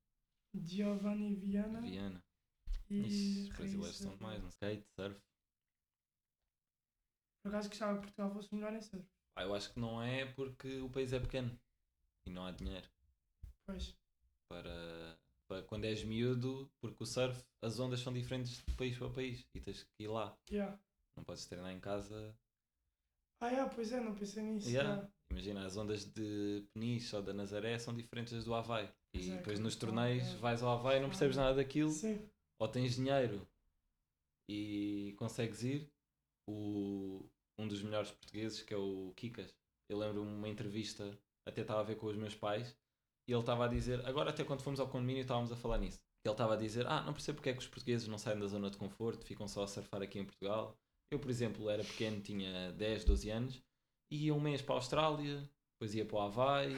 Giovanni 0.54 1.36
Viana 1.36 1.82
Viana. 1.82 2.24
e 2.90 3.00
Ixi, 3.02 3.42
os 3.42 3.50
brasileiros 3.58 3.98
são 3.98 4.16
demais, 4.16 4.42
no 4.44 4.50
skate, 4.50 4.86
surf. 4.96 5.20
Por 7.44 7.50
acaso 7.50 7.70
gostava 7.70 7.96
que 7.98 8.02
Portugal 8.04 8.32
fosse 8.34 8.54
melhor 8.54 8.74
em 8.74 8.82
surf. 8.82 9.06
Ah, 9.36 9.44
eu 9.44 9.56
acho 9.56 9.74
que 9.74 9.80
não 9.80 10.02
é 10.02 10.26
porque 10.26 10.80
o 10.82 10.90
país 10.90 11.14
é 11.14 11.20
pequeno 11.20 11.58
e 12.26 12.30
não 12.30 12.46
há 12.46 12.52
dinheiro 12.52 12.88
Pois. 13.66 13.96
para, 14.50 15.18
para 15.48 15.64
quando 15.64 15.86
és 15.86 16.04
miúdo, 16.04 16.70
porque 16.82 17.02
o 17.04 17.06
surf, 17.06 17.44
as 17.62 17.80
ondas 17.80 18.02
são 18.02 18.12
diferentes 18.14 18.64
de 18.66 18.76
país 18.76 18.98
para 18.98 19.10
país 19.10 19.48
e 19.56 19.62
tens 19.62 19.84
que 19.84 20.04
ir 20.04 20.08
lá. 20.10 20.38
Yeah. 20.52 20.78
Não 21.20 21.26
podes 21.26 21.46
treinar 21.46 21.74
em 21.74 21.80
casa. 21.82 22.34
Ah, 23.42 23.50
yeah, 23.50 23.70
pois 23.74 23.92
é, 23.92 24.00
não 24.00 24.16
pensei 24.16 24.42
nisso. 24.42 24.70
Yeah. 24.70 25.06
Imagina, 25.30 25.66
as 25.66 25.76
ondas 25.76 26.06
de 26.06 26.66
Peniche 26.74 27.14
ou 27.14 27.22
da 27.22 27.34
Nazaré 27.34 27.78
são 27.78 27.94
diferentes 27.94 28.32
das 28.32 28.46
do 28.46 28.54
Havaí. 28.54 28.90
E 29.14 29.30
é, 29.30 29.36
depois 29.36 29.60
nos 29.60 29.76
torneios 29.76 30.26
é. 30.26 30.38
vais 30.38 30.64
ao 30.64 30.78
Havaí 30.78 30.98
e 30.98 31.02
não 31.02 31.10
percebes 31.10 31.36
nada 31.36 31.56
daquilo. 31.56 31.92
Sim. 31.92 32.26
ou 32.58 32.68
tens 32.70 32.96
dinheiro 32.96 33.46
e 34.50 35.14
consegues 35.18 35.62
ir, 35.64 35.92
o, 36.48 37.30
um 37.58 37.68
dos 37.68 37.84
melhores 37.84 38.12
portugueses, 38.12 38.64
que 38.64 38.74
é 38.74 38.78
o 38.78 39.14
Kikas, 39.16 39.54
eu 39.90 39.98
lembro-me 39.98 40.32
uma 40.32 40.48
entrevista, 40.48 41.20
até 41.46 41.62
estava 41.62 41.82
a 41.82 41.84
ver 41.84 41.98
com 41.98 42.08
os 42.08 42.16
meus 42.16 42.34
pais, 42.34 42.76
e 43.28 43.34
ele 43.34 43.42
estava 43.42 43.66
a 43.66 43.68
dizer, 43.68 44.06
agora 44.08 44.30
até 44.30 44.44
quando 44.46 44.62
fomos 44.62 44.80
ao 44.80 44.88
condomínio 44.88 45.22
estávamos 45.22 45.52
a 45.52 45.56
falar 45.56 45.80
nisso, 45.80 46.00
ele 46.26 46.34
estava 46.34 46.56
a 46.56 46.58
dizer, 46.58 46.88
ah, 46.88 47.04
não 47.04 47.14
percebo 47.14 47.38
porque 47.38 47.50
é 47.50 47.54
que 47.54 47.60
os 47.60 47.68
portugueses 47.68 48.08
não 48.08 48.18
saem 48.18 48.40
da 48.40 48.48
zona 48.48 48.70
de 48.70 48.78
conforto, 48.78 49.26
ficam 49.26 49.48
só 49.48 49.64
a 49.64 49.68
surfar 49.68 50.02
aqui 50.02 50.18
em 50.20 50.26
Portugal. 50.26 50.78
Eu, 51.12 51.20
por 51.20 51.30
exemplo, 51.30 51.70
era 51.70 51.84
pequeno, 51.84 52.22
tinha 52.22 52.72
10, 52.74 53.04
12 53.06 53.30
anos, 53.30 53.62
e 54.12 54.26
ia 54.26 54.34
um 54.34 54.40
mês 54.40 54.62
para 54.62 54.76
a 54.76 54.78
Austrália, 54.78 55.50
depois 55.74 55.96
ia 55.96 56.06
para 56.06 56.18
o 56.18 56.22
Havaí, 56.22 56.76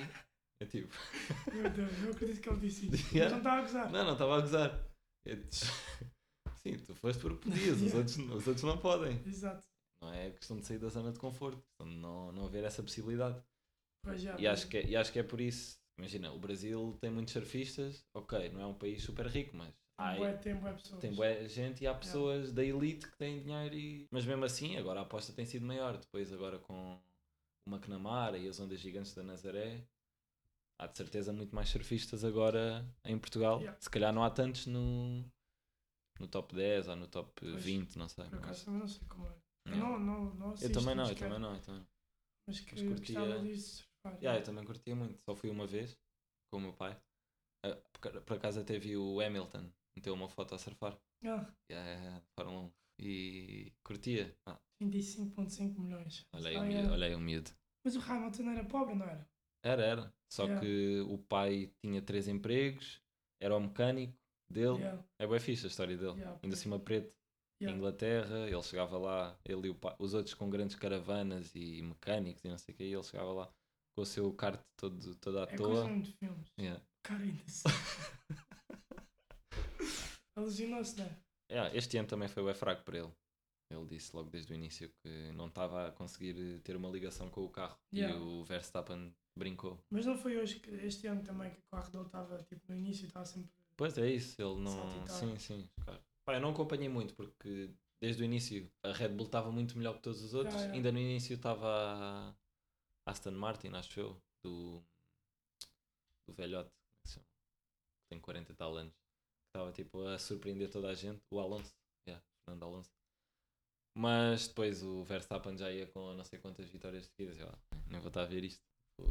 é 0.62 0.65
tipo... 0.65 0.94
Meu 1.54 1.70
Deus, 1.70 2.00
não 2.00 2.12
acredito 2.12 2.41
que 2.41 2.50
ele 2.50 2.60
disse 2.60 2.88
isso. 2.88 3.15
Yeah. 3.15 3.24
Mas 3.24 3.32
não 3.32 3.38
estava 3.39 3.58
a 3.58 3.62
gozar. 3.62 3.91
Não, 3.91 4.06
não, 4.06 4.13
estava 4.13 4.38
a 4.38 4.41
gozar. 4.41 4.88
Eu- 5.26 5.44
Sim, 6.62 6.78
tu 6.78 6.94
foste 6.96 7.20
porque 7.20 7.50
podias, 7.50 7.82
os, 7.82 7.94
outros, 7.94 8.17
os 8.17 8.48
outros 8.48 8.63
não 8.63 8.78
podem. 8.78 9.20
Exato. 9.26 9.67
Não 10.02 10.13
é 10.13 10.30
questão 10.32 10.58
de 10.58 10.65
sair 10.65 10.78
da 10.78 10.89
zona 10.89 11.12
de 11.12 11.20
conforto, 11.20 11.60
questão 11.60 11.91
de 11.91 12.00
não, 12.00 12.32
não 12.32 12.46
haver 12.46 12.63
essa 12.63 12.84
possibilidade. 12.84 13.41
Pois 14.06 14.22
já. 14.22 14.39
E 14.39 14.48
acho, 14.48 14.67
que 14.67 14.78
é, 14.78 14.86
e 14.86 14.96
acho 14.96 15.12
que 15.12 15.20
é 15.20 15.24
por 15.24 15.41
isso. 15.41 15.80
Imagina, 16.00 16.32
o 16.32 16.39
Brasil 16.39 16.98
tem 17.02 17.12
muitos 17.12 17.34
surfistas, 17.34 18.04
ok, 18.15 18.50
não 18.50 18.62
é 18.62 18.65
um 18.65 18.74
país 18.74 19.04
super 19.04 19.28
rico, 19.28 19.56
mas 19.56 19.74
há, 19.97 20.12
Tem 20.12 20.19
bué, 20.19 20.34
tem 20.38 20.56
bué 20.56 20.73
pessoas. 20.73 21.01
tem 21.01 21.13
boa 21.13 21.47
gente 21.47 21.84
e 21.84 21.88
há 21.88 21.93
pessoas 21.93 22.51
da 22.51 22.63
elite 22.63 23.08
que 23.10 23.17
têm 23.17 23.41
dinheiro 23.41 23.75
e. 23.75 24.08
Mas 24.12 24.25
mesmo 24.25 24.43
assim, 24.45 24.77
agora 24.77 24.99
a 24.99 25.04
aposta 25.04 25.34
tem 25.34 25.45
sido 25.45 25.65
maior. 25.65 25.97
Depois 25.97 26.32
agora 26.34 26.60
com 26.60 26.99
o 27.67 27.69
McNamara 27.71 28.38
e 28.38 28.47
as 28.47 28.60
ondas 28.60 28.80
gigantes 28.80 29.13
da 29.13 29.23
Nazaré. 29.23 29.86
Há 30.80 30.88
de 30.88 30.97
certeza 30.97 31.32
muito 31.32 31.54
mais 31.54 31.69
surfistas 31.69 32.23
agora 32.25 32.84
em 33.06 33.17
Portugal. 33.19 33.60
Yeah. 33.60 33.80
Se 33.80 33.89
calhar 33.89 34.12
não 34.12 34.23
há 34.23 34.32
tantos 34.32 34.65
no, 34.65 35.23
no 36.19 36.27
top 36.27 36.56
10 36.56 36.88
ou 36.88 36.95
no 36.95 37.08
top 37.08 37.32
Pois, 37.39 37.63
20, 37.63 37.97
não 37.97 38.10
sei. 38.10 38.25
Por 38.25 38.39
acaso 38.39 38.65
também 38.65 38.80
não 38.80 38.88
sei 38.88 39.08
como 39.08 39.27
é. 39.27 39.36
Eu 39.67 39.77
não, 39.77 39.99
não, 39.99 40.34
não 40.34 40.47
eu 40.47 40.54
assisto, 40.54 40.73
também 40.73 40.95
não, 40.95 41.08
eu 41.08 41.15
também 41.15 41.39
não, 41.39 41.54
eu 41.54 41.62
também 41.62 41.82
não. 41.82 41.88
Mas 42.47 42.60
que 42.62 42.71
Mas 42.73 42.82
curtia- 42.84 43.15
gostava 43.19 43.56
surfar, 43.56 44.13
Yeah, 44.23 44.39
eu 44.39 44.43
também 44.43 44.65
curtia 44.65 44.95
muito, 44.95 45.21
só 45.21 45.36
fui 45.36 45.51
uma 45.51 45.67
vez 45.67 45.95
com 46.51 46.58
o 46.58 46.62
meu 46.62 46.73
pai. 46.73 46.99
Ah, 47.63 47.75
por 48.25 48.38
acaso 48.38 48.60
até 48.60 48.80
vi 48.80 48.97
o 48.97 49.21
Hamilton, 49.21 49.71
meteu 49.97 50.13
uma 50.13 50.30
foto 50.30 50.56
a 50.56 50.58
surfar. 50.58 50.97
Ah, 51.25 51.45
Yeah, 51.71 52.21
Fórmula 52.38 52.63
1. 52.63 52.71
E 53.04 53.71
curtia. 53.84 54.36
Ah, 54.47 54.60
25.5 54.84 55.80
milhões. 55.80 56.25
olha, 56.34 56.49
aí 56.49 56.56
Ah, 56.56 56.62
o 56.62 56.65
miúdo, 56.65 56.91
olha 56.93 57.08
aí 57.08 57.15
o 57.15 57.19
miúdo. 57.19 57.51
Mas 57.86 57.95
o 57.95 57.99
Hamilton 58.01 58.49
era 58.51 58.63
pobre, 58.65 58.95
não 58.95 59.06
era? 59.06 59.27
Era, 59.63 59.84
era. 59.86 60.13
Só 60.32 60.43
Yeah. 60.45 60.62
que 60.62 60.99
o 61.01 61.17
pai 61.17 61.71
tinha 61.84 62.01
três 62.01 62.27
empregos, 62.27 63.01
era 63.41 63.56
o 63.56 63.60
mecânico 63.60 64.13
dele. 64.51 64.77
Yeah, 64.80 65.04
É 65.19 65.27
bem 65.27 65.39
fixe 65.39 65.65
a 65.65 65.69
história 65.69 65.95
dele. 65.97 66.12
Yeah, 66.13 66.32
Ainda 66.32 66.39
pois. 66.41 66.60
cima 66.60 66.80
preto. 66.80 67.15
Yeah. 67.62 67.77
Inglaterra, 67.77 68.47
ele 68.49 68.63
chegava 68.63 68.97
lá, 68.97 69.38
ele 69.45 69.67
e 69.67 69.69
o 69.69 69.75
pai, 69.75 69.95
os 69.99 70.13
outros 70.15 70.34
com 70.34 70.49
grandes 70.49 70.75
caravanas 70.75 71.54
e 71.56 71.82
mecânicos 71.84 72.43
e 72.43 72.47
não 72.49 72.58
sei 72.58 72.73
o 72.73 72.77
que, 72.77 72.84
ele 72.84 73.04
chegava 73.04 73.32
lá. 73.34 73.54
com 73.95 74.01
o 74.04 74.06
seu 74.06 74.32
kart 74.34 74.60
todo, 74.80 75.15
todo 75.17 75.39
à 75.39 75.43
É 75.43 75.56
toa. 75.56 75.84
coisa 75.88 75.99
de 76.01 76.13
filmes. 76.13 76.47
Yeah. 76.60 76.82
Cara 77.04 77.23
ainda 77.23 77.43
se. 80.49 80.63
Alucinou-se, 80.63 80.99
né? 80.99 81.17
Yeah, 81.51 81.75
este 81.75 81.97
ano 81.97 82.08
também 82.08 82.27
foi 82.27 82.43
bem 82.43 82.54
fraco 82.54 82.84
para 82.84 82.99
ele. 82.99 83.12
Ele 83.69 83.86
disse 83.86 84.15
logo 84.15 84.30
desde 84.30 84.51
o 84.51 84.56
início 84.56 84.89
que 85.01 85.32
não 85.34 85.47
estava 85.47 85.88
a 85.88 85.91
conseguir 85.91 86.60
ter 86.60 86.75
uma 86.75 86.89
ligação 86.89 87.30
com 87.30 87.43
o 87.43 87.49
carro. 87.49 87.77
Yeah. 87.93 88.17
E 88.17 88.19
o 88.19 88.43
Verstappen 88.43 89.13
brincou. 89.38 89.80
Mas 89.89 90.06
não 90.06 90.17
foi 90.17 90.38
hoje 90.38 90.60
que 90.60 90.71
este 90.71 91.08
ano 91.08 91.23
também 91.23 91.49
que 91.49 91.60
o 91.60 91.63
carro 91.71 91.89
dele 91.91 92.06
estava 92.06 92.43
tipo 92.43 92.62
no 92.69 92.75
início 92.75 93.06
estava 93.06 93.25
sempre. 93.25 93.49
Pois 93.77 93.97
é 93.97 94.10
isso, 94.10 94.41
ele 94.41 94.62
não. 94.62 95.08
Sim, 95.08 95.38
sim. 95.38 95.69
claro. 95.84 96.01
Pá, 96.25 96.36
eu 96.36 96.41
não 96.41 96.51
acompanhei 96.51 96.89
muito 96.89 97.13
porque 97.15 97.69
desde 97.99 98.21
o 98.21 98.25
início 98.25 98.69
a 98.84 98.91
Red 98.91 99.10
Bull 99.10 99.25
estava 99.25 99.51
muito 99.51 99.77
melhor 99.77 99.95
que 99.95 100.01
todos 100.01 100.21
os 100.21 100.34
outros. 100.34 100.56
Yeah, 100.56 100.75
yeah. 100.75 100.75
Ainda 100.75 100.91
no 100.91 100.99
início 100.99 101.36
estava 101.36 101.67
a 101.67 103.12
Aston 103.12 103.32
Martin, 103.32 103.69
acho 103.69 103.99
eu, 103.99 104.21
do, 104.43 104.84
do 106.27 106.34
velhote, 106.34 106.69
é 106.69 107.04
que 107.04 107.10
se 107.10 107.15
chama? 107.15 107.27
tem 108.10 108.19
40 108.19 108.51
e 108.51 108.56
tal 108.56 108.75
anos. 108.75 109.01
Estava 109.54 109.72
tipo 109.74 110.02
a 110.08 110.18
surpreender 110.18 110.70
toda 110.72 110.90
a 110.90 110.94
gente. 110.96 111.22
O 111.30 111.40
Alonso, 111.40 111.74
yeah, 112.08 112.24
Fernando 112.46 112.64
Alonso. 112.64 112.90
Mas 113.98 114.48
depois 114.48 114.82
o 114.82 115.04
Verstappen 115.04 115.58
já 115.58 115.70
ia 115.70 115.86
com 115.88 116.14
não 116.14 116.24
sei 116.24 116.40
quantas 116.40 116.70
vitórias 116.70 117.06
seguidas. 117.06 117.38
Eu, 117.38 117.50
ah, 117.50 117.60
nem 117.90 118.00
vou 118.00 118.08
estar 118.08 118.22
a 118.22 118.26
ver 118.26 118.44
isto. 118.46 118.62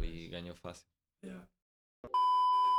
E 0.02 0.28
ganhou 0.28 0.54
fácil. 0.56 0.86
Yeah, 1.22 1.46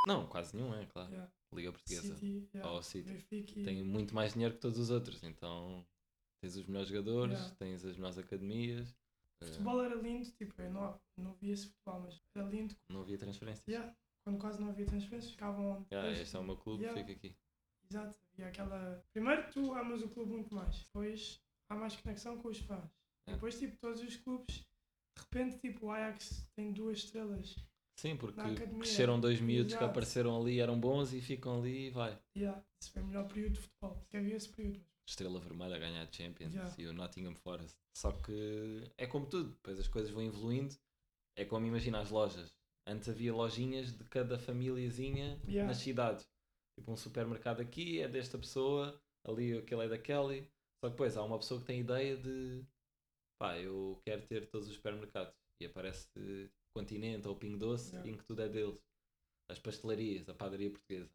Não, 0.08 0.26
quase 0.26 0.56
nenhum, 0.56 0.74
é 0.74 0.84
claro. 0.86 1.10
yeah. 1.12 1.32
Liga 1.54 1.70
Portuguesa. 1.70 2.16
City, 2.16 2.48
yeah. 2.52 2.72
Ou 2.72 2.82
City. 2.82 3.12
Benfica 3.12 3.62
tem 3.62 3.84
muito 3.84 4.12
mais 4.14 4.32
dinheiro 4.32 4.54
que 4.54 4.60
todos 4.60 4.78
os 4.78 4.90
outros. 4.90 5.22
Então 5.22 5.86
tens 6.42 6.56
os 6.56 6.66
melhores 6.66 6.88
jogadores, 6.88 7.38
Yeah. 7.38 7.56
tens 7.56 7.84
as 7.84 7.96
melhores 7.96 8.18
academias. 8.18 8.92
eh, 9.40 9.46
Futebol 9.46 9.84
era 9.84 9.94
lindo, 9.94 10.28
tipo, 10.32 10.60
eu 10.60 10.72
não, 10.72 11.00
não 11.16 11.32
via 11.34 11.52
esse 11.52 11.66
futebol, 11.68 12.00
mas 12.00 12.20
era 12.34 12.44
lindo. 12.48 12.74
não 12.88 13.02
havia 13.02 13.18
transferências. 13.18 13.64
Quando 14.24 14.40
quase 14.40 14.60
não 14.60 14.68
havia 14.70 14.86
transferências, 14.86 15.30
ficavam. 15.32 15.86
Yeah, 15.92 16.10
este 16.20 16.34
é 16.34 16.38
o 16.40 16.44
meu 16.44 16.56
clube, 16.56 16.88
fica 16.88 17.12
aqui. 17.12 17.36
Exato. 17.92 18.18
E 18.38 18.42
aquela. 18.42 19.04
Primeiro 19.12 19.50
tu 19.50 19.74
amas 19.74 20.02
o 20.02 20.08
clube 20.08 20.32
muito 20.32 20.54
mais. 20.54 20.78
Depois 20.78 21.40
há 21.68 21.74
mais 21.74 21.94
conexão 21.96 22.38
com 22.38 22.48
os 22.48 22.58
fãs. 22.58 22.90
É. 23.26 23.32
Depois, 23.32 23.58
tipo, 23.58 23.76
todos 23.76 24.02
os 24.02 24.16
clubes, 24.16 24.56
de 24.56 25.22
repente, 25.22 25.58
tipo, 25.58 25.86
o 25.86 25.90
Ajax 25.90 26.48
tem 26.56 26.72
duas 26.72 26.98
estrelas. 26.98 27.54
Sim, 27.98 28.16
porque 28.16 28.40
cresceram 28.78 29.20
dois 29.20 29.40
miúdos 29.40 29.74
que 29.74 29.84
apareceram 29.84 30.40
ali, 30.40 30.58
eram 30.58 30.80
bons 30.80 31.12
e 31.12 31.20
ficam 31.20 31.58
ali 31.58 31.88
e 31.88 31.90
vai. 31.90 32.18
Yeah. 32.36 32.60
Esse 32.80 32.90
foi 32.90 33.02
o 33.02 33.06
melhor 33.06 33.28
período 33.28 33.52
de 33.52 33.60
futebol. 33.60 33.94
Porque 33.96 34.16
havia 34.16 34.34
esse 34.34 34.48
período. 34.48 34.80
Estrela 35.06 35.38
Vermelha 35.38 35.76
a 35.76 35.78
ganhar 35.78 36.02
a 36.02 36.10
Champions 36.10 36.54
Yeah. 36.54 36.74
e 36.78 36.86
o 36.86 36.92
Nottingham 36.92 37.34
Forest. 37.34 37.76
Só 37.94 38.12
que 38.12 38.90
é 38.96 39.06
como 39.06 39.26
tudo, 39.26 39.50
depois 39.50 39.78
as 39.78 39.88
coisas 39.88 40.10
vão 40.10 40.22
evoluindo. 40.22 40.74
É 41.36 41.44
como 41.44 41.66
imagina 41.66 42.00
as 42.00 42.10
lojas. 42.10 42.56
Antes 42.86 43.08
havia 43.08 43.32
lojinhas 43.32 43.92
de 43.92 44.04
cada 44.04 44.38
famíliazinha 44.38 45.38
Yeah. 45.46 45.68
nas 45.68 45.76
cidades. 45.76 46.26
Tipo 46.78 46.92
um 46.92 46.96
supermercado 46.96 47.60
aqui 47.60 48.00
é 48.00 48.08
desta 48.08 48.38
pessoa, 48.38 49.00
ali 49.24 49.56
aquele 49.58 49.84
é 49.84 49.88
daquele. 49.88 50.42
Só 50.80 50.88
que 50.88 50.90
depois 50.90 51.16
há 51.16 51.22
uma 51.22 51.38
pessoa 51.38 51.60
que 51.60 51.66
tem 51.66 51.80
ideia 51.80 52.16
de 52.16 52.64
pá, 53.40 53.58
eu 53.58 54.00
quero 54.04 54.26
ter 54.26 54.48
todos 54.50 54.68
os 54.68 54.74
supermercados. 54.74 55.34
E 55.60 55.66
aparece 55.66 56.08
Continente 56.74 57.28
ou 57.28 57.36
Pingo 57.36 57.58
Doce 57.58 57.90
Yeah. 57.92 58.10
em 58.10 58.16
que 58.16 58.24
tudo 58.24 58.42
é 58.42 58.48
deles. 58.48 58.80
As 59.50 59.58
pastelarias, 59.58 60.28
a 60.28 60.34
padaria 60.34 60.70
portuguesa. 60.70 61.10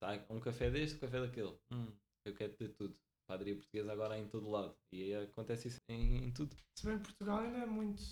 Tá, 0.00 0.24
um 0.30 0.40
café 0.40 0.70
deste, 0.70 0.96
um 0.96 1.00
café 1.00 1.20
daquele. 1.20 1.56
Hum, 1.70 1.92
eu 2.26 2.34
quero 2.34 2.54
ter 2.54 2.68
tudo. 2.70 2.96
Padaria 3.28 3.54
portuguesa 3.54 3.92
agora 3.92 4.14
há 4.14 4.18
em 4.18 4.28
todo 4.28 4.50
lado. 4.50 4.76
E 4.92 5.02
aí 5.02 5.24
acontece 5.24 5.68
isso 5.68 5.78
em, 5.88 6.24
em 6.24 6.32
tudo. 6.32 6.56
Se 6.78 6.86
bem 6.86 6.98
que 6.98 7.04
Portugal 7.04 7.38
ainda 7.38 7.58
é 7.58 7.66
muito. 7.66 8.02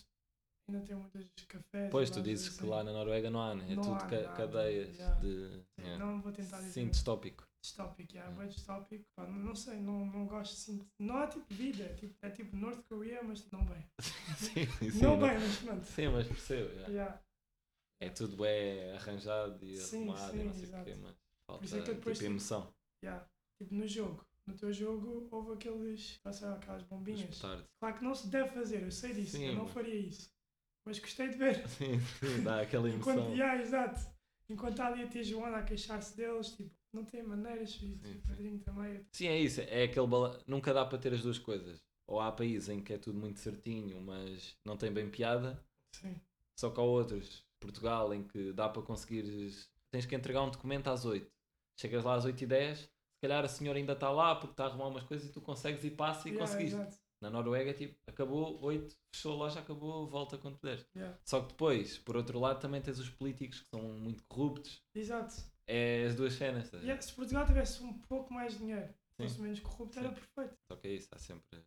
Ainda 0.68 0.80
tem 0.86 0.96
muitos 0.96 1.44
cafés. 1.48 1.90
Pois, 1.90 2.08
e 2.08 2.12
tu 2.12 2.22
dizes 2.22 2.48
que 2.50 2.60
assim. 2.60 2.68
lá 2.68 2.84
na 2.84 2.92
Noruega 2.92 3.30
não 3.30 3.40
há, 3.42 3.54
né? 3.54 3.72
É 3.72 3.74
Não 3.74 3.82
tudo 3.82 3.94
há, 3.96 4.06
ca- 4.06 4.32
cadeias 4.34 4.96
yeah. 4.96 5.20
de. 5.20 5.48
Sim, 5.50 5.64
yeah. 5.80 6.04
Não 6.04 6.20
vou 6.22 6.32
tentar 6.32 6.58
dizer. 6.58 6.70
Sim, 6.72 6.88
distópico. 6.88 7.44
distópico, 7.62 8.12
yeah, 8.14 8.32
bem 8.36 8.48
distópico. 8.48 9.04
Pá, 9.16 9.26
não, 9.26 9.38
não 9.38 9.54
sei, 9.54 9.80
não, 9.80 10.06
não 10.06 10.26
gosto 10.26 10.52
assim. 10.54 10.86
Não 10.98 11.16
há 11.16 11.26
tipo 11.26 11.44
vida, 11.52 11.84
é 11.84 11.94
tipo, 11.94 12.14
é 12.22 12.30
tipo 12.30 12.56
North 12.56 12.80
Korea, 12.88 13.22
mas 13.22 13.50
não 13.50 13.64
bem. 13.64 13.84
sim, 14.38 14.90
sim, 14.90 15.02
não 15.02 15.16
não- 15.16 15.28
bem, 15.28 15.38
mas 15.38 15.56
pronto. 15.58 15.84
Sim, 15.84 16.08
mas 16.08 16.26
percebo. 16.28 16.68
yeah. 16.70 16.88
Yeah. 16.88 17.22
É 18.00 18.08
tudo 18.08 18.44
é 18.44 18.96
arranjado 18.96 19.64
e 19.64 19.76
Sim, 19.76 20.08
arrumado 20.08 20.36
e 20.36 20.38
sim, 20.40 20.44
não 20.44 20.52
sei 20.54 20.62
o 20.62 20.64
exato. 20.66 20.84
quê, 20.84 20.94
mas 21.00 21.14
falta 21.46 21.64
é 21.64 21.68
que 21.68 21.76
eu 21.76 21.94
depois 21.94 21.98
tipo 22.00 22.12
tipo- 22.14 22.24
emoção. 22.24 22.74
Yeah. 23.04 23.28
Tipo 23.58 23.74
no 23.74 23.86
jogo. 23.86 24.26
No 24.44 24.54
teu 24.56 24.72
jogo 24.72 25.28
houve 25.30 25.52
aqueles. 25.52 26.18
Passaram 26.22 26.56
aquelas 26.56 26.82
bombinhas. 26.84 27.38
Claro 27.40 27.96
que 27.98 28.02
não 28.04 28.12
se 28.14 28.26
deve 28.28 28.48
fazer, 28.50 28.82
eu 28.82 28.90
sei 28.90 29.14
disso, 29.14 29.36
Sim, 29.36 29.44
eu 29.46 29.54
não 29.54 29.66
faria 29.68 29.94
isso. 29.94 30.32
Mas 30.84 30.98
gostei 30.98 31.28
de 31.28 31.36
ver. 31.36 31.66
Sim, 31.68 32.00
sim, 32.20 32.42
dá 32.42 32.60
aquela 32.60 32.88
emoção. 32.88 33.14
Enquanto, 33.14 33.36
yeah, 33.36 33.60
exato. 33.60 34.00
Enquanto 34.48 34.80
há 34.80 34.86
ali 34.88 35.02
a 35.02 35.08
tia 35.08 35.22
Joana 35.22 35.58
a 35.58 35.62
queixar-se 35.62 36.16
deles, 36.16 36.50
tipo, 36.50 36.70
não 36.92 37.04
tem 37.04 37.22
maneiras, 37.22 37.74
filho. 37.74 37.98
Sim, 38.02 38.20
Tipo, 38.36 38.64
também. 38.64 39.06
Sim, 39.12 39.28
é 39.28 39.38
isso. 39.38 39.60
É 39.62 39.84
aquele. 39.84 40.06
Nunca 40.46 40.74
dá 40.74 40.84
para 40.84 40.98
ter 40.98 41.12
as 41.14 41.22
duas 41.22 41.38
coisas. 41.38 41.80
Ou 42.06 42.20
há 42.20 42.30
países 42.32 42.68
em 42.68 42.82
que 42.82 42.92
é 42.92 42.98
tudo 42.98 43.18
muito 43.18 43.38
certinho, 43.38 44.00
mas 44.00 44.56
não 44.64 44.76
tem 44.76 44.92
bem 44.92 45.08
piada. 45.08 45.62
Sim. 45.94 46.20
Só 46.58 46.70
que 46.70 46.80
há 46.80 46.82
outros, 46.82 47.46
Portugal, 47.60 48.12
em 48.12 48.24
que 48.24 48.52
dá 48.52 48.68
para 48.68 48.82
conseguires. 48.82 49.70
Tens 49.90 50.04
que 50.06 50.14
entregar 50.14 50.42
um 50.42 50.50
documento 50.50 50.88
às 50.88 51.04
8. 51.04 51.30
Chegas 51.80 52.04
lá 52.04 52.14
às 52.14 52.24
8 52.24 52.42
e 52.42 52.46
10, 52.46 52.78
se 52.80 52.88
calhar 53.22 53.44
a 53.44 53.48
senhora 53.48 53.78
ainda 53.78 53.92
está 53.94 54.10
lá 54.10 54.34
porque 54.36 54.52
está 54.52 54.64
a 54.64 54.66
arrumar 54.66 54.88
umas 54.88 55.04
coisas 55.04 55.28
e 55.28 55.32
tu 55.32 55.40
consegues 55.40 55.82
ir 55.84 55.92
passa 55.92 56.28
e 56.28 56.32
Yeah, 56.32 56.46
conseguiste. 56.46 56.76
exato. 56.76 56.96
Na 57.22 57.30
Noruega, 57.30 57.72
tipo, 57.72 57.94
acabou 58.08 58.60
8, 58.60 58.96
fechou 59.14 59.34
a 59.34 59.36
loja, 59.36 59.60
acabou, 59.60 60.08
volta 60.08 60.36
quando 60.36 60.58
puderes. 60.58 60.84
Yeah. 60.96 61.16
Só 61.24 61.40
que 61.40 61.50
depois, 61.50 61.96
por 61.96 62.16
outro 62.16 62.40
lado, 62.40 62.60
também 62.60 62.82
tens 62.82 62.98
os 62.98 63.08
políticos 63.08 63.60
que 63.60 63.68
são 63.68 63.80
muito 63.80 64.24
corruptos. 64.24 64.82
Exato. 64.92 65.36
É 65.68 66.04
as 66.04 66.16
duas 66.16 66.32
cenas. 66.32 66.68
ver? 66.68 66.82
Yeah, 66.82 67.00
se 67.00 67.12
Portugal 67.12 67.46
tivesse 67.46 67.80
um 67.84 67.96
pouco 68.08 68.34
mais 68.34 68.54
de 68.54 68.58
dinheiro, 68.58 68.88
Sim. 68.88 69.22
fosse 69.22 69.40
menos 69.40 69.60
corrupto, 69.60 69.94
Sim. 69.94 70.00
era 70.00 70.08
perfeito. 70.12 70.56
Só 70.68 70.76
que 70.76 70.88
é 70.88 70.90
isso, 70.94 71.08
há 71.12 71.18
sempre. 71.18 71.64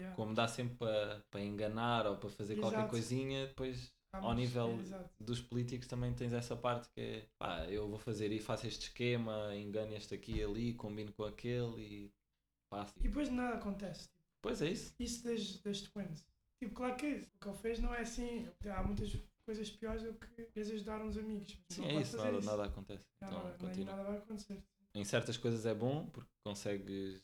Yeah. 0.00 0.14
Como 0.14 0.34
dá 0.34 0.46
sempre 0.46 0.76
para, 0.76 1.24
para 1.28 1.40
enganar 1.40 2.06
ou 2.06 2.16
para 2.16 2.30
fazer 2.30 2.54
qualquer 2.54 2.78
Exato. 2.78 2.90
coisinha, 2.90 3.48
depois 3.48 3.92
Há 4.12 4.18
ao 4.18 4.34
nível 4.34 4.78
é, 4.92 5.24
dos 5.24 5.40
políticos 5.40 5.86
também 5.86 6.14
tens 6.14 6.32
essa 6.32 6.56
parte 6.56 6.88
que 6.90 7.00
é 7.00 7.28
pá, 7.38 7.64
eu 7.66 7.88
vou 7.88 7.98
fazer 7.98 8.32
e 8.32 8.40
faço 8.40 8.66
este 8.66 8.88
esquema, 8.88 9.54
engano 9.54 9.94
este 9.94 10.14
aqui 10.14 10.38
e 10.38 10.42
ali, 10.42 10.74
combino 10.74 11.12
com 11.12 11.24
aquele 11.24 11.80
e 11.80 12.12
faço. 12.72 12.94
E 12.98 13.08
depois 13.08 13.28
nada 13.30 13.56
acontece. 13.56 14.08
Pois 14.42 14.62
é 14.62 14.70
isso. 14.70 14.94
isso 14.98 15.24
das, 15.24 15.58
das 15.58 15.80
twins. 15.82 16.26
Tipo, 16.58 16.74
claro 16.74 16.96
que 16.96 17.06
o 17.34 17.38
que 17.40 17.48
ele 17.48 17.58
fez 17.58 17.78
não 17.78 17.94
é 17.94 18.00
assim. 18.00 18.48
Há 18.66 18.82
muitas 18.82 19.16
coisas 19.44 19.70
piores 19.70 20.02
do 20.02 20.14
que 20.14 20.44
queres 20.46 20.70
ajudar 20.70 21.00
uns 21.02 21.16
amigos. 21.16 21.56
Sim, 21.70 21.80
não 21.82 21.88
é 21.90 22.02
isso, 22.02 22.16
nada, 22.16 22.40
nada 22.40 22.64
acontece. 22.66 23.06
Nada, 23.20 23.36
Então 23.54 23.68
continua. 23.68 23.96
nada 23.96 24.08
vai 24.08 24.18
acontecer. 24.18 24.62
Em 24.94 25.04
certas 25.04 25.36
coisas 25.36 25.64
é 25.66 25.74
bom 25.74 26.06
porque 26.10 26.30
consegues 26.44 27.22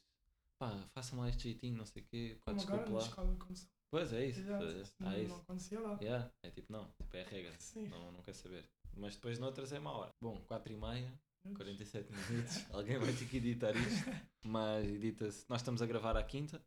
pá, 0.59 0.71
façam 0.95 1.19
lá 1.19 1.29
este 1.29 1.45
jeitinho, 1.45 1.77
não 1.77 1.85
sei 1.87 2.03
o 2.03 2.07
quê, 2.07 2.39
pá, 2.45 2.53
Como 2.53 2.63
agora 2.63 2.79
desculpa 2.85 2.91
na 2.91 2.99
lá. 2.99 3.35
escola. 3.37 3.67
Pois 3.91 4.13
é 4.13 4.27
isso. 4.27 4.41
Exato. 4.41 4.65
é, 4.65 4.81
Isso 4.81 4.93
há 5.01 5.05
não, 5.05 5.11
não 5.13 5.23
isso. 5.23 5.35
acontecia 5.37 5.81
lá. 5.81 5.99
Yeah, 6.01 6.31
É 6.43 6.51
tipo, 6.51 6.73
não, 6.73 6.85
tipo, 6.97 7.17
é 7.17 7.23
a 7.23 7.29
regra. 7.29 7.55
Sim. 7.59 7.89
Não, 7.89 8.13
não 8.13 8.23
quer 8.23 8.35
saber. 8.35 8.65
Mas 8.97 9.15
depois 9.15 9.39
noutras 9.39 9.73
é 9.73 9.79
mau 9.79 9.97
hora. 10.01 10.11
Bom, 10.21 10.41
4 10.47 10.73
e 10.73 10.77
meia, 10.77 11.13
47 11.55 12.11
minutos. 12.13 12.65
Alguém 12.73 12.99
vai 12.99 13.13
ter 13.13 13.27
que 13.29 13.37
editar 13.37 13.73
isto. 13.77 14.07
Mas 14.45 14.87
edita-se. 14.87 15.45
Nós 15.49 15.61
estamos 15.61 15.83
a 15.83 15.87
gravar 15.87 16.17
à 16.17 16.23
quinta. 16.23 16.61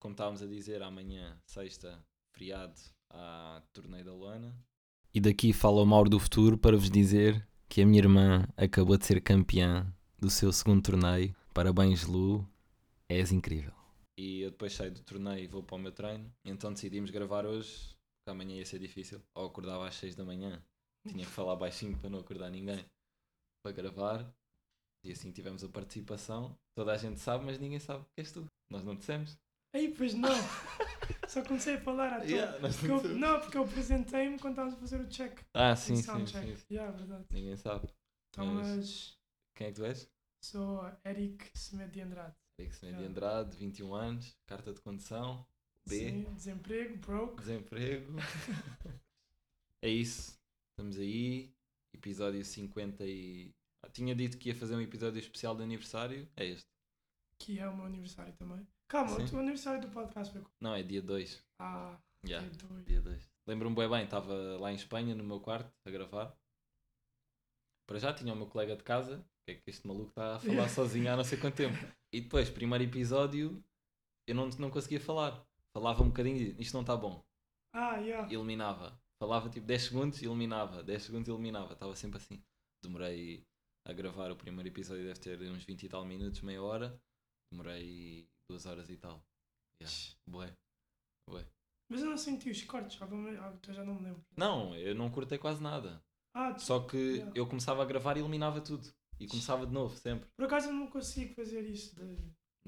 Como 0.00 0.12
estávamos 0.12 0.42
a 0.42 0.46
dizer, 0.46 0.82
amanhã, 0.82 1.36
sexta, 1.44 2.02
feriado, 2.32 2.80
à 3.10 3.62
torneio 3.72 4.04
da 4.04 4.12
Luana. 4.12 4.54
E 5.12 5.20
daqui 5.20 5.52
fala 5.52 5.82
o 5.82 5.86
Mauro 5.86 6.08
do 6.08 6.20
futuro 6.20 6.56
para 6.56 6.76
vos 6.76 6.90
dizer 6.90 7.46
que 7.68 7.82
a 7.82 7.86
minha 7.86 8.00
irmã 8.00 8.46
acabou 8.56 8.96
de 8.96 9.04
ser 9.04 9.20
campeã 9.20 9.92
do 10.18 10.30
seu 10.30 10.52
segundo 10.52 10.82
torneio. 10.82 11.34
Parabéns, 11.52 12.06
Lu. 12.06 12.48
És 13.08 13.32
incrível. 13.32 13.72
E 14.16 14.42
eu 14.42 14.50
depois 14.50 14.72
saio 14.72 14.92
do 14.92 15.02
torneio 15.02 15.44
e 15.44 15.46
vou 15.46 15.62
para 15.62 15.76
o 15.76 15.78
meu 15.78 15.92
treino. 15.92 16.32
Então 16.44 16.72
decidimos 16.72 17.10
gravar 17.10 17.46
hoje, 17.46 17.96
porque 18.18 18.30
amanhã 18.30 18.56
ia 18.56 18.66
ser 18.66 18.78
difícil. 18.78 19.22
Ou 19.34 19.46
acordava 19.46 19.88
às 19.88 19.94
6 19.96 20.14
da 20.14 20.24
manhã. 20.24 20.62
Tinha 21.08 21.24
que 21.24 21.30
falar 21.30 21.56
baixinho 21.56 21.96
para 21.98 22.10
não 22.10 22.20
acordar 22.20 22.50
ninguém. 22.50 22.84
Para 23.62 23.72
gravar. 23.72 24.32
E 25.04 25.10
assim 25.10 25.32
tivemos 25.32 25.64
a 25.64 25.68
participação. 25.68 26.56
Toda 26.76 26.92
a 26.92 26.96
gente 26.96 27.18
sabe, 27.18 27.44
mas 27.44 27.58
ninguém 27.58 27.78
sabe 27.78 28.04
que 28.14 28.20
és 28.20 28.30
tu. 28.30 28.46
Nós 28.70 28.84
não 28.84 28.94
dissemos. 28.94 29.38
Aí, 29.74 29.94
pois 29.94 30.14
não. 30.14 30.28
Só 31.28 31.42
comecei 31.44 31.74
a 31.74 31.80
falar 31.80 32.12
à 32.14 32.16
toa. 32.20 32.26
Yeah, 32.26 32.58
Porque 32.58 32.86
não 32.88 33.00
eu- 33.04 33.18
não, 33.18 33.40
porque 33.40 33.56
eu 33.58 33.64
apresentei-me 33.64 34.38
quando 34.38 34.52
estávamos 34.54 34.76
a 34.78 34.80
fazer 34.80 35.00
o 35.00 35.08
check. 35.08 35.40
Ah, 35.54 35.76
sim, 35.76 35.96
sim, 35.96 36.26
sim. 36.26 36.56
Yeah, 36.70 36.90
verdade. 36.96 37.26
Ninguém 37.30 37.56
sabe. 37.56 37.88
Então, 38.30 38.46
Mas- 38.54 38.66
mas 38.76 39.18
Quem 39.54 39.66
é 39.66 39.70
que 39.70 39.76
tu 39.76 39.84
és? 39.84 40.10
sou 40.42 40.82
Eric 41.04 41.50
Semedo 41.58 41.92
de 41.92 42.00
Andrade. 42.00 42.34
Eric 42.58 42.74
Semedo 42.76 42.98
de. 42.98 43.04
Andrade, 43.06 43.56
21 43.56 43.94
anos, 43.94 44.36
carta 44.46 44.72
de 44.72 44.80
condução, 44.80 45.46
B, 45.86 45.96
Sim, 45.98 46.22
desemprego, 46.34 46.96
broke. 46.98 47.36
desemprego. 47.40 48.12
é 49.82 49.88
isso. 49.88 50.38
Estamos 50.72 50.98
aí. 50.98 51.52
Episódio 51.94 52.44
50 52.44 53.04
e. 53.04 53.54
Ah, 53.84 53.88
tinha 53.90 54.14
dito 54.14 54.38
que 54.38 54.48
ia 54.48 54.54
fazer 54.54 54.76
um 54.76 54.80
episódio 54.80 55.18
especial 55.18 55.54
de 55.56 55.62
aniversário. 55.62 56.28
É 56.36 56.46
este. 56.46 56.66
Que 57.38 57.58
é 57.58 57.68
o 57.68 57.76
meu 57.76 57.86
aniversário 57.86 58.32
também. 58.34 58.66
Calma, 58.88 59.16
Sim. 59.16 59.24
o 59.24 59.28
teu 59.28 59.38
aniversário 59.40 59.80
do 59.82 59.88
podcast 59.88 60.32
foi. 60.32 60.42
Não, 60.60 60.74
é 60.74 60.82
dia 60.82 61.02
2. 61.02 61.44
Ah, 61.60 61.96
Yeah. 62.26 62.46
Dia 62.84 63.00
2. 63.00 63.30
Lembro-me 63.46 63.76
bem 63.76 63.88
bem, 63.88 64.04
estava 64.04 64.34
lá 64.58 64.72
em 64.72 64.74
Espanha, 64.74 65.14
no 65.14 65.22
meu 65.22 65.38
quarto, 65.40 65.70
a 65.86 65.90
gravar. 65.90 66.36
Para 67.86 67.98
já 67.98 68.12
tinha 68.12 68.32
o 68.32 68.36
meu 68.36 68.46
colega 68.48 68.76
de 68.76 68.82
casa, 68.82 69.24
que 69.46 69.52
é 69.52 69.54
que 69.54 69.70
este 69.70 69.86
maluco 69.86 70.08
está 70.10 70.34
a 70.36 70.38
falar 70.40 70.52
Yeah. 70.52 70.68
sozinho 70.74 71.12
há 71.12 71.16
não 71.16 71.22
sei 71.24 71.38
quanto 71.38 71.54
tempo. 71.56 71.76
E 72.12 72.20
depois, 72.20 72.50
primeiro 72.50 72.82
episódio, 72.84 73.62
eu 74.26 74.34
não, 74.34 74.48
não 74.58 74.70
conseguia 74.70 75.00
falar. 75.00 75.46
Falava 75.72 76.02
um 76.02 76.08
bocadinho 76.08 76.36
e 76.36 76.60
isto 76.60 76.74
não 76.74 76.80
está 76.80 76.96
bom. 76.96 77.24
Ah, 77.72 77.96
yeah. 77.98 78.30
Eliminava. 78.32 79.00
Falava 79.22 79.48
tipo 79.48 79.66
10 79.66 79.82
segundos, 79.82 80.22
eliminava. 80.22 80.82
10 80.82 81.02
segundos, 81.02 81.28
eliminava. 81.28 81.74
Estava 81.74 81.94
sempre 81.94 82.18
assim. 82.18 82.42
Demorei 82.82 83.46
a 83.86 83.92
gravar 83.92 84.30
o 84.32 84.36
primeiro 84.36 84.68
episódio, 84.68 85.04
deve 85.04 85.20
ter 85.20 85.40
uns 85.50 85.64
20 85.64 85.82
e 85.84 85.88
tal 85.88 86.04
minutos, 86.04 86.40
meia 86.40 86.62
hora. 86.62 87.00
Demorei 87.52 88.28
duas 88.50 88.66
horas 88.66 88.88
e 88.90 88.96
tal. 88.96 89.22
Yeah. 89.82 89.96
Bué. 90.28 90.52
Bué. 91.28 91.46
Mas 91.90 92.02
eu 92.02 92.10
não 92.10 92.18
senti 92.18 92.50
os 92.50 92.62
cortes, 92.64 93.00
alguma- 93.00 93.30
ah, 93.30 93.56
eu 93.66 93.74
já 93.74 93.84
não 93.84 93.94
me 93.94 94.02
lembro. 94.02 94.22
Não, 94.36 94.74
eu 94.74 94.94
não 94.94 95.10
cortei 95.10 95.38
quase 95.38 95.62
nada. 95.62 96.02
Ah, 96.34 96.52
tu- 96.52 96.62
Só 96.62 96.80
que 96.86 96.96
Yeah. 96.96 97.32
eu 97.34 97.46
começava 97.46 97.82
a 97.82 97.86
gravar 97.86 98.16
e 98.16 98.20
eliminava 98.20 98.60
tudo. 98.60 98.86
E 99.20 99.26
começava 99.26 99.66
de 99.66 99.72
novo, 99.72 99.96
sempre. 99.96 100.28
por 100.36 100.44
acaso 100.46 100.68
eu 100.68 100.72
não 100.74 100.86
consigo 100.88 101.34
fazer 101.34 101.62
isso. 101.62 101.96
De... 101.96 102.16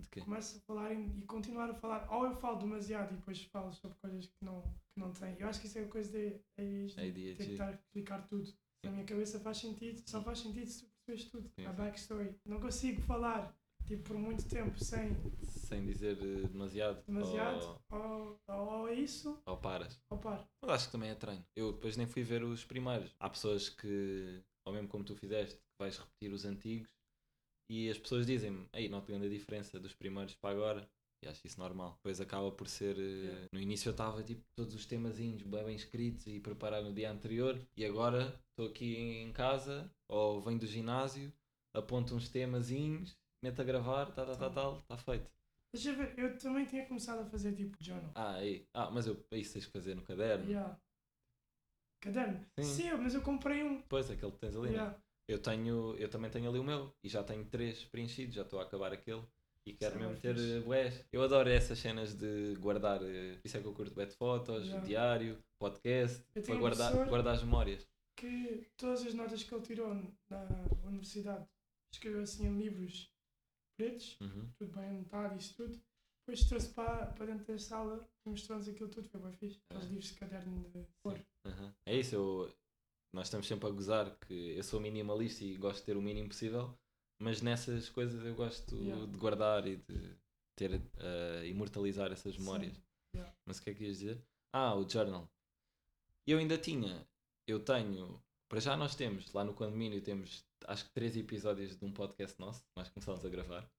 De 0.00 0.08
quê? 0.10 0.20
Começo 0.22 0.56
a 0.56 0.60
falar 0.62 0.92
e, 0.94 1.18
e 1.18 1.22
continuar 1.26 1.68
a 1.70 1.74
falar. 1.74 2.10
Ou 2.10 2.24
eu 2.26 2.34
falo 2.36 2.58
demasiado 2.58 3.12
e 3.12 3.16
depois 3.16 3.42
falo 3.44 3.72
sobre 3.72 3.96
coisas 3.98 4.26
que 4.26 4.44
não, 4.44 4.62
que 4.62 4.98
não 4.98 5.12
têm. 5.12 5.36
Eu 5.38 5.46
acho 5.48 5.60
que 5.60 5.66
isso 5.66 5.78
é 5.78 5.84
a 5.84 5.88
coisa 5.88 6.10
de. 6.10 6.30
Ter 6.56 7.36
que 7.36 7.42
estar 7.52 7.68
a 7.68 7.72
explicar 7.72 8.26
tudo. 8.26 8.50
Na 8.84 8.90
minha 8.92 9.04
cabeça 9.04 9.38
faz 9.40 9.58
sentido, 9.58 10.00
só 10.08 10.22
faz 10.24 10.38
sentido 10.38 10.66
se 10.66 10.86
tu 10.86 10.90
percebes 11.06 11.30
tudo. 11.30 11.50
Sim, 11.54 11.66
a 11.66 11.72
backstory. 11.72 12.34
Não 12.46 12.58
consigo 12.60 13.02
falar 13.02 13.54
tipo, 13.90 14.02
por 14.04 14.16
muito 14.18 14.48
tempo 14.48 14.78
sem 14.82 15.10
Sem 15.42 15.84
dizer 15.86 16.16
eh, 16.22 16.48
demasiado. 16.48 17.02
demasiado. 17.06 17.80
Ou, 17.90 18.38
Ou, 18.48 18.68
ou 18.80 18.88
é 18.88 18.94
isso, 18.94 19.38
ou 19.46 19.56
paras. 19.56 20.00
ou 20.10 20.18
par. 20.18 20.44
Mas 20.62 20.70
acho 20.70 20.86
que 20.86 20.92
também 20.92 21.10
é 21.10 21.14
treino. 21.14 21.44
Eu 21.56 21.72
depois 21.72 21.96
nem 21.96 22.06
fui 22.06 22.22
ver 22.22 22.42
os 22.42 22.64
primeiros. 22.64 23.14
Há 23.20 23.28
pessoas 23.30 23.68
que, 23.68 24.42
ou 24.66 24.72
mesmo 24.72 24.88
como 24.88 25.04
tu 25.04 25.14
fizeste, 25.14 25.56
que 25.56 25.62
vais 25.78 25.96
repetir 25.98 26.32
os 26.32 26.44
antigos 26.44 26.88
e 27.70 27.88
as 27.88 27.98
pessoas 27.98 28.26
dizem-me, 28.26 28.66
ei, 28.72 28.88
não 28.88 29.00
tem 29.00 29.16
a 29.16 29.28
diferença 29.28 29.78
dos 29.78 29.94
primeiros 29.94 30.34
para 30.34 30.50
agora. 30.54 30.90
E 31.22 31.28
acho 31.28 31.46
isso 31.46 31.60
normal. 31.60 31.92
Depois 31.96 32.20
acaba 32.20 32.50
por 32.50 32.66
ser. 32.66 32.96
eh, 32.98 33.02
Yeah. 33.30 33.46
No 33.52 33.60
início 33.60 33.88
eu 33.88 33.92
estava 33.92 34.22
tipo 34.22 34.42
todos 34.56 34.74
os 34.74 34.86
temazinhos 34.86 35.42
bem, 35.42 35.64
bem 35.64 35.76
escritos 35.76 36.26
e 36.26 36.40
preparar 36.40 36.82
no 36.82 36.92
dia 36.94 37.10
anterior. 37.12 37.60
E 37.76 37.84
agora 37.84 38.34
estou 38.50 38.66
aqui 38.70 38.96
em 38.96 39.30
casa 39.32 39.92
ou 40.08 40.40
venho 40.40 40.58
do 40.58 40.66
ginásio, 40.66 41.30
aponto 41.74 42.14
uns 42.14 42.28
temazinhos, 42.28 43.14
meto 43.42 43.60
a 43.60 43.64
gravar, 43.64 44.06
tal, 44.12 44.26
tal, 44.26 44.36
tal, 44.36 44.50
tal, 44.52 44.78
está 44.78 44.96
feito. 44.96 45.30
Deixa 45.72 45.90
eu 45.90 45.96
ver, 45.96 46.18
eu 46.18 46.36
também 46.38 46.64
tinha 46.64 46.84
começado 46.86 47.20
a 47.20 47.24
fazer 47.26 47.52
tipo 47.54 47.76
journal. 47.80 48.10
Ah, 48.14 48.34
aí. 48.34 48.66
Ah, 48.74 48.90
mas 48.90 49.06
eu, 49.06 49.14
isso 49.32 49.52
tens 49.52 49.66
que 49.66 49.72
fazer 49.72 49.94
no 49.94 50.02
caderno. 50.02 50.44
Yeah. 50.46 50.76
Caderno? 52.00 52.44
Sim. 52.58 52.64
Sim, 52.64 52.90
mas 52.94 53.14
eu 53.14 53.22
comprei 53.22 53.62
um. 53.62 53.76
Depois 53.76 54.10
aquele 54.10 54.32
que 54.32 54.38
tens 54.38 54.56
ali. 54.56 54.68
né? 54.70 54.74
Yeah. 54.74 54.98
Eu 55.28 55.38
tenho, 55.40 55.94
eu 55.96 56.08
também 56.08 56.28
tenho 56.30 56.48
ali 56.48 56.58
o 56.58 56.64
meu 56.64 56.92
e 57.04 57.08
já 57.08 57.22
tenho 57.22 57.44
três 57.44 57.84
preenchidos, 57.84 58.34
já 58.34 58.42
estou 58.42 58.58
a 58.58 58.64
acabar 58.64 58.92
aquele 58.92 59.22
e 59.64 59.74
quero 59.74 59.94
é 59.94 59.98
mesmo 59.98 60.16
ter 60.18 60.34
fixe. 60.34 60.56
eh, 60.56 60.60
bués. 60.60 61.04
Eu 61.12 61.22
adoro 61.22 61.48
essas 61.48 61.78
cenas 61.78 62.14
de 62.14 62.56
guardar, 62.58 63.00
eh, 63.04 63.38
isso 63.44 63.56
é 63.56 63.60
que 63.60 63.66
eu 63.66 63.72
curto 63.72 63.94
bem 63.94 64.08
de 64.08 64.14
fotos, 64.16 64.66
Yeah. 64.66 64.84
diário, 64.84 65.38
podcast, 65.60 66.24
para 66.44 66.56
guardar, 66.56 66.92
guardar 67.08 67.34
as 67.34 67.44
memórias. 67.44 67.86
que 68.16 68.66
todas 68.76 69.06
as 69.06 69.14
notas 69.14 69.42
que 69.44 69.54
ele 69.54 69.62
tirou 69.62 69.94
na 70.28 70.46
universidade 70.84 71.46
escreveu 71.94 72.22
assim 72.22 72.46
em 72.48 72.58
livros 72.58 73.08
pretos, 73.80 74.16
Uhum. 74.20 74.48
tudo 74.58 74.72
bem 74.72 74.88
anotado, 74.90 75.36
isso 75.38 75.54
tudo. 75.56 75.80
Depois 76.20 76.44
trouxe 76.48 76.68
para, 76.74 77.06
para 77.06 77.26
dentro 77.26 77.44
da 77.46 77.58
sala 77.58 78.06
e 78.26 78.28
mostrou-nos 78.30 78.68
aquilo 78.68 78.88
tudo, 78.90 79.08
foi 79.08 79.20
bem 79.20 79.32
fixe. 79.32 79.58
Aqueles 79.70 79.86
Ah. 79.86 79.88
livros 79.88 80.08
de 80.08 80.14
caderno 80.14 80.70
de 80.70 80.86
cor. 81.02 81.18
Uhum. 81.46 81.72
É 81.86 81.96
isso, 81.98 82.14
eu, 82.14 82.54
nós 83.14 83.26
estamos 83.26 83.46
sempre 83.46 83.66
a 83.68 83.72
gozar 83.72 84.16
que 84.18 84.34
eu 84.56 84.62
sou 84.62 84.80
minimalista 84.80 85.42
e 85.44 85.56
gosto 85.56 85.78
de 85.80 85.86
ter 85.86 85.96
o 85.96 86.02
mínimo 86.02 86.28
possível, 86.28 86.78
mas 87.20 87.40
nessas 87.42 87.88
coisas 87.88 88.24
eu 88.24 88.34
gosto 88.34 88.76
Yeah. 88.76 89.06
de 89.06 89.16
guardar 89.18 89.66
e 89.66 89.76
de 89.76 90.16
ter, 90.56 90.80
eh, 90.98 91.46
imortalizar 91.48 92.12
essas 92.12 92.34
Sim. 92.34 92.40
memórias. 92.42 92.80
Yeah. 93.16 93.34
Mas 93.46 93.58
o 93.58 93.62
que 93.62 93.70
é 93.70 93.74
que 93.74 93.84
ias 93.84 93.98
dizer? 93.98 94.22
Ah, 94.52 94.74
o 94.76 94.88
journal. 94.88 95.28
Eu 96.26 96.38
ainda 96.38 96.58
tinha, 96.58 97.06
eu 97.48 97.58
tenho, 97.64 98.22
para 98.50 98.60
já 98.60 98.76
nós 98.76 98.94
temos, 98.94 99.32
lá 99.32 99.44
no 99.44 99.54
condomínio 99.54 100.02
temos 100.02 100.44
acho 100.66 100.84
que 100.84 100.90
três 100.92 101.16
episódios 101.16 101.76
de 101.78 101.84
um 101.84 101.92
podcast 101.92 102.38
nosso, 102.40 102.62
nós 102.76 102.88
começámos 102.90 103.24
a 103.24 103.28
gravar. 103.28 103.70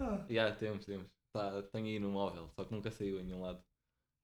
Ah, 0.00 0.26
Já, 0.28 0.54
temos, 0.54 0.84
temos. 0.84 1.06
Tá, 1.34 1.62
tenho 1.72 1.86
aí 1.86 1.98
no 1.98 2.10
móvel, 2.10 2.50
só 2.58 2.64
que 2.64 2.72
nunca 2.72 2.90
saiu 2.90 3.20
em 3.20 3.24
nenhum 3.24 3.42
lado. 3.42 3.62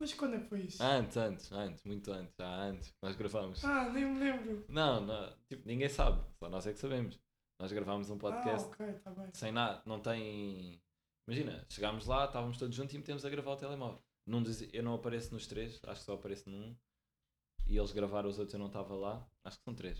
mas 0.01 0.12
quando 0.14 0.34
é 0.36 0.40
que 0.40 0.49
foi 0.49 0.61
isso? 0.62 0.82
Antes, 0.82 1.16
antes, 1.16 1.53
antes, 1.53 1.82
muito 1.84 2.11
antes, 2.12 2.34
já 2.38 2.49
antes, 2.62 2.92
nós 3.03 3.14
gravámos. 3.16 3.64
Ah, 3.64 3.90
nem 3.90 4.05
me 4.05 4.18
lembro. 4.20 4.64
Não, 4.68 5.01
não, 5.05 5.36
tipo, 5.49 5.66
ninguém 5.66 5.88
sabe, 5.88 6.22
só 6.42 6.49
nós 6.49 6.66
é 6.66 6.72
que 6.72 6.78
sabemos. 6.78 7.18
Nós 7.61 7.72
gravámos 7.72 8.11
um 8.11 8.18
podcast 8.18 8.66
Ah, 8.66 8.68
ok, 8.68 8.86
está 8.90 9.11
bem. 9.12 9.28
sem 9.32 9.53
nada, 9.53 9.80
não 9.86 10.01
tem. 10.01 10.82
Imagina, 11.28 11.64
chegámos 11.70 12.07
lá, 12.07 12.24
estávamos 12.26 12.59
todos 12.59 12.74
juntos 12.74 12.95
e 12.95 12.99
metemos 12.99 13.24
a 13.24 13.30
gravar 13.30 13.53
o 13.53 13.57
telemóvel. 13.57 14.03
Num 14.26 14.42
dos- 14.42 14.62
eu 14.74 14.82
não 14.82 14.95
apareço 14.95 15.32
nos 15.32 15.47
três, 15.47 15.78
acho 15.84 16.01
que 16.01 16.07
só 16.07 16.14
apareço 16.14 16.51
num. 16.51 16.76
E 17.67 17.77
eles 17.77 17.93
gravaram 17.93 18.29
os 18.29 18.39
outros, 18.39 18.55
eu 18.55 18.59
não 18.61 18.67
estava 18.67 18.95
lá. 18.95 19.27
Acho 19.45 19.59
que 19.59 19.65
são 19.65 19.75
três. 19.75 19.99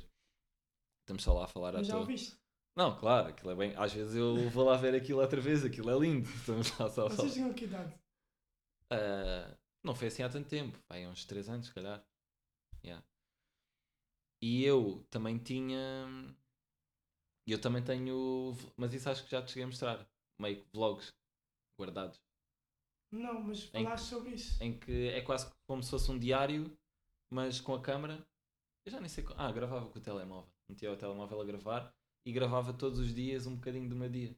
Estamos 1.03 1.23
só 1.23 1.33
lá 1.35 1.45
a 1.45 1.49
falar 1.49 1.71
à 1.71 1.79
Mas 1.79 1.87
já 1.87 1.93
toa. 1.95 2.01
ouviste? 2.03 2.37
Não, 2.77 2.99
claro, 2.99 3.29
aquilo 3.29 3.51
é 3.51 3.55
bem. 3.55 3.77
Às 3.77 3.93
vezes 3.93 4.15
eu 4.17 4.51
vou 4.51 4.65
lá 4.65 4.77
ver 4.77 4.95
aquilo 4.95 5.21
outra 5.21 5.41
vez, 5.41 5.65
aquilo 5.65 5.91
é 5.91 5.99
lindo. 5.99 6.29
Estamos 6.35 6.71
lá 6.79 6.89
só 6.91 7.07
a 7.07 7.11
falar. 7.11 7.17
Vocês 7.17 7.35
tinham 7.35 7.53
que 7.55 7.65
idade? 7.65 7.95
Ah, 8.91 9.57
não 9.83 9.95
foi 9.95 10.09
assim 10.09 10.23
há 10.23 10.29
tanto 10.29 10.49
tempo, 10.49 10.79
vai 10.89 11.07
uns 11.07 11.25
3 11.25 11.49
anos, 11.49 11.67
se 11.67 11.75
calhar. 11.75 12.05
Yeah. 12.85 13.05
E 14.43 14.65
eu 14.65 15.07
também 15.11 15.39
tinha. 15.39 16.07
Eu 17.47 17.61
também 17.61 17.83
tenho. 17.83 18.57
Mas 18.77 18.93
isso 18.93 19.09
acho 19.09 19.25
que 19.25 19.31
já 19.31 19.43
te 19.43 19.51
cheguei 19.51 19.65
a 19.65 19.67
mostrar. 19.69 20.07
Meio 20.41 20.57
que 20.63 20.69
vlogs 20.73 21.15
guardados. 21.81 22.21
Não, 23.13 23.41
mas 23.43 23.71
Em- 23.73 23.85
falaste 23.85 24.07
sobre 24.07 24.31
isso. 24.35 24.63
Em 24.63 24.77
que 24.79 25.09
é 25.09 25.21
quase 25.21 25.51
como 25.69 25.83
se 25.83 25.91
fosse 25.91 26.11
um 26.11 26.19
diário, 26.19 26.77
mas 27.35 27.61
com 27.61 27.75
a 27.75 27.83
câmera. 27.83 28.25
Eu 28.87 28.93
já 28.93 29.01
nem 29.01 29.09
sei. 29.09 29.25
Ah, 29.37 29.51
gravava 29.51 29.89
com 29.91 29.99
o 29.99 30.03
telemóvel. 30.03 30.49
Metia 30.71 30.93
o 30.93 30.97
telemóvel 30.97 31.41
a 31.41 31.45
gravar 31.45 31.93
e 32.25 32.33
gravava 32.33 32.73
todos 32.73 33.01
os 33.01 33.13
dias 33.13 33.47
um 33.47 33.57
bocadinho 33.57 33.89
do 33.89 33.97
meu 33.97 34.09
dia. 34.09 34.37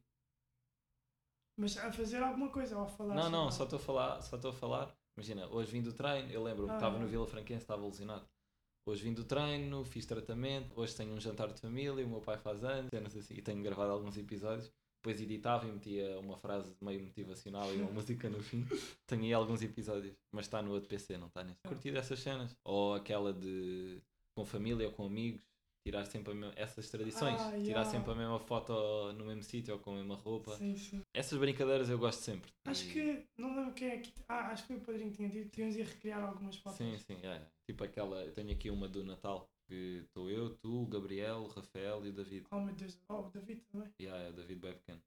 Mas 1.58 1.76
a 1.76 1.92
fazer 1.92 2.22
alguma 2.22 2.50
coisa 2.50 2.76
ou 2.76 2.84
a 2.84 2.88
falar 2.88 3.14
Não, 3.14 3.30
não, 3.30 3.50
só 3.50 3.64
estou 3.64 3.78
a 3.78 3.82
falar, 3.82 4.20
só 4.22 4.36
estou 4.36 4.50
a 4.50 4.54
falar. 4.54 4.96
Imagina, 5.16 5.46
hoje 5.48 5.72
vim 5.72 5.82
do 5.82 5.92
treino, 5.92 6.30
eu 6.30 6.42
lembro-me, 6.42 6.72
Ah, 6.72 6.76
estava 6.76 6.96
é. 6.96 6.98
no 7.00 7.06
Vila 7.06 7.26
Franquense, 7.26 7.62
estava 7.62 7.82
alucinado. 7.82 8.26
Hoje 8.86 9.02
vim 9.02 9.12
do 9.12 9.24
treino, 9.24 9.84
fiz 9.84 10.06
tratamento, 10.06 10.78
hoje 10.78 10.94
tenho 10.96 11.12
um 11.12 11.20
jantar 11.20 11.52
de 11.52 11.60
família, 11.60 12.04
o 12.04 12.08
meu 12.08 12.20
pai 12.20 12.38
faz 12.38 12.62
anos, 12.62 12.90
assim, 13.16 13.34
e 13.34 13.42
tenho 13.42 13.62
gravado 13.62 13.92
alguns 13.92 14.16
episódios. 14.16 14.70
Depois 15.06 15.20
editava 15.22 15.68
e 15.68 15.70
metia 15.70 16.18
uma 16.18 16.36
frase 16.36 16.74
meio 16.80 17.00
motivacional 17.00 17.72
e 17.72 17.76
uma 17.80 17.90
música 17.92 18.28
no 18.28 18.42
fim. 18.42 18.66
Tenho 19.06 19.22
aí 19.22 19.32
alguns 19.32 19.62
episódios, 19.62 20.16
mas 20.32 20.46
está 20.46 20.60
no 20.60 20.72
outro 20.72 20.88
PC, 20.88 21.16
não 21.16 21.28
está 21.28 21.44
neste. 21.44 21.62
Curti 21.62 21.92
dessas 21.92 22.18
cenas. 22.18 22.56
Ou 22.64 22.94
aquela 22.94 23.32
de 23.32 24.02
com 24.34 24.44
família 24.44 24.88
ou 24.88 24.92
com 24.92 25.06
amigos, 25.06 25.40
tirar 25.86 26.04
sempre 26.06 26.32
a 26.32 26.34
mesma, 26.34 26.52
essas 26.56 26.90
tradições, 26.90 27.40
Ah, 27.40 27.50
tirar 27.52 27.62
yeah. 27.62 27.84
sempre 27.84 28.10
a 28.10 28.14
mesma 28.16 28.40
foto 28.40 29.12
no 29.12 29.26
mesmo 29.26 29.44
sítio 29.44 29.74
ou 29.74 29.80
com 29.80 29.92
a 29.92 29.94
mesma 29.94 30.16
roupa. 30.16 30.56
Sim, 30.56 30.76
sim. 30.76 31.00
Essas 31.14 31.38
brincadeiras 31.38 31.88
eu 31.88 31.98
gosto 32.00 32.18
sempre. 32.22 32.50
Acho 32.64 32.84
E- 32.88 32.92
que, 32.92 33.26
não 33.38 33.54
lembro 33.54 33.74
quem 33.74 33.88
é 33.90 33.98
que. 33.98 34.12
Ah, 34.28 34.48
acho 34.50 34.62
que 34.66 34.72
foi 34.74 34.76
o 34.76 34.80
padrinho 34.80 35.10
que 35.12 35.16
tinha 35.18 35.28
dito 35.28 35.50
que 35.52 35.60
íamos 35.60 35.76
ir 35.76 35.84
recriar 35.86 36.24
algumas 36.24 36.56
fotos. 36.56 36.78
Sim, 36.78 36.98
sim, 36.98 37.16
é. 37.24 37.46
Tipo 37.64 37.84
aquela. 37.84 38.24
Eu 38.24 38.32
tenho 38.32 38.50
aqui 38.50 38.70
uma 38.70 38.88
do 38.88 39.04
Natal 39.04 39.48
que 39.66 40.02
estou 40.04 40.30
eu, 40.30 40.54
tu, 40.56 40.82
o 40.82 40.86
Gabriel, 40.86 41.38
o 41.38 41.48
Rafael 41.48 42.04
e 42.06 42.10
o 42.10 42.12
David. 42.12 42.46
Oh 42.50 42.60
meu 42.60 42.74
Deus, 42.74 42.98
oh, 43.08 43.20
o 43.20 43.30
David 43.30 43.60
também. 43.72 43.92
E 43.98 44.04
yeah, 44.04 44.24
é 44.24 44.30
o 44.30 44.32
David 44.32 44.60
bem 44.60 44.72
pequeno. 44.72 45.02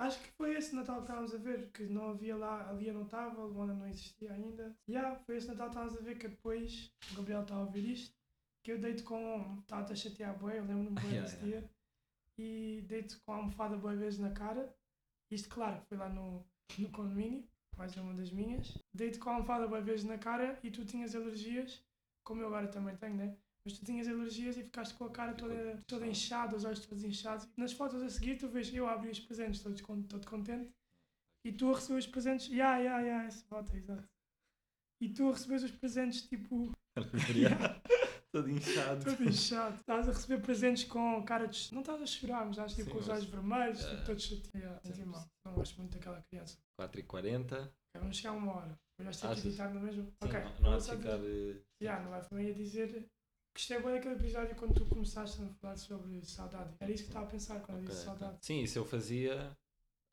Acho 0.00 0.22
que 0.22 0.30
foi 0.30 0.54
esse 0.54 0.76
Natal 0.76 0.96
que 0.96 1.02
estávamos 1.02 1.34
a 1.34 1.38
ver, 1.38 1.70
que 1.72 1.82
não 1.84 2.10
havia 2.10 2.36
lá, 2.36 2.68
a 2.68 2.72
Lia 2.72 2.92
não 2.92 3.02
estava, 3.02 3.42
a 3.42 3.44
Luana 3.44 3.74
não 3.74 3.88
existia 3.88 4.32
ainda. 4.32 4.76
Yeah, 4.88 5.18
foi 5.26 5.36
esse 5.36 5.48
Natal 5.48 5.66
que 5.66 5.70
estávamos 5.72 5.98
a 5.98 6.02
ver 6.02 6.18
que 6.18 6.28
depois 6.28 6.92
o 7.10 7.16
Gabriel 7.16 7.42
estava 7.42 7.62
a 7.62 7.64
ouvir 7.64 7.90
isto, 7.90 8.16
que 8.62 8.70
eu 8.70 8.78
deito 8.78 9.02
com. 9.02 9.58
Estava 9.60 9.92
a 9.92 9.96
chatear 9.96 10.38
bué, 10.38 10.58
eu 10.58 10.64
lembro-me 10.64 10.90
bué 10.90 11.08
Yeah, 11.08 11.22
desse 11.26 11.44
yeah. 11.44 11.60
dia. 11.60 11.70
E 12.38 12.84
deito 12.86 13.20
com 13.22 13.32
a 13.32 13.36
almofada 13.36 13.76
bué 13.76 13.96
vezes 13.96 14.20
na 14.20 14.30
cara. 14.30 14.72
Isto, 15.30 15.48
claro, 15.48 15.82
foi 15.88 15.98
lá 15.98 16.08
no, 16.08 16.46
no 16.78 16.88
condomínio, 16.90 17.44
mais 17.76 17.96
uma 17.96 18.14
das 18.14 18.30
minhas. 18.30 18.78
Deito 18.94 19.18
com 19.18 19.30
a 19.30 19.34
almofada 19.34 19.66
bué 19.66 19.80
vezes 19.80 20.04
na 20.04 20.16
cara 20.16 20.60
e 20.62 20.70
tu 20.70 20.84
tinhas 20.84 21.16
alergias, 21.16 21.82
como 22.28 22.42
eu 22.42 22.48
agora 22.48 22.68
também 22.68 22.94
tenho, 22.96 23.16
né? 23.16 23.34
Mas 23.64 23.78
tu 23.78 23.84
tinhas 23.86 24.06
alergias 24.06 24.56
e 24.58 24.62
ficaste 24.62 24.94
com 24.94 25.04
a 25.06 25.10
cara 25.10 25.32
toda, 25.32 25.82
toda 25.86 26.06
inchada, 26.06 26.54
os 26.56 26.64
olhos 26.64 26.84
todos 26.84 27.02
inchados. 27.02 27.48
Nas 27.56 27.72
fotos 27.72 28.02
a 28.02 28.10
seguir, 28.10 28.36
tu 28.36 28.48
vês 28.48 28.72
eu 28.74 28.86
a 28.86 28.92
abrir 28.92 29.10
os 29.10 29.20
presentes, 29.20 29.62
todo, 29.62 29.74
todo 30.06 30.26
contente, 30.26 30.70
e 31.42 31.50
tu 31.52 31.70
a 31.72 31.74
receber 31.74 31.98
os 31.98 32.06
presentes. 32.06 32.48
Ya, 32.48 32.76
ya, 32.78 33.00
ya, 33.00 33.24
essa 33.24 33.42
foto, 33.46 33.74
exato. 33.74 34.06
E 35.00 35.08
tu 35.08 35.28
a 35.28 35.32
receber 35.32 35.56
os 35.56 35.70
presentes, 35.70 36.22
tipo. 36.28 36.70
Todo 38.30 38.50
inchado. 38.50 39.04
Todo 39.06 39.24
inchado. 39.24 39.76
Estás 39.76 40.06
a 40.06 40.12
receber 40.12 40.42
presentes 40.42 40.84
com 40.84 41.24
cara 41.24 41.46
de. 41.48 41.72
Não 41.72 41.80
estás 41.80 42.02
a 42.02 42.06
chorar, 42.06 42.44
mas 42.44 42.50
estás 42.50 42.74
tipo 42.74 42.84
Sim, 42.84 42.90
com 42.90 42.98
os 42.98 43.08
olhos 43.08 43.24
vermelhos, 43.24 43.82
É. 43.82 43.90
tipo, 43.90 44.04
todo 44.04 44.20
chateado. 44.20 44.80
Yeah, 44.86 45.06
mal. 45.06 45.26
Não 45.46 45.54
gosto 45.54 45.78
muito 45.78 45.92
daquela 45.94 46.22
criança. 46.30 46.58
4h40. 46.78 47.52
Ok, 47.54 47.70
vamos 47.94 48.16
chegar 48.18 48.30
a 48.30 48.36
uma 48.36 48.52
hora. 48.54 48.78
Mas 48.98 49.20
vais 49.20 49.36
ter 49.36 49.42
que 49.42 49.48
editar 49.48 49.72
no 49.72 49.80
mesmo. 49.80 50.04
Sim, 50.04 50.10
ok. 50.22 50.40
não, 50.40 50.60
não 50.60 50.72
há 50.72 50.78
de 50.78 50.90
ficar. 50.90 51.18
eh, 51.24 51.62
Yeah, 51.80 52.02
não 52.04 52.10
vai 52.10 52.22
também 52.28 52.50
a 52.50 52.54
dizer. 52.54 53.08
Gostei 53.54 53.80
bem 53.80 53.92
daquele 53.94 54.14
episódio 54.14 54.56
quando 54.56 54.74
tu 54.74 54.86
começaste 54.86 55.42
a 55.42 55.48
falar 55.54 55.76
sobre 55.76 56.24
saudade. 56.24 56.74
Era 56.80 56.92
isso 56.92 57.04
que 57.04 57.10
estava 57.10 57.26
a 57.26 57.30
pensar 57.30 57.60
quando 57.60 57.78
ok, 57.78 57.88
disse 57.88 58.04
saudade. 58.04 58.38
Sim, 58.42 58.60
isso 58.62 58.78
eu 58.78 58.84
fazia. 58.84 59.56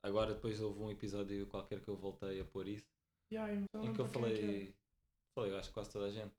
Agora 0.03 0.33
depois 0.35 0.59
houve 0.61 0.79
um 0.79 0.91
episódio 0.91 1.47
qualquer 1.47 1.79
que 1.81 1.87
eu 1.87 1.95
voltei 1.95 2.39
a 2.39 2.45
pôr 2.45 2.67
isso. 2.67 2.85
Yeah, 3.31 3.53
em 3.53 3.65
que 3.65 4.01
eu 4.01 4.07
para 4.07 4.27
é 4.29 4.33
que 4.35 4.41
falei. 4.41 4.75
Falei, 5.33 5.51
eu 5.51 5.57
acho 5.57 5.67
que 5.69 5.73
quase 5.73 5.89
toda 5.91 6.05
a 6.05 6.11
gente. 6.11 6.33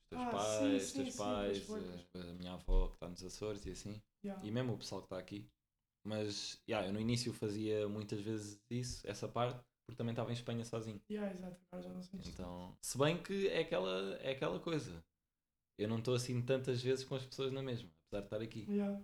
Os 0.00 0.08
teus 0.08 0.20
Ah, 0.20 0.30
pais, 0.30 0.58
sim, 0.58 0.76
os 0.76 0.92
teus 0.92 1.16
pais, 1.16 1.70
a, 2.14 2.18
a 2.18 2.34
minha 2.34 2.52
avó 2.54 2.88
que 2.88 2.94
está 2.94 3.08
nos 3.08 3.24
Açores 3.24 3.64
e 3.66 3.70
assim. 3.70 4.02
é. 4.24 4.26
Yeah. 4.26 4.46
E 4.46 4.50
mesmo 4.50 4.74
o 4.74 4.78
pessoal 4.78 5.00
que 5.00 5.06
está 5.06 5.18
aqui. 5.18 5.48
Mas 6.04 6.60
yeah, 6.68 6.86
eu 6.88 6.92
no 6.92 7.00
início 7.00 7.32
fazia 7.32 7.88
muitas 7.88 8.20
vezes 8.20 8.60
isso, 8.68 9.00
essa 9.08 9.28
parte, 9.28 9.64
porque 9.86 9.96
também 9.96 10.12
estava 10.12 10.30
em 10.30 10.34
Espanha 10.34 10.64
sozinho. 10.64 11.00
Yeah, 11.10 11.32
exato, 11.34 11.60
agora 11.70 11.82
já 11.88 11.94
não 11.94 12.02
sentes 12.02 12.28
Então, 12.28 12.76
se 12.80 12.98
bem 12.98 13.22
que 13.22 13.48
é 13.48 13.60
aquela, 13.60 14.16
é 14.16 14.32
aquela 14.32 14.58
coisa. 14.60 15.04
Eu 15.78 15.88
não 15.88 15.98
estou 15.98 16.14
assim 16.14 16.40
tantas 16.42 16.82
vezes 16.82 17.04
com 17.04 17.14
as 17.14 17.24
pessoas 17.24 17.52
na 17.52 17.62
mesma, 17.62 17.90
apesar 18.06 18.20
de 18.20 18.26
estar 18.26 18.42
aqui. 18.42 18.66
Yeah. 18.68 19.02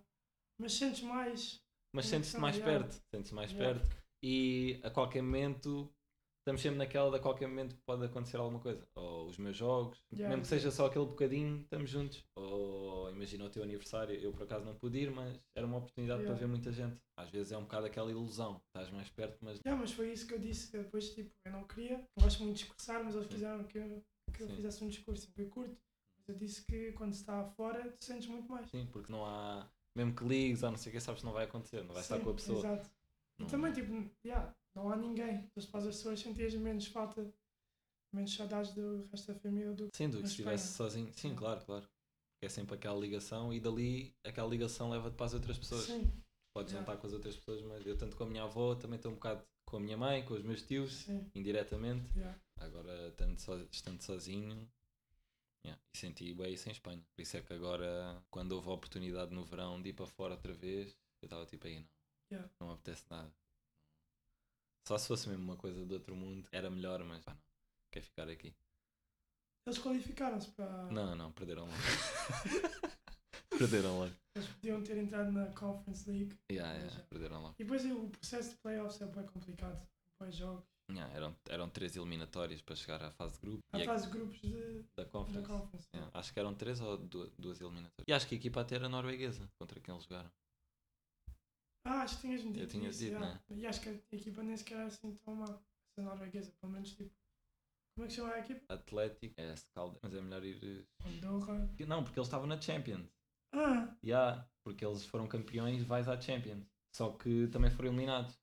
Mas 0.61 0.75
sentes 0.75 1.03
mais. 1.03 1.61
Mas 1.95 2.07
sentes-te 2.07 2.39
mais 2.39 2.57
yeah. 2.57 2.79
perto, 2.79 3.03
sentes-te 3.11 3.35
mais 3.35 3.51
Yeah. 3.53 3.81
perto 3.81 3.97
e 4.23 4.81
a 4.83 4.91
qualquer 4.91 5.23
momento 5.23 5.93
estamos 6.41 6.61
sempre 6.61 6.79
naquela 6.79 7.11
de 7.11 7.17
a 7.17 7.21
qualquer 7.21 7.47
momento 7.47 7.77
pode 7.87 8.05
acontecer 8.05 8.37
alguma 8.39 8.61
coisa. 8.61 8.87
Ou 8.95 9.27
os 9.27 9.39
meus 9.39 9.57
jogos, 9.57 10.03
mesmo 10.11 10.41
que 10.41 10.47
seja 10.49 10.71
só 10.71 10.87
aquele 10.87 11.07
bocadinho, 11.07 11.61
estamos 11.63 11.91
juntos. 11.91 12.25
Ou 12.35 12.88
imagina 13.19 13.45
o 13.45 13.51
teu 13.51 13.63
aniversário, 13.63 14.15
eu 14.15 14.33
por 14.33 14.45
acaso 14.45 14.65
não 14.65 14.75
pude 14.75 14.99
ir, 14.99 15.11
mas 15.11 15.39
era 15.55 15.67
uma 15.67 15.79
oportunidade 15.79 16.21
Yeah. 16.23 16.39
para 16.39 16.47
ver 16.47 16.51
muita 16.51 16.73
gente. 16.73 16.97
Às 17.17 17.29
vezes 17.31 17.53
é 17.53 17.59
um 17.59 17.63
bocado 17.63 17.87
aquela 17.87 18.11
ilusão, 18.11 18.63
estás 18.69 18.91
mais 18.91 19.11
perto, 19.11 19.39
mas 19.45 19.59
Yeah, 19.67 19.79
mas 19.81 19.93
foi 19.93 20.13
isso 20.13 20.27
que 20.27 20.35
eu 20.35 20.39
disse. 20.39 20.71
que 20.71 20.79
Depois, 20.79 21.15
tipo, 21.15 21.31
eu 21.45 21.53
não 21.53 21.65
queria. 21.65 21.99
Não 22.17 22.25
gosto 22.25 22.43
muito 22.43 22.57
de 22.57 22.63
discursar, 22.65 23.05
mas 23.05 23.15
eles 23.15 23.27
Sim. 23.27 23.33
quiseram 23.35 23.65
que 23.65 23.79
eu, 23.79 24.03
que 24.33 24.43
eu 24.43 24.49
fizesse 24.49 24.85
um 24.85 24.89
discurso. 24.89 25.29
Eu 25.37 25.49
curto. 25.51 25.77
Mas 26.17 26.29
eu 26.29 26.35
disse 26.37 26.65
que 26.65 26.93
quando 26.93 27.13
se 27.15 27.21
está 27.21 27.45
fora, 27.57 27.91
tu 27.99 28.05
sentes 28.05 28.29
muito 28.29 28.51
mais. 28.51 28.71
sim, 28.71 28.87
porque 28.93 29.11
não 29.13 29.25
há. 29.27 29.69
Mesmo 29.97 30.15
que 30.15 30.25
ligues 30.25 30.63
ou 30.63 30.71
não 30.71 30.79
sei 30.79 30.91
o 30.91 30.95
que, 30.95 31.01
sabes 31.01 31.21
que 31.21 31.27
não 31.27 31.33
vai 31.33 31.45
acontecer, 31.45 31.83
não 31.83 31.93
vai 31.93 32.03
estar 32.03 32.19
Sim, 32.19 32.25
com 32.25 32.31
a 32.31 32.35
pessoa. 32.35 32.59
Exato. 32.61 32.91
E 33.39 33.43
Não- 33.43 33.49
também, 33.51 33.73
tipo, 33.73 33.93
yeah, 34.25 34.55
não 34.75 34.91
há 34.91 34.97
ninguém. 34.97 35.49
Tu 35.55 35.67
fazes 35.69 35.89
as 35.89 35.97
pessoas 35.97 36.21
sentias 36.21 36.55
menos 36.55 36.87
falta, 36.87 37.33
menos 38.13 38.33
saudades 38.35 38.73
do 38.75 39.07
resto 39.11 39.33
da 39.33 39.39
família 39.41 39.73
do 39.73 39.89
Sim, 39.93 40.09
do 40.11 40.19
que 40.19 40.25
se 40.27 40.31
estivesse 40.35 40.75
sozinho. 40.75 41.13
Sim. 41.15 41.35
claro, 41.35 41.65
claro. 41.65 41.89
É 42.41 42.49
sempre 42.49 42.77
aquela 42.77 42.99
ligação 42.99 43.53
e 43.53 43.59
dali 43.61 44.15
aquela 44.25 44.49
ligação 44.49 44.91
leva-te 44.91 45.15
para 45.15 45.27
as 45.27 45.35
outras 45.35 45.59
pessoas. 45.59 45.85
Sim, 45.85 46.11
Podes 46.53 46.73
jantar 46.73 46.97
com 46.97 47.07
as 47.07 47.13
outras 47.13 47.37
pessoas, 47.37 47.63
mas 47.63 47.87
eu 47.87 47.97
tanto 47.97 48.17
com 48.17 48.25
a 48.25 48.27
minha 48.27 48.45
avó, 48.45 48.75
também 48.75 48.97
estou 48.97 49.13
um 49.13 49.15
bocado 49.15 49.45
com 49.65 49.77
a 49.77 49.81
minha 49.81 49.97
mãe, 49.97 50.25
com 50.25 50.35
os 50.35 50.43
meus 50.43 50.63
tios, 50.63 50.93
sim. 50.93 51.31
indiretamente. 51.35 52.11
Yeah. 52.17 52.41
Agora, 52.57 53.09
estando, 53.09 53.39
so, 53.39 53.69
estando 53.71 54.03
sozinho, 54.03 54.69
yeah, 55.65 55.81
e 55.93 55.99
senti 55.99 56.33
bem 56.35 56.55
isso 56.55 56.69
em 56.69 56.73
Espanha. 56.73 57.05
Por 57.15 57.23
isso 57.23 57.37
é 57.37 57.43
que 57.43 57.53
agora, 57.53 58.21
quando 58.31 58.53
houve 58.53 58.69
a 58.71 58.73
oportunidade 58.73 59.33
no 59.33 59.45
verão 59.45 59.81
de 59.81 59.91
ir 59.91 59.93
para 59.93 60.07
fora 60.07 60.35
outra 60.35 60.53
vez, 60.55 60.97
eu 61.21 61.27
estava 61.27 61.45
tipo 61.47 61.67
aí, 61.67 61.79
não, 61.81 61.89
Yeah. 62.31 62.51
não 62.61 62.67
me 62.69 62.75
apetece 62.75 63.05
nada. 63.11 63.33
Só 64.87 64.99
se 64.99 65.07
fosse 65.09 65.29
mesmo 65.29 65.45
uma 65.45 65.57
coisa 65.57 65.85
do 65.87 65.95
outro 65.95 66.15
mundo, 66.17 66.49
era 66.51 66.71
melhor, 66.71 67.03
mas 67.05 67.25
pá, 67.25 67.33
não, 67.35 67.41
quer 67.91 68.03
ficar 68.03 68.29
aqui. 68.29 68.55
Eles 69.69 69.79
qualificaram-se 69.83 70.49
para. 70.53 70.85
Não, 70.91 71.15
não, 71.15 71.31
perderam 71.33 71.67
logo. 71.67 71.77
perderam 73.59 73.99
logo. 73.99 74.15
Eles 74.35 74.49
podiam 74.49 74.83
ter 74.83 74.97
entrado 74.97 75.31
na 75.33 75.47
Conference 75.53 76.09
League. 76.11 76.35
Yeah, 76.51 76.73
yeah, 76.75 76.95
já. 76.97 77.03
perderam 77.05 77.43
logo. 77.43 77.55
E 77.59 77.65
depois 77.65 77.85
o 77.85 78.09
processo 78.09 78.51
de 78.51 78.57
playoffs 78.57 79.01
é 79.03 79.07
bem 79.07 79.27
complicado. 79.27 79.87
Depois 80.13 80.35
jogos. 80.35 80.65
Yeah, 80.91 81.15
eram, 81.15 81.37
eram 81.51 81.69
três 81.69 81.97
eliminatórias 81.97 82.63
para 82.63 82.75
chegar 82.75 83.03
à 83.03 83.11
fase 83.11 83.35
de 83.35 83.41
grupo. 83.41 83.63
E 83.75 83.83
a- 83.83 83.85
fase 83.85 84.07
de 84.07 84.13
grupos 84.13 84.41
de, 84.41 84.83
da 84.97 85.05
da 85.05 85.09
Conference. 85.11 85.47
Conference. 85.49 85.87
Yeah, 85.95 86.19
acho 86.19 86.33
que 86.33 86.41
eram 86.41 86.55
três 86.55 86.81
ou 86.81 86.97
du- 86.97 87.31
duas 87.39 87.61
eliminatórias. 87.61 88.05
E 88.09 88.13
acho 88.13 88.27
que 88.27 88.35
a 88.35 88.39
equipa 88.39 88.61
até 88.63 88.77
era 88.77 88.89
norueguesa 88.89 89.47
contra 89.61 89.79
quem 89.81 89.93
eles 89.95 90.05
jogaram. 90.07 90.31
Ah, 91.85 92.03
acho 92.03 92.17
que 92.17 92.21
tinhas-me 92.23 92.53
dito. 92.53 92.67
tinha 92.69 92.89
isso, 92.89 93.01
dito, 93.01 93.13
yeah. 93.13 93.41
E 93.51 93.67
acho 93.67 93.81
que 93.83 93.89
a 93.91 94.17
equipa 94.17 94.43
nem 94.43 94.57
sequer 94.57 94.79
era 94.79 94.87
assim 94.87 95.15
tão 95.25 95.35
má. 95.35 95.45
Essa 95.45 96.03
norueguesa, 96.09 96.53
pelo 96.61 96.73
menos 96.73 96.93
tipo. 96.95 97.11
Como 97.99 98.07
é 98.07 98.09
que 98.11 98.15
chama 98.15 98.33
a 98.33 98.39
equipa? 98.39 98.73
Atlético, 98.73 99.35
é 99.37 99.57
Scalde, 99.57 99.99
mas 100.01 100.15
é 100.15 100.21
melhor 100.21 100.45
ir. 100.45 100.87
Andorra. 101.05 101.69
eh, 101.81 101.85
Não, 101.85 102.05
porque 102.05 102.17
eles 102.21 102.29
estavam 102.29 102.47
na 102.47 102.61
Champions. 102.61 103.11
Ah! 103.53 103.93
Yeah, 104.05 104.49
porque 104.63 104.87
eles 104.87 105.05
foram 105.05 105.27
campeões, 105.27 105.83
vais 105.83 106.07
à 106.07 106.21
Champions. 106.21 106.65
Só 106.95 107.11
que 107.11 107.49
também 107.49 107.73
foram 107.73 107.89
eliminados. 107.89 108.39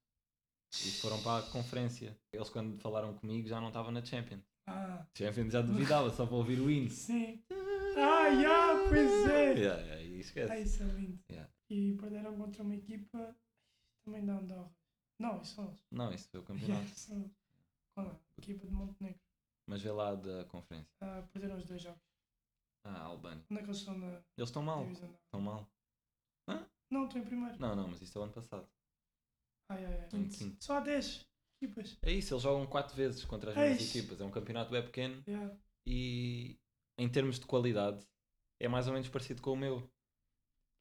E 0.85 0.91
foram 0.99 1.23
para 1.23 1.45
a 1.45 1.49
conferência. 1.51 2.19
Eles 2.33 2.49
quando 2.49 2.77
falaram 2.81 3.13
comigo 3.17 3.47
já 3.47 3.61
não 3.61 3.69
estavam 3.69 3.93
na 3.93 4.03
Champions. 4.03 4.43
Ah! 4.67 5.07
Champions 5.17 5.53
já 5.53 5.61
duvidava, 5.61 6.09
só 6.09 6.25
para 6.25 6.35
ouvir 6.35 6.59
o 6.59 6.69
hino. 6.69 6.89
Sim! 6.89 7.41
Ah, 7.97 8.27
yeah, 8.27 8.89
pois 8.89 9.25
é! 9.29 9.53
Yeah, 9.53 9.81
yeah, 9.83 10.01
e 10.03 10.19
esquece. 10.19 10.51
Ah, 10.51 10.59
isso 10.59 10.83
é 10.83 10.87
lindo. 10.87 11.17
Yeah. 11.31 11.49
E 11.69 11.95
perderam 11.95 12.35
contra 12.37 12.61
uma 12.61 12.75
equipa 12.75 13.33
também 14.03 14.25
da 14.25 14.33
Andorra. 14.37 14.69
Não, 15.17 15.41
isso 15.41 15.55
são 15.55 15.67
eles. 15.67 15.79
Não, 15.93 16.13
isso 16.13 16.27
foi 16.27 16.41
o 16.41 16.43
Yeah, 16.43 16.59
campeonato. 16.59 16.85
isso 16.91 16.99
são 17.07 17.19
eles. 17.21 17.31
Qual 17.95 18.07
é? 18.07 18.09
A 18.11 18.41
equipa 18.41 18.67
de 18.67 18.73
Montenegro. 18.73 19.24
Mas 19.67 19.81
vê 19.81 19.91
lá 19.91 20.13
da 20.15 20.45
conferência. 20.45 20.91
Ah, 21.01 21.23
perderam 21.33 21.57
os 21.57 21.65
dois 21.65 21.81
jogos. 21.81 22.01
Ah, 22.85 23.01
Albânia. 23.01 23.43
Onde 23.49 23.59
é 23.61 23.63
que 23.63 23.69
eles 23.69 23.77
estão 23.79 23.97
na 23.97 24.07
Eles 24.37 24.49
estão 24.49 24.61
mal. 24.63 24.83
divisão? 24.83 25.09
Estão 25.25 25.41
mal. 25.41 25.67
Não, 26.91 27.05
estou 27.05 27.19
em 27.19 27.25
primeiro. 27.25 27.59
Não, 27.59 27.75
não, 27.75 27.87
mas 27.87 27.99
isso 28.01 28.15
é 28.17 28.21
o 28.21 28.23
ano 28.25 28.33
passado. 28.33 28.67
Ai, 29.71 29.83
ai, 29.83 29.99
ai. 30.01 30.09
Em 30.13 30.29
quinto. 30.29 30.63
Só 30.63 30.77
há 30.77 30.79
10 30.81 31.25
equipas. 31.59 31.97
É 32.03 32.11
isso, 32.11 32.33
eles 32.33 32.43
jogam 32.43 32.67
quatro 32.67 32.95
vezes 32.95 33.25
contra 33.25 33.49
as 33.49 33.57
mesmas 33.57 33.81
Eish. 33.81 33.95
equipas. 33.95 34.21
É 34.21 34.23
um 34.23 34.29
campeonato 34.31 34.69
bem 34.71 34.83
pequeno 34.83 35.23
Yeah. 35.27 35.57
e 35.87 36.59
em 36.99 37.09
termos 37.09 37.39
de 37.39 37.47
qualidade 37.47 38.05
é 38.61 38.67
mais 38.67 38.85
ou 38.87 38.93
menos 38.93 39.09
parecido 39.09 39.41
com 39.41 39.53
o 39.53 39.57
meu. 39.57 39.89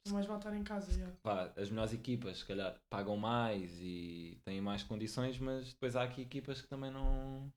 Mais 0.09 0.27
vale 0.27 0.39
estar 0.39 0.55
em 0.55 0.63
casa. 0.63 0.91
Yeah. 0.91 1.17
Pá, 1.23 1.51
as 1.57 1.71
melhores 1.71 1.91
equipas, 1.93 2.37
se 2.37 2.45
calhar, 2.45 2.79
pagam 2.87 3.17
mais 3.17 3.71
e 3.81 4.39
têm 4.45 4.61
mais 4.61 4.83
condições, 4.83 5.39
mas 5.39 5.73
depois 5.73 5.95
há 5.95 6.03
aqui 6.03 6.21
equipas 6.21 6.61
que 6.61 6.67
também 6.67 6.91
não. 6.91 7.51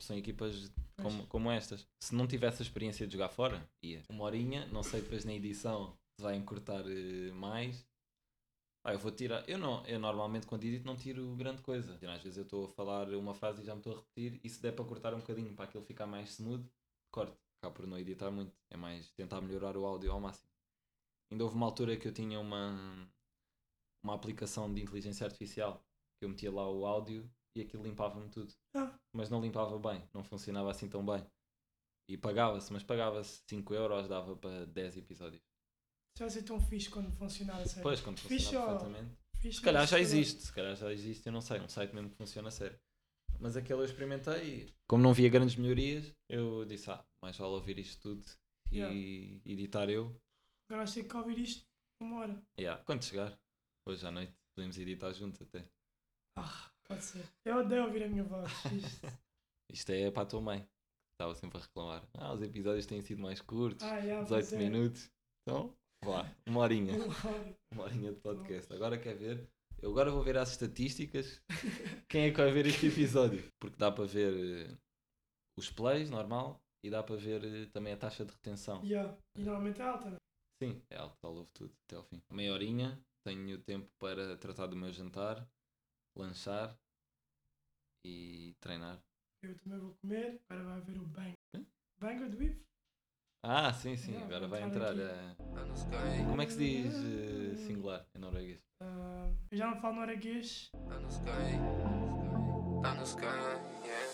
São 0.00 0.16
equipas 0.16 0.72
como, 1.02 1.26
como 1.26 1.50
estas. 1.50 1.86
Se 2.02 2.14
não 2.14 2.26
tivesse 2.26 2.62
a 2.62 2.64
experiência 2.64 3.06
de 3.06 3.12
jogar 3.12 3.28
fora, 3.28 3.68
ia. 3.82 4.02
Uma 4.08 4.24
horinha, 4.24 4.66
não 4.66 4.82
sei 4.82 5.02
depois 5.02 5.24
na 5.24 5.34
edição 5.34 5.96
se 6.16 6.22
vai 6.22 6.36
encurtar 6.36 6.84
eh, 6.86 7.30
mais. 7.32 7.86
Ah, 8.84 8.94
eu 8.94 8.98
vou 8.98 9.10
tirar. 9.10 9.46
Eu 9.48 9.58
não, 9.58 9.84
eu 9.86 9.98
normalmente 9.98 10.46
quando 10.46 10.64
edito 10.64 10.86
não 10.86 10.96
tiro 10.96 11.34
grande 11.36 11.62
coisa. 11.62 11.94
Às 11.94 12.22
vezes 12.22 12.38
eu 12.38 12.44
estou 12.44 12.64
a 12.64 12.68
falar 12.68 13.08
uma 13.10 13.34
frase 13.34 13.62
e 13.62 13.64
já 13.64 13.74
me 13.74 13.80
estou 13.80 13.92
a 13.92 13.96
repetir, 13.96 14.40
e 14.42 14.48
se 14.48 14.60
der 14.62 14.72
para 14.72 14.84
cortar 14.84 15.14
um 15.14 15.20
bocadinho 15.20 15.54
para 15.54 15.66
aquilo 15.66 15.84
ficar 15.84 16.06
mais 16.06 16.30
smooth, 16.30 16.66
corto. 17.10 17.38
Cá 17.62 17.70
por 17.70 17.86
não 17.86 17.98
editar 17.98 18.30
muito. 18.30 18.56
É 18.70 18.76
mais 18.76 19.10
tentar 19.12 19.40
melhorar 19.42 19.76
o 19.76 19.84
áudio 19.84 20.12
ao 20.12 20.20
máximo. 20.20 20.48
Ainda 21.30 21.44
houve 21.44 21.56
uma 21.56 21.66
altura 21.66 21.96
que 21.96 22.08
eu 22.08 22.12
tinha 22.12 22.40
uma, 22.40 23.06
uma 24.02 24.14
aplicação 24.14 24.72
de 24.72 24.82
inteligência 24.82 25.26
artificial 25.26 25.84
que 26.18 26.24
eu 26.24 26.28
metia 26.30 26.50
lá 26.50 26.68
o 26.68 26.86
áudio 26.86 27.30
e 27.56 27.62
aquilo 27.62 27.82
limpava-me 27.82 28.28
tudo. 28.30 28.52
Ah, 28.74 28.94
Mas 29.12 29.28
não 29.30 29.40
limpava 29.40 29.78
bem, 29.78 30.08
não 30.14 30.22
funcionava 30.24 30.70
assim 30.70 30.88
tão 30.88 31.04
bem. 31.04 31.24
E 32.08 32.16
pagava-se, 32.16 32.72
mas 32.72 32.82
pagava-se 32.82 33.42
5 33.48 33.72
euros, 33.74 34.08
dava 34.08 34.34
para 34.36 34.66
10 34.66 34.96
episódios. 34.96 35.42
já 36.18 36.28
ser 36.28 36.42
tão 36.42 36.60
fixe 36.60 36.90
quando 36.90 37.10
funcionar 37.16 37.54
a 37.60 37.64
sério. 37.64 37.76
Depois, 37.76 38.00
quando 38.00 38.18
funcionava 38.18 38.78
perfeitamente. 38.78 39.18
Fixe, 39.36 39.58
Se 39.58 39.64
calhar 39.64 39.86
já 39.86 39.98
existe, 40.00 40.42
se 40.42 40.52
calhar 40.52 40.76
já 40.76 40.92
existe, 40.92 41.26
eu 41.26 41.32
não 41.32 41.40
sei, 41.40 41.60
um 41.60 41.68
site 41.68 41.94
mesmo 41.94 42.10
que 42.10 42.16
funciona 42.16 42.48
a 42.48 42.50
sério. 42.50 42.78
Mas 43.38 43.56
aquele 43.56 43.80
eu 43.80 43.84
experimentei 43.84 44.64
e, 44.64 44.74
como 44.86 45.02
não 45.02 45.14
via 45.14 45.28
grandes 45.30 45.56
melhorias, 45.56 46.12
eu 46.28 46.64
disse, 46.66 46.90
ah, 46.90 47.02
mais 47.22 47.36
vale 47.38 47.52
ouvir 47.52 47.78
isto 47.78 48.02
tudo 48.02 48.26
e 48.70 48.76
Yeah. 48.78 49.40
editar 49.46 49.88
eu. 49.88 50.06
Agora 50.68 50.84
vais 50.84 50.92
ter 50.94 51.04
que 51.04 51.16
ouvir 51.16 51.38
isto 51.38 51.64
uma 52.02 52.16
hora. 52.20 52.42
Yeah, 52.58 52.82
Quando 52.84 53.02
chegar, 53.04 53.38
hoje 53.86 54.06
à 54.06 54.10
noite, 54.10 54.34
podemos 54.54 54.76
editar 54.78 55.12
juntos 55.12 55.40
até. 55.42 55.64
Ah, 56.36 56.69
pode 56.90 57.04
ser. 57.04 57.24
Eu 57.44 57.58
odeio 57.58 57.84
ouvir 57.84 58.02
a 58.02 58.08
minha 58.08 58.24
voz. 58.24 58.50
Isto. 58.74 59.06
Isto 59.72 59.90
é 59.92 60.10
para 60.10 60.22
a 60.24 60.26
tua 60.26 60.40
mãe, 60.40 60.60
que 60.60 60.66
estava 61.14 61.34
sempre 61.36 61.58
a 61.58 61.60
reclamar. 61.62 62.02
Ah, 62.14 62.32
os 62.32 62.42
episódios 62.42 62.86
têm 62.86 63.00
sido 63.00 63.22
mais 63.22 63.40
curtos, 63.40 63.86
Ah, 63.86 63.98
yeah, 63.98 64.26
pois 64.26 64.48
18 64.48 64.54
é. 64.54 64.58
minutos. 64.68 65.10
Então, 65.42 65.72
vá, 66.04 66.28
uma 66.48 66.60
horinha. 66.60 66.94
Uma 66.94 67.14
hora. 67.30 67.56
Uma 67.72 67.84
horinha 67.84 68.12
de 68.12 68.20
podcast. 68.20 68.72
Agora 68.72 68.98
quer 68.98 69.14
ver? 69.16 69.48
Eu 69.80 69.92
agora 69.92 70.10
vou 70.10 70.22
ver 70.22 70.36
as 70.36 70.50
estatísticas. 70.50 71.40
Quem 72.08 72.24
é 72.24 72.30
que 72.30 72.36
vai 72.36 72.50
ver 72.50 72.66
este 72.66 72.86
episódio? 72.88 73.48
Porque 73.60 73.76
dá 73.78 73.90
para 73.90 74.04
ver 74.04 74.34
eh, 74.68 74.76
os 75.56 75.70
plays, 75.70 76.10
normal, 76.10 76.60
e 76.84 76.90
dá 76.90 77.02
para 77.02 77.16
ver 77.16 77.44
eh, 77.44 77.66
também 77.72 77.92
a 77.92 77.96
taxa 77.96 78.24
de 78.24 78.32
retenção. 78.32 78.82
Yeah. 78.84 79.16
E 79.38 79.42
normalmente 79.42 79.80
é 79.80 79.84
alta, 79.84 80.10
né? 80.10 80.16
Sim, 80.62 80.82
é 80.90 80.96
que 80.96 81.26
ouve 81.26 81.48
tudo 81.54 81.72
até 81.86 81.96
ao 81.96 82.02
fim. 82.02 82.20
Meia 82.30 82.52
horinha, 82.52 83.00
tenho 83.24 83.56
tempo 83.62 83.88
para 83.98 84.36
tratar 84.36 84.66
do 84.66 84.76
meu 84.76 84.92
jantar, 84.92 85.48
lanchar 86.20 86.76
e 88.06 88.54
treinar. 88.60 88.98
Eu 89.42 89.56
também 89.58 89.78
vou 89.78 89.94
comer. 89.94 90.40
Agora 90.48 90.64
vai 90.68 90.76
haver 90.78 90.98
o 90.98 91.06
bang. 91.06 91.32
Hã? 91.56 91.64
Banger 92.00 92.30
do 92.30 92.42
Ivo. 92.42 92.60
Ah, 93.42 93.72
sim, 93.72 93.96
sim, 93.96 94.12
Yeah, 94.12 94.26
agora 94.36 94.48
vai 94.48 94.62
entrar. 94.62 94.94
Tá 94.94 95.64
no 95.64 95.72
sky, 95.74 96.24
Como 96.28 96.42
é 96.42 96.46
que 96.46 96.52
se 96.52 96.58
diz 96.58 96.94
eh, 96.94 97.56
singular 97.66 98.06
em 98.14 98.18
norueguês? 98.18 98.60
Ah, 98.82 99.32
eu 99.50 99.56
já 99.56 99.66
não 99.70 99.80
falo 99.80 99.96
norueguês. 99.96 100.70
tá 100.72 100.98
no 101.00 101.08
sky, 101.08 101.56
tá 102.82 102.94
no 102.94 103.02
sky, 103.02 103.24
yeah. 103.82 104.09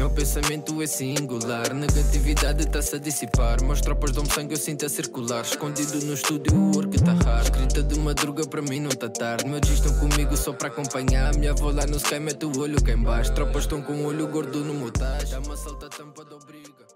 Meu 0.00 0.08
pensamento 0.08 0.80
é 0.80 0.86
singular, 0.86 1.74
negatividade 1.74 2.62
está-se 2.62 2.96
a 2.96 2.98
dissipar. 2.98 3.62
Meus 3.62 3.82
tropas 3.82 4.12
dão 4.12 4.24
sangue, 4.24 4.54
eu 4.54 4.56
sinto 4.56 4.86
a 4.86 4.88
circular. 4.88 5.42
Escondido 5.42 6.02
no 6.06 6.14
estúdio, 6.14 6.56
o 6.56 6.74
work 6.74 7.04
tá 7.04 7.12
raro. 7.12 7.42
Escrita 7.42 7.82
de 7.82 7.98
madruga, 7.98 8.46
para 8.46 8.62
mim 8.62 8.80
não 8.80 8.88
tá 8.88 9.10
tarde. 9.10 9.46
Meus 9.46 9.68
estão 9.68 9.94
comigo 9.98 10.34
só 10.38 10.54
para 10.54 10.68
acompanhar. 10.68 11.36
Minha 11.36 11.50
avó 11.50 11.70
lá 11.70 11.84
no 11.86 11.98
sky 11.98 12.18
mete 12.18 12.46
o 12.46 12.60
olho 12.60 12.82
cá 12.82 12.92
em 12.92 13.02
baixo. 13.02 13.34
Tropas 13.34 13.64
estão 13.64 13.82
com 13.82 13.92
o 13.92 14.06
olho 14.06 14.26
gordo 14.26 14.64
no 14.64 14.72
motage. 14.72 15.32
Dá 15.32 15.40
uma 15.40 15.54
salta 15.54 15.90
tampa 15.90 16.24
da 16.24 16.34
obriga. 16.34 16.89